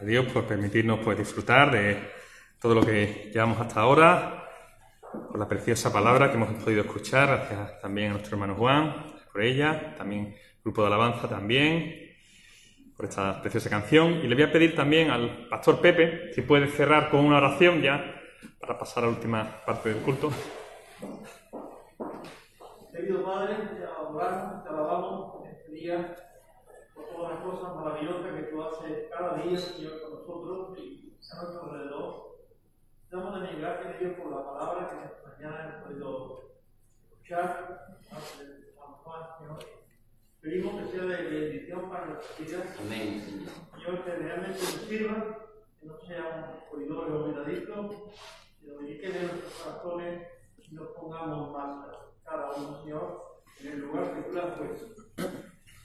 a 0.00 0.04
Dios 0.04 0.26
por 0.26 0.44
permitirnos 0.44 1.00
pues, 1.00 1.18
disfrutar 1.18 1.72
de 1.72 1.98
todo 2.60 2.76
lo 2.76 2.82
que 2.82 3.32
llevamos 3.34 3.60
hasta 3.60 3.80
ahora, 3.80 4.48
por 5.10 5.40
la 5.40 5.48
preciosa 5.48 5.92
palabra 5.92 6.30
que 6.30 6.36
hemos 6.36 6.62
podido 6.62 6.82
escuchar, 6.82 7.26
gracias 7.26 7.80
también 7.80 8.10
a 8.10 8.12
nuestro 8.12 8.36
hermano 8.36 8.54
Juan 8.54 8.94
por 9.32 9.42
ella, 9.42 9.96
también 9.96 10.36
grupo 10.62 10.82
de 10.82 10.86
alabanza 10.86 11.28
también, 11.28 12.14
por 12.96 13.06
esta 13.06 13.42
preciosa 13.42 13.68
canción. 13.68 14.20
Y 14.22 14.28
le 14.28 14.36
voy 14.36 14.44
a 14.44 14.52
pedir 14.52 14.76
también 14.76 15.10
al 15.10 15.48
pastor 15.48 15.80
Pepe 15.80 16.32
si 16.32 16.42
puede 16.42 16.68
cerrar 16.68 17.10
con 17.10 17.24
una 17.24 17.38
oración 17.38 17.82
ya 17.82 18.22
para 18.60 18.78
pasar 18.78 19.02
a 19.02 19.06
la 19.08 19.14
última 19.14 19.64
parte 19.66 19.88
del 19.88 19.98
culto. 19.98 20.30
Querido 22.92 23.24
Padre, 23.24 23.56
te 23.76 23.84
adoramos, 23.84 24.62
te 24.62 24.68
alabamos 24.68 25.44
en 25.44 25.50
este 25.50 25.72
día 25.72 26.16
por 26.94 27.08
todas 27.08 27.34
las 27.34 27.42
cosas 27.42 27.74
maravillosas 27.74 28.34
que 28.34 28.42
tú 28.44 28.62
haces 28.62 29.10
cada 29.10 29.34
día, 29.42 29.58
Señor, 29.58 30.00
con 30.00 30.14
nosotros 30.14 30.78
y 30.78 31.16
a 31.30 31.42
nuestro 31.42 31.62
alrededor. 31.64 32.38
Damos 33.10 33.32
también 33.32 33.60
gracias 33.74 33.96
a 33.96 33.98
Dios 33.98 34.12
por 34.14 34.30
la 34.30 34.44
palabra 34.44 34.88
que 34.88 35.06
esta 35.06 35.28
mañana 35.28 35.64
hemos 35.64 35.86
podido 35.86 36.50
escuchar. 37.02 37.98
Pedimos 40.40 40.82
que 40.82 40.90
sea 40.90 41.04
de 41.04 41.22
bendición 41.22 41.90
para 41.90 42.06
nuestras 42.06 42.38
vidas. 42.38 42.66
Amén, 42.78 43.20
Señor. 43.20 43.52
Señor, 43.72 44.04
que 44.04 44.10
realmente 44.16 44.58
nos 44.58 44.88
sirva, 44.88 45.38
que 45.80 45.86
no 45.86 45.98
seamos 46.00 46.50
oidores 46.70 47.14
olvidadizos, 47.14 47.96
sino 48.60 48.78
que 48.78 48.84
llegue 48.84 49.12
de 49.12 49.20
nuestros 49.20 49.52
corazones 49.54 50.28
y 50.58 50.74
nos 50.74 50.88
pongamos 50.88 51.52
más 51.52 51.86
cada 52.24 52.52
uno, 52.52 52.82
Señor, 52.82 53.42
en 53.60 53.66
el 53.68 53.80
lugar 53.80 54.14
que 54.14 54.22
tú 54.22 54.34
la 54.34 54.42
has 54.42 54.58
puesto. 54.58 55.02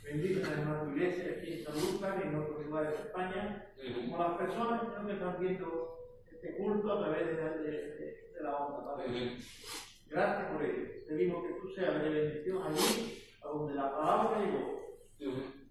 Bendice 0.04 0.44
a 0.44 0.84
tu 0.84 0.90
iglesia 0.90 1.38
aquí 1.38 1.54
en 1.54 1.66
San 1.66 1.76
Lucas 1.76 2.16
y 2.18 2.28
en 2.28 2.36
otros 2.36 2.66
lugares 2.66 2.92
de 2.92 2.98
España, 2.98 3.74
como 3.96 4.18
las 4.18 4.38
personas 4.38 4.82
que 4.82 5.14
están 5.14 5.40
viendo 5.40 5.99
este 6.42 6.58
culto 6.58 6.92
a 6.94 7.00
través 7.00 7.28
de 7.28 7.34
la, 7.44 7.50
de, 7.52 7.72
de- 7.72 8.32
de 8.34 8.44
la 8.44 8.56
onda. 8.58 8.96
Padre. 8.96 9.38
Gracias 10.08 10.52
por 10.52 10.64
ello. 10.64 10.84
Pedimos 11.08 11.44
que 11.46 11.54
tú 11.62 11.70
seas 11.76 12.02
de 12.02 12.10
bendición 12.10 12.64
allí, 12.64 13.24
a 13.44 13.48
donde 13.48 13.74
la 13.76 13.92
palabra 13.92 14.40
llegó. 14.40 14.80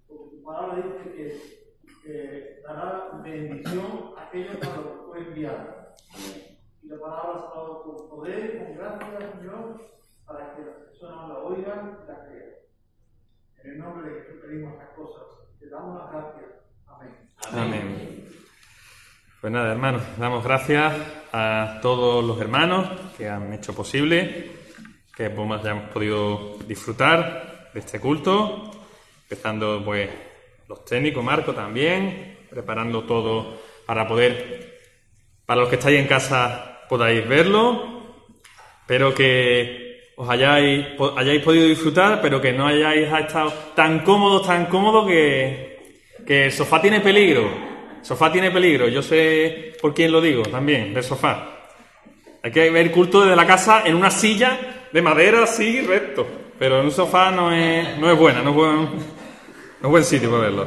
Porque 0.07 0.37
tu 0.37 0.43
palabra 0.45 0.77
dice 0.83 1.12
que, 1.12 2.03
que 2.03 2.61
dará 2.62 3.11
bendición 3.23 4.14
a 4.16 4.27
aquellos 4.29 4.57
para 4.57 4.77
los 4.77 4.85
que 4.93 5.07
fue 5.07 5.19
enviado. 5.21 5.89
Y 6.83 6.87
la 6.89 6.99
palabra 7.01 7.41
se 7.41 7.47
ha 7.47 7.51
dado 7.61 7.83
con 7.83 8.09
poder 8.11 8.55
y 8.55 8.59
con 8.64 8.77
gracia, 8.77 9.33
Señor, 9.39 9.91
para 10.27 10.55
que 10.57 10.62
las 10.62 10.75
personas 10.77 11.29
la 11.29 11.39
oigan 11.39 11.99
y 12.05 12.09
la 12.09 12.25
crean. 12.27 12.51
En 13.64 13.71
el 13.73 13.79
nombre 13.79 14.09
de 14.11 14.21
Jesús 14.23 14.41
pedimos 14.43 14.73
estas 14.75 14.91
cosas. 14.91 15.23
Te 15.59 15.69
damos 15.69 15.99
las 15.99 16.12
gracias. 16.12 16.51
Amén. 16.87 17.29
Amén. 17.53 18.29
Pues 19.41 19.53
nada, 19.53 19.70
hermanos, 19.70 20.03
damos 20.16 20.43
gracias 20.43 20.95
a 21.32 21.78
todos 21.80 22.24
los 22.24 22.41
hermanos 22.41 22.89
que 23.16 23.28
han 23.28 23.53
hecho 23.53 23.72
posible 23.72 24.51
que 25.16 25.30
pues, 25.30 25.61
hayamos 25.61 25.91
podido 25.91 26.59
disfrutar 26.66 27.70
de 27.72 27.78
este 27.78 28.01
culto, 28.01 28.68
empezando 29.22 29.80
pues 29.84 30.11
los 30.66 30.84
técnicos, 30.84 31.22
Marco 31.22 31.55
también, 31.55 32.39
preparando 32.51 33.05
todo 33.05 33.61
para 33.86 34.09
poder, 34.09 34.80
para 35.47 35.61
los 35.61 35.68
que 35.68 35.76
estáis 35.76 36.01
en 36.01 36.09
casa 36.09 36.80
podáis 36.89 37.28
verlo, 37.28 38.03
pero 38.89 39.14
que 39.14 40.14
os 40.16 40.28
hayáis, 40.28 40.84
hayáis 41.17 41.45
podido 41.45 41.64
disfrutar, 41.64 42.21
pero 42.21 42.41
que 42.41 42.53
no 42.53 42.67
hayáis 42.67 43.07
estado 43.07 43.53
tan 43.76 44.00
cómodos, 44.00 44.49
tan 44.49 44.67
cómodos 44.67 45.07
que, 45.07 46.03
que 46.26 46.46
el 46.46 46.50
sofá 46.50 46.83
tiene 46.83 47.00
peligro. 47.00 47.67
Sofá 48.03 48.33
tiene 48.33 48.50
peligro. 48.50 48.88
Yo 48.88 49.03
sé 49.03 49.76
por 49.80 49.95
quién 49.95 50.12
lo 50.12 50.20
digo 50.20 50.42
también, 50.42 50.95
del 50.95 51.04
sofá. 51.04 51.68
Hay 52.42 52.50
que 52.50 52.70
ver 52.70 52.91
culto 52.91 53.22
desde 53.22 53.37
la 53.37 53.46
casa 53.46 53.83
en 53.84 53.95
una 53.95 54.11
silla 54.11 54.87
de 54.92 55.03
madera 55.03 55.45
así 55.45 55.80
recto. 55.80 56.26
Pero 56.58 56.80
en 56.80 56.87
un 56.87 56.92
sofá 56.92 57.30
no 57.30 57.53
es, 57.53 57.99
no 57.99 58.11
es 58.11 58.18
buena, 58.18 58.42
no 58.42 58.50
es 58.50 58.57
buen, 58.57 58.76
no 58.76 58.88
es 59.83 59.88
buen 59.88 60.04
sitio 60.04 60.30
para 60.30 60.42
verlo. 60.42 60.66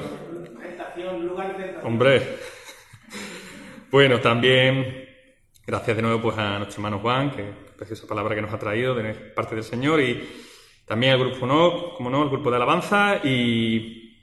Hombre. 1.84 2.38
Bueno, 3.90 4.20
también 4.22 5.10
gracias 5.66 5.96
de 5.96 6.02
nuevo 6.02 6.22
pues 6.22 6.38
a 6.38 6.60
nuestro 6.60 6.78
hermano 6.78 7.00
Juan, 7.00 7.32
que 7.32 7.44
preciosa 7.78 8.08
palabra 8.08 8.36
que 8.36 8.42
nos 8.42 8.54
ha 8.54 8.60
traído 8.60 8.94
de 8.94 9.14
parte 9.14 9.56
del 9.56 9.64
Señor, 9.64 10.00
y 10.02 10.30
también 10.86 11.14
al 11.14 11.20
grupo 11.20 11.46
no, 11.46 11.96
como 11.96 12.10
no, 12.10 12.22
al 12.22 12.30
grupo 12.30 12.50
de 12.50 12.56
alabanza, 12.58 13.20
y 13.24 14.18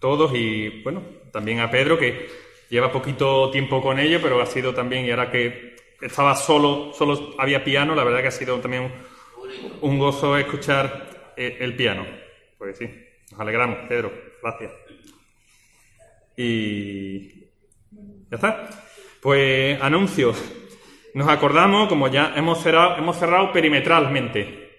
todos, 0.00 0.32
y 0.34 0.82
bueno, 0.82 1.02
también 1.32 1.60
a 1.60 1.70
Pedro, 1.70 1.98
que 1.98 2.28
lleva 2.68 2.92
poquito 2.92 3.50
tiempo 3.50 3.82
con 3.82 3.98
ello, 3.98 4.20
pero 4.22 4.40
ha 4.40 4.46
sido 4.46 4.74
también, 4.74 5.04
y 5.04 5.10
ahora 5.10 5.30
que 5.30 5.76
estaba 6.00 6.34
solo, 6.36 6.92
solo 6.94 7.34
había 7.38 7.64
piano, 7.64 7.94
la 7.94 8.04
verdad 8.04 8.22
que 8.22 8.28
ha 8.28 8.32
sido 8.32 8.58
también 8.60 8.92
un, 9.80 9.98
gozo 9.98 10.36
escuchar 10.36 11.32
eh, 11.36 11.58
el 11.60 11.76
piano. 11.76 12.06
Pues 12.58 12.78
sí, 12.78 12.88
nos 13.30 13.40
alegramos, 13.40 13.78
Pedro, 13.88 14.12
gracias. 14.42 14.72
Y 16.36 17.40
ya 18.30 18.36
está. 18.36 18.68
Pues 19.20 19.80
anuncio. 19.82 20.32
Nos 21.12 21.28
acordamos, 21.28 21.88
como 21.88 22.08
ya 22.08 22.32
hemos 22.36 22.62
cerrado, 22.62 22.96
hemos 22.96 23.18
cerrado 23.18 23.52
perimetralmente. 23.52 24.70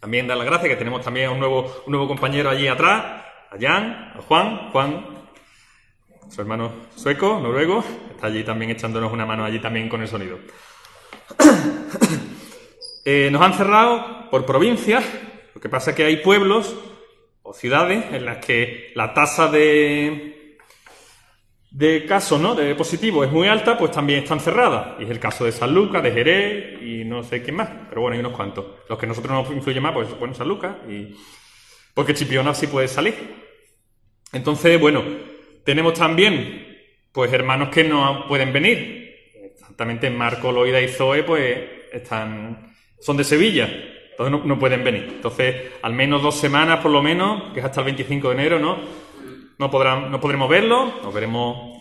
También 0.00 0.26
dar 0.26 0.36
las 0.36 0.46
gracias 0.46 0.70
que 0.70 0.76
tenemos 0.76 1.02
también 1.02 1.28
a 1.28 1.30
un 1.30 1.38
nuevo, 1.38 1.82
un 1.86 1.92
nuevo 1.92 2.08
compañero 2.08 2.50
allí 2.50 2.66
atrás, 2.66 3.24
a 3.50 3.58
Jan, 3.58 4.12
a 4.16 4.22
Juan, 4.22 4.70
Juan, 4.70 5.06
su 6.28 6.40
hermano 6.40 6.72
sueco, 6.94 7.40
noruego, 7.40 7.84
está 8.10 8.28
allí 8.28 8.44
también 8.44 8.70
echándonos 8.70 9.12
una 9.12 9.26
mano 9.26 9.44
allí 9.44 9.60
también 9.60 9.88
con 9.88 10.00
el 10.02 10.08
sonido. 10.08 10.38
Eh, 13.02 13.30
nos 13.32 13.40
han 13.40 13.54
cerrado 13.54 14.28
por 14.30 14.44
provincias, 14.44 15.02
lo 15.54 15.60
que 15.60 15.70
pasa 15.70 15.90
es 15.90 15.96
que 15.96 16.04
hay 16.04 16.18
pueblos 16.18 16.76
o 17.42 17.54
ciudades 17.54 18.04
en 18.12 18.26
las 18.26 18.44
que 18.44 18.92
la 18.94 19.14
tasa 19.14 19.48
de 19.48 20.58
de 21.70 22.04
casos 22.04 22.40
¿no? 22.40 22.54
de 22.54 22.74
positivo 22.74 23.24
es 23.24 23.32
muy 23.32 23.48
alta, 23.48 23.78
pues 23.78 23.90
también 23.90 24.22
están 24.22 24.38
cerradas. 24.38 25.00
Y 25.00 25.04
es 25.04 25.10
el 25.10 25.18
caso 25.18 25.44
de 25.44 25.52
San 25.52 25.72
Lucas, 25.72 26.02
de 26.02 26.12
Jerez 26.12 26.82
y 26.82 27.04
no 27.04 27.22
sé 27.22 27.42
quién 27.42 27.56
más. 27.56 27.70
Pero 27.88 28.02
bueno, 28.02 28.14
hay 28.14 28.20
unos 28.20 28.36
cuantos. 28.36 28.66
Los 28.88 28.98
que 28.98 29.06
nosotros 29.06 29.32
nos 29.32 29.56
influyen 29.56 29.82
más, 29.82 29.92
pues 29.92 30.18
bueno, 30.18 30.34
San 30.34 30.48
Lucas 30.48 30.76
y... 30.88 31.16
Porque 31.94 32.14
Chipiona 32.14 32.54
sí 32.54 32.66
puede 32.66 32.88
salir. 32.88 33.14
Entonces, 34.32 34.80
bueno, 34.80 35.02
tenemos 35.64 35.94
también, 35.94 36.78
pues, 37.12 37.32
hermanos 37.32 37.70
que 37.70 37.84
no 37.84 38.26
pueden 38.28 38.52
venir. 38.52 39.14
Exactamente 39.52 40.10
Marco, 40.10 40.52
Loida 40.52 40.80
y 40.80 40.88
Zoe, 40.88 41.22
pues, 41.22 41.58
están... 41.92 42.72
Son 43.00 43.16
de 43.16 43.24
Sevilla. 43.24 43.68
Entonces 44.10 44.46
no, 44.46 44.58
pueden 44.58 44.84
venir. 44.84 45.08
Entonces, 45.14 45.72
al 45.82 45.94
menos 45.94 46.22
dos 46.22 46.34
semanas, 46.34 46.80
por 46.80 46.90
lo 46.90 47.02
menos, 47.02 47.54
que 47.54 47.60
es 47.60 47.64
hasta 47.64 47.80
el 47.80 47.86
25 47.86 48.28
de 48.28 48.34
enero, 48.34 48.58
¿no? 48.58 48.78
No, 49.58 49.70
podrán, 49.70 50.10
no 50.10 50.20
podremos 50.20 50.48
verlo, 50.48 51.00
nos 51.02 51.14
veremos 51.14 51.80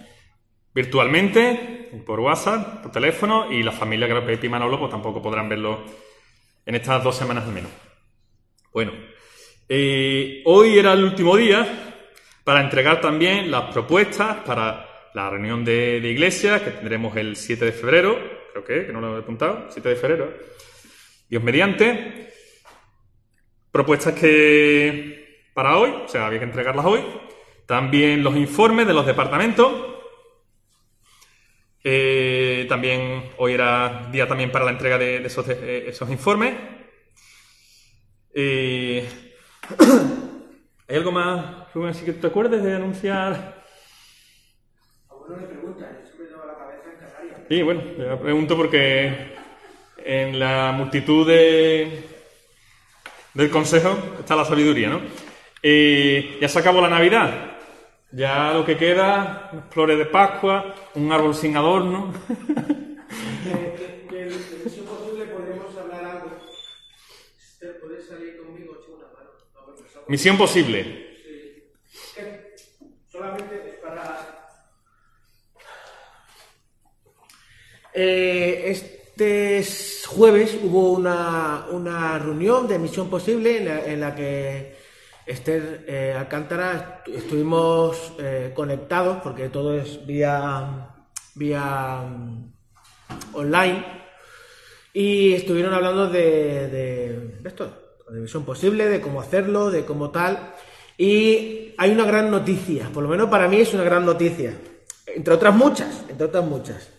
virtualmente, 0.74 1.90
por 2.06 2.20
WhatsApp, 2.20 2.82
por 2.82 2.92
teléfono, 2.92 3.52
y 3.52 3.64
la 3.64 3.72
familia 3.72 4.08
Pepe 4.26 4.48
y 4.48 4.50
Manolo 4.50 4.80
pues 4.80 4.92
tampoco 4.92 5.22
podrán 5.22 5.50
verlo 5.50 5.84
en 6.66 6.76
estas 6.76 7.04
dos 7.04 7.16
semanas 7.16 7.46
al 7.46 7.52
menos. 7.52 7.72
Bueno, 8.72 8.92
eh, 9.70 10.42
hoy 10.46 10.78
era 10.78 10.94
el 10.94 11.04
último 11.04 11.38
día 11.38 11.96
para 12.44 12.62
entregar 12.62 13.00
también 13.00 13.52
las 13.52 13.72
propuestas 13.72 14.38
para 14.38 14.86
la 15.14 15.30
reunión 15.30 15.64
de, 15.64 16.02
de 16.02 16.10
iglesia 16.10 16.64
que 16.64 16.72
tendremos 16.72 17.16
el 17.16 17.36
7 17.36 17.66
de 17.66 17.72
febrero, 17.72 18.18
creo 18.52 18.64
que, 18.64 18.88
que 18.88 18.92
no 18.92 19.00
lo 19.00 19.16
he 19.16 19.20
apuntado, 19.22 19.68
7 19.70 19.90
de 19.90 19.96
febrero, 19.96 20.34
Dios 21.30 21.44
mediante. 21.44 22.34
Propuestas 23.72 24.14
que 24.20 25.52
para 25.54 25.78
hoy, 25.78 25.92
o 26.06 26.08
sea, 26.08 26.26
había 26.26 26.40
que 26.40 26.46
entregarlas 26.46 26.86
hoy. 26.86 27.02
También 27.68 28.24
los 28.24 28.36
informes 28.36 28.88
de 28.88 28.94
los 28.94 29.06
departamentos. 29.06 29.72
Eh, 31.84 32.66
también 32.68 33.32
hoy 33.38 33.54
era 33.54 34.10
día 34.12 34.28
también 34.28 34.52
para 34.52 34.66
la 34.66 34.72
entrega 34.72 34.98
de, 34.98 35.20
de 35.20 35.28
esos, 35.28 36.10
informes. 36.10 36.56
Eh, 38.34 39.29
¿Hay 40.88 40.96
algo 40.96 41.12
más, 41.12 41.72
Rubén, 41.74 41.90
así 41.92 42.04
que 42.06 42.14
te 42.14 42.28
acuerdes 42.28 42.64
de 42.64 42.76
anunciar? 42.76 43.60
Sí, 47.48 47.62
bueno, 47.64 47.82
le 47.98 48.16
pregunto 48.18 48.56
porque 48.56 49.36
en 49.98 50.38
la 50.40 50.72
multitud 50.72 51.28
de, 51.28 52.04
del 53.34 53.50
consejo 53.50 53.98
está 54.20 54.36
la 54.36 54.46
sabiduría, 54.46 54.90
¿no? 54.90 55.02
Eh, 55.62 56.38
ya 56.40 56.48
se 56.48 56.60
acabó 56.60 56.80
la 56.82 56.90
Navidad. 56.90 57.58
Ya 58.12 58.54
lo 58.54 58.66
que 58.66 58.76
queda, 58.78 59.68
flores 59.70 59.98
de 60.00 60.06
Pascua, 60.06 60.74
un 60.96 61.12
árbol 61.12 61.36
sin 61.36 61.56
adorno. 61.58 62.12
De, 63.44 63.52
de, 64.18 64.26
de 64.26 64.26
misión 64.66 64.86
posible 64.86 65.26
podemos 65.26 65.76
hablar 65.78 66.06
algo. 66.06 66.32
Esther, 67.40 67.80
¿puedes 67.80 68.08
salir 68.08 68.38
conmigo? 68.38 68.78
Echa 68.80 68.92
una 68.96 69.06
mano. 69.14 69.30
No, 69.54 69.66
porque 69.66 69.79
estamos- 69.79 69.79
Misión 70.08 70.38
posible. 70.38 71.08
Solamente 73.12 73.56
es 73.70 73.76
para. 73.76 74.36
Eh, 77.94 78.64
este 78.68 79.64
jueves 80.08 80.58
hubo 80.64 80.92
una, 80.94 81.66
una 81.72 82.18
reunión 82.20 82.68
de 82.68 82.80
Misión 82.80 83.10
Posible 83.10 83.58
en 83.92 84.00
la, 84.00 84.16
que 84.16 84.78
Esther 85.26 85.86
eh, 85.88 86.16
Alcántara 86.18 87.04
estu- 87.06 87.16
estuvimos 87.16 88.14
eh, 88.20 88.52
conectados 88.56 89.22
porque 89.22 89.50
todo 89.50 89.76
es 89.78 90.06
vía, 90.06 90.96
vía 91.36 92.02
mm, 92.08 92.54
online 93.34 93.86
y 94.94 95.34
estuvieron 95.34 95.74
hablando 95.74 96.08
de, 96.08 96.68
de 96.70 97.40
esto, 97.44 97.89
de 98.12 98.20
Misión 98.20 98.44
Posible, 98.46 98.88
de 98.88 99.02
cómo 99.02 99.22
hacerlo, 99.22 99.70
de 99.72 99.86
cómo 99.86 100.12
tal. 100.12 100.54
Y 100.98 101.74
hay 101.78 101.92
una 101.92 102.06
gran 102.06 102.30
noticia, 102.30 102.90
por 102.94 103.04
lo 103.04 103.10
menos 103.10 103.30
para 103.30 103.48
mí 103.48 103.58
es 103.58 103.74
una 103.74 103.84
gran 103.84 104.06
noticia, 104.06 104.54
entre 105.08 105.34
otras 105.34 105.56
muchas, 105.56 106.04
entre 106.10 106.26
otras 106.26 106.44
muchas. 106.44 106.90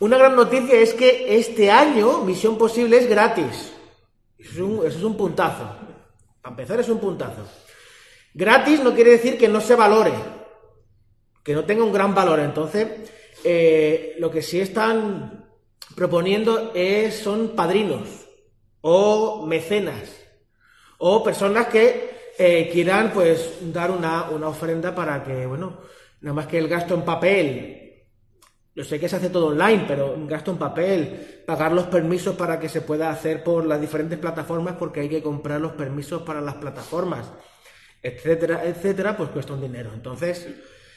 Una 0.00 0.16
gran 0.16 0.34
noticia 0.34 0.74
es 0.76 0.94
que 0.94 1.36
este 1.36 1.70
año 1.70 2.24
Misión 2.24 2.56
Posible 2.58 2.96
es 2.96 3.08
gratis. 3.08 3.72
Eso 4.38 4.50
es 4.50 4.58
un, 4.58 4.86
eso 4.86 4.98
es 4.98 5.04
un 5.04 5.16
puntazo. 5.16 5.76
Para 6.40 6.52
empezar 6.52 6.80
es 6.80 6.88
un 6.88 6.98
puntazo. 6.98 7.46
Gratis 8.34 8.82
no 8.82 8.94
quiere 8.94 9.12
decir 9.12 9.38
que 9.38 9.46
no 9.46 9.60
se 9.60 9.76
valore, 9.76 10.12
que 11.44 11.54
no 11.54 11.64
tenga 11.64 11.84
un 11.84 11.92
gran 11.92 12.14
valor. 12.14 12.40
Entonces, 12.40 12.88
eh, 13.44 14.16
lo 14.18 14.30
que 14.30 14.42
sí 14.42 14.60
están 14.60 15.44
proponiendo 15.94 16.72
es, 16.74 17.18
son 17.18 17.50
padrinos 17.50 18.21
o 18.82 19.46
mecenas 19.46 20.22
o 20.98 21.24
personas 21.24 21.66
que 21.66 22.12
eh, 22.38 22.68
quieran 22.72 23.10
pues 23.12 23.58
dar 23.72 23.90
una, 23.90 24.30
una 24.30 24.48
ofrenda 24.48 24.94
para 24.94 25.22
que, 25.24 25.46
bueno, 25.46 25.80
nada 26.20 26.34
más 26.34 26.46
que 26.46 26.58
el 26.58 26.68
gasto 26.68 26.94
en 26.94 27.02
papel, 27.02 28.04
yo 28.74 28.84
sé 28.84 28.98
que 28.98 29.08
se 29.08 29.16
hace 29.16 29.28
todo 29.28 29.48
online, 29.48 29.84
pero 29.86 30.14
un 30.14 30.26
gasto 30.26 30.50
en 30.50 30.58
papel, 30.58 31.42
pagar 31.46 31.72
los 31.72 31.86
permisos 31.86 32.36
para 32.36 32.58
que 32.58 32.68
se 32.68 32.80
pueda 32.80 33.10
hacer 33.10 33.44
por 33.44 33.66
las 33.66 33.80
diferentes 33.80 34.18
plataformas 34.18 34.76
porque 34.78 35.00
hay 35.00 35.08
que 35.08 35.22
comprar 35.22 35.60
los 35.60 35.72
permisos 35.72 36.22
para 36.22 36.40
las 36.40 36.54
plataformas, 36.54 37.30
etcétera, 38.02 38.62
etcétera, 38.64 39.16
pues 39.16 39.30
cuesta 39.30 39.52
un 39.52 39.60
dinero. 39.60 39.90
Entonces, 39.92 40.48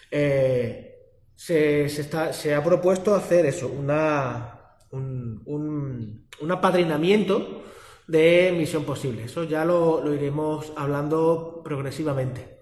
eh, 0.10 0.96
se, 1.36 1.90
se 1.90 2.02
está, 2.02 2.32
se 2.32 2.56
ha 2.56 2.64
propuesto 2.64 3.14
hacer 3.14 3.46
eso, 3.46 3.68
una, 3.68 4.78
un, 4.92 5.42
un, 5.46 6.28
un 6.40 6.52
apadrinamiento 6.52 7.64
de 8.08 8.54
Misión 8.58 8.84
Posible. 8.84 9.24
Eso 9.24 9.44
ya 9.44 9.66
lo, 9.66 10.04
lo 10.04 10.14
iremos 10.14 10.72
hablando 10.76 11.62
progresivamente. 11.64 12.56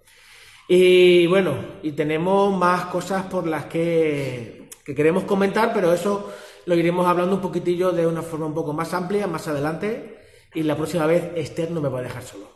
Y 0.67 1.27
bueno, 1.27 1.57
y 1.83 1.91
tenemos 1.91 2.57
más 2.57 2.85
cosas 2.85 3.25
por 3.25 3.45
las 3.45 3.65
que, 3.65 4.69
que 4.85 4.95
queremos 4.95 5.25
comentar, 5.25 5.73
pero 5.73 5.93
eso 5.93 6.31
lo 6.65 6.75
iremos 6.75 7.05
hablando 7.05 7.35
un 7.35 7.41
poquitillo 7.41 7.91
de 7.91 8.07
una 8.07 8.21
forma 8.21 8.45
un 8.45 8.53
poco 8.53 8.73
más 8.73 8.93
amplia 8.93 9.27
más 9.27 9.47
adelante. 9.47 10.19
Y 10.53 10.63
la 10.63 10.77
próxima 10.77 11.05
vez 11.05 11.31
Esther 11.35 11.71
no 11.71 11.81
me 11.81 11.89
va 11.89 11.99
a 11.99 12.03
dejar 12.03 12.23
solo. 12.23 12.47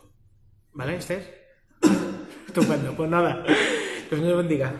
¿Vale, 0.72 0.96
Esther? 0.96 1.48
Estupendo, 2.46 2.94
pues 2.96 3.10
nada. 3.10 3.44
Que 4.08 4.14
el 4.14 4.20
Señor 4.20 4.36
bendiga. 4.38 4.72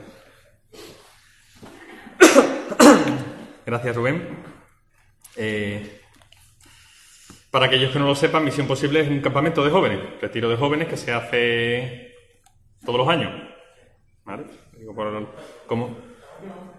Gracias, 3.66 3.96
Rubén. 3.96 4.28
Eh, 5.36 6.00
para 7.50 7.66
aquellos 7.66 7.92
que 7.92 7.98
no 7.98 8.06
lo 8.06 8.14
sepan, 8.14 8.44
Misión 8.44 8.66
Posible 8.66 9.00
es 9.00 9.08
un 9.08 9.20
campamento 9.20 9.64
de 9.64 9.70
jóvenes, 9.70 10.00
retiro 10.20 10.48
de 10.48 10.56
jóvenes 10.56 10.88
que 10.88 10.96
se 10.96 11.12
hace 11.12 12.14
todos 12.84 12.98
los 12.98 13.08
años. 13.08 13.32
¿Vale? 14.24 14.44
¿Cómo? 15.66 15.96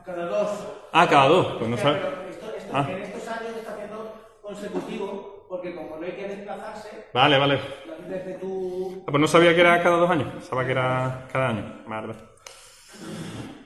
Cada 0.06 0.26
dos. 0.26 0.68
Ah, 0.94 1.08
cada 1.10 1.28
dos. 1.28 1.48
Pues 1.58 1.70
no 1.70 1.76
O 1.76 1.80
sea, 1.80 1.86
sabe- 1.94 2.00
pero 2.00 2.30
esto- 2.30 2.54
esto- 2.58 2.72
Ah. 2.74 2.88
En 2.90 3.02
estos 3.02 3.28
años 3.28 3.56
está 3.58 3.74
haciendo 3.74 4.14
consecutivo, 4.42 5.46
porque 5.50 5.76
como 5.76 5.98
no 5.98 6.06
hay 6.06 6.12
que 6.14 6.28
desplazarse, 6.28 7.06
Vale, 7.14 7.38
vale. 7.40 7.60
desde 8.08 8.34
tu. 8.36 9.04
Ah, 9.08 9.12
pues 9.12 9.22
no 9.22 9.28
sabía 9.28 9.54
que 9.56 9.62
era 9.62 9.82
cada 9.84 9.98
dos 9.98 10.10
años, 10.10 10.32
pensaba 10.34 10.66
que 10.66 10.72
era 10.72 11.28
cada 11.32 11.50
año. 11.50 11.84
Vale, 11.88 12.08
vale. 12.08 12.20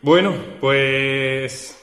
Bueno, 0.01 0.33
pues. 0.59 1.79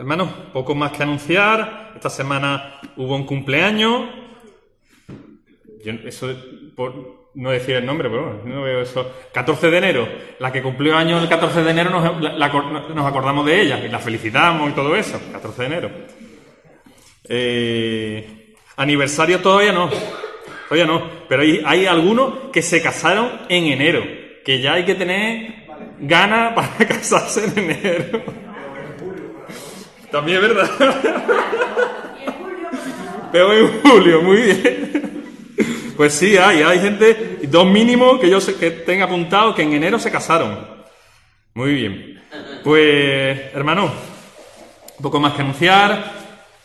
Hermanos, 0.00 0.30
poco 0.54 0.74
más 0.74 0.92
que 0.92 1.02
anunciar. 1.02 1.92
Esta 1.94 2.08
semana 2.08 2.80
hubo 2.96 3.14
un 3.14 3.26
cumpleaños. 3.26 4.08
Yo 5.84 5.92
eso 6.06 6.34
por 6.74 7.28
no 7.34 7.50
decir 7.50 7.76
el 7.76 7.84
nombre, 7.84 8.08
pero 8.08 8.40
no 8.46 8.62
veo 8.62 8.80
eso. 8.80 9.12
14 9.34 9.70
de 9.70 9.76
enero. 9.76 10.08
La 10.38 10.50
que 10.52 10.62
cumplió 10.62 10.96
años 10.96 11.22
el 11.22 11.28
14 11.28 11.62
de 11.62 11.70
enero 11.70 11.90
nos, 11.90 12.18
la- 12.22 12.32
la- 12.32 12.48
nos 12.94 13.06
acordamos 13.06 13.44
de 13.44 13.60
ella 13.60 13.78
y 13.84 13.90
la 13.90 13.98
felicitamos 13.98 14.70
y 14.70 14.72
todo 14.72 14.96
eso. 14.96 15.20
14 15.32 15.60
de 15.62 15.66
enero. 15.66 15.90
Eh, 17.28 18.54
aniversario 18.76 19.40
todavía 19.40 19.72
no. 19.72 19.90
Todavía 20.68 20.86
no. 20.86 21.02
Pero 21.28 21.42
hay, 21.42 21.60
hay 21.64 21.84
algunos 21.86 22.50
que 22.52 22.62
se 22.62 22.82
casaron 22.82 23.30
en 23.50 23.64
enero. 23.66 24.02
Que 24.46 24.60
ya 24.62 24.72
hay 24.74 24.86
que 24.86 24.94
tener 24.94 25.66
ganas 26.00 26.54
para 26.54 26.68
casarse 26.88 27.44
en 27.44 27.58
enero. 27.70 28.22
También 30.10 30.42
es 30.42 30.48
verdad. 30.48 30.70
Pero 33.32 33.52
en 33.52 33.80
julio, 33.82 34.22
muy 34.22 34.36
bien. 34.42 35.22
Pues 35.96 36.14
sí, 36.14 36.36
hay, 36.36 36.62
hay 36.62 36.80
gente, 36.80 37.38
dos 37.42 37.66
mínimos 37.66 38.18
que 38.20 38.28
yo 38.30 38.40
sé 38.40 38.54
que 38.56 38.70
tenga 38.70 39.04
apuntado 39.04 39.54
que 39.54 39.62
en 39.62 39.72
enero 39.74 39.98
se 39.98 40.10
casaron. 40.10 40.66
Muy 41.54 41.74
bien. 41.74 42.22
Pues, 42.64 43.54
hermano, 43.54 43.92
poco 45.00 45.20
más 45.20 45.34
que 45.34 45.42
anunciar. 45.42 46.18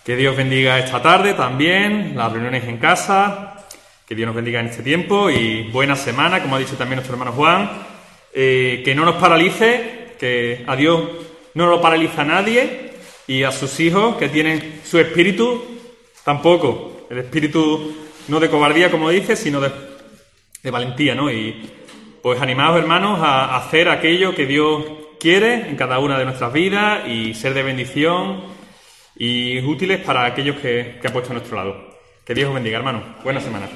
Que 0.04 0.16
Dios 0.16 0.36
bendiga 0.38 0.78
esta 0.78 1.02
tarde 1.02 1.34
también, 1.34 2.14
las 2.16 2.32
reuniones 2.32 2.64
en 2.66 2.78
casa. 2.78 3.66
Que 4.08 4.14
Dios 4.16 4.28
nos 4.28 4.36
bendiga 4.36 4.60
en 4.60 4.68
este 4.68 4.84
tiempo 4.84 5.30
y 5.32 5.64
buena 5.72 5.96
semana, 5.96 6.42
como 6.42 6.56
ha 6.56 6.60
dicho 6.60 6.76
también 6.76 6.98
nuestro 6.98 7.16
hermano 7.16 7.32
Juan. 7.32 7.70
eh, 8.34 8.82
que 8.86 8.94
no 8.94 9.04
nos 9.06 9.16
paralice, 9.16 10.14
que 10.20 10.64
a 10.68 10.76
Dios 10.76 11.02
no 11.56 11.68
lo 11.68 11.82
paraliza 11.82 12.24
nadie 12.24 12.85
y 13.28 13.44
a 13.44 13.52
sus 13.52 13.80
hijos 13.80 14.18
que 14.18 14.30
tienen 14.30 14.82
su 14.84 15.00
espíritu 15.00 15.64
tampoco. 16.24 17.08
El 17.10 17.20
espíritu 17.20 17.96
no 18.28 18.40
de 18.40 18.50
cobardía, 18.50 18.92
como 18.92 19.10
dice, 19.10 19.36
sino 19.36 19.62
de, 19.62 19.72
valentía, 20.72 21.14
¿no? 21.16 21.32
Y 21.32 21.70
pues 22.22 22.42
animados, 22.42 22.80
hermanos, 22.80 23.20
a 23.22 23.56
hacer 23.58 23.88
aquello 23.90 24.34
que 24.34 24.46
Dios 24.46 24.84
quiere 25.20 25.70
en 25.70 25.76
cada 25.76 26.00
una 26.00 26.18
de 26.18 26.26
nuestras 26.26 26.52
vidas 26.52 27.08
y 27.08 27.34
ser 27.36 27.54
de 27.54 27.64
bendición 27.64 28.44
y 29.16 29.60
útiles 29.60 30.02
para 30.02 30.26
aquellos 30.26 30.58
que, 30.58 30.98
que 31.02 31.08
ha 31.08 31.14
puesto 31.14 31.32
a 31.32 31.34
nuestro 31.34 31.56
lado. 31.56 31.96
Que 32.26 32.34
Dios 32.34 32.50
os 32.50 32.56
bendiga, 32.56 32.78
hermanos. 32.78 33.04
Buena 33.24 33.40
semana. 33.40 33.70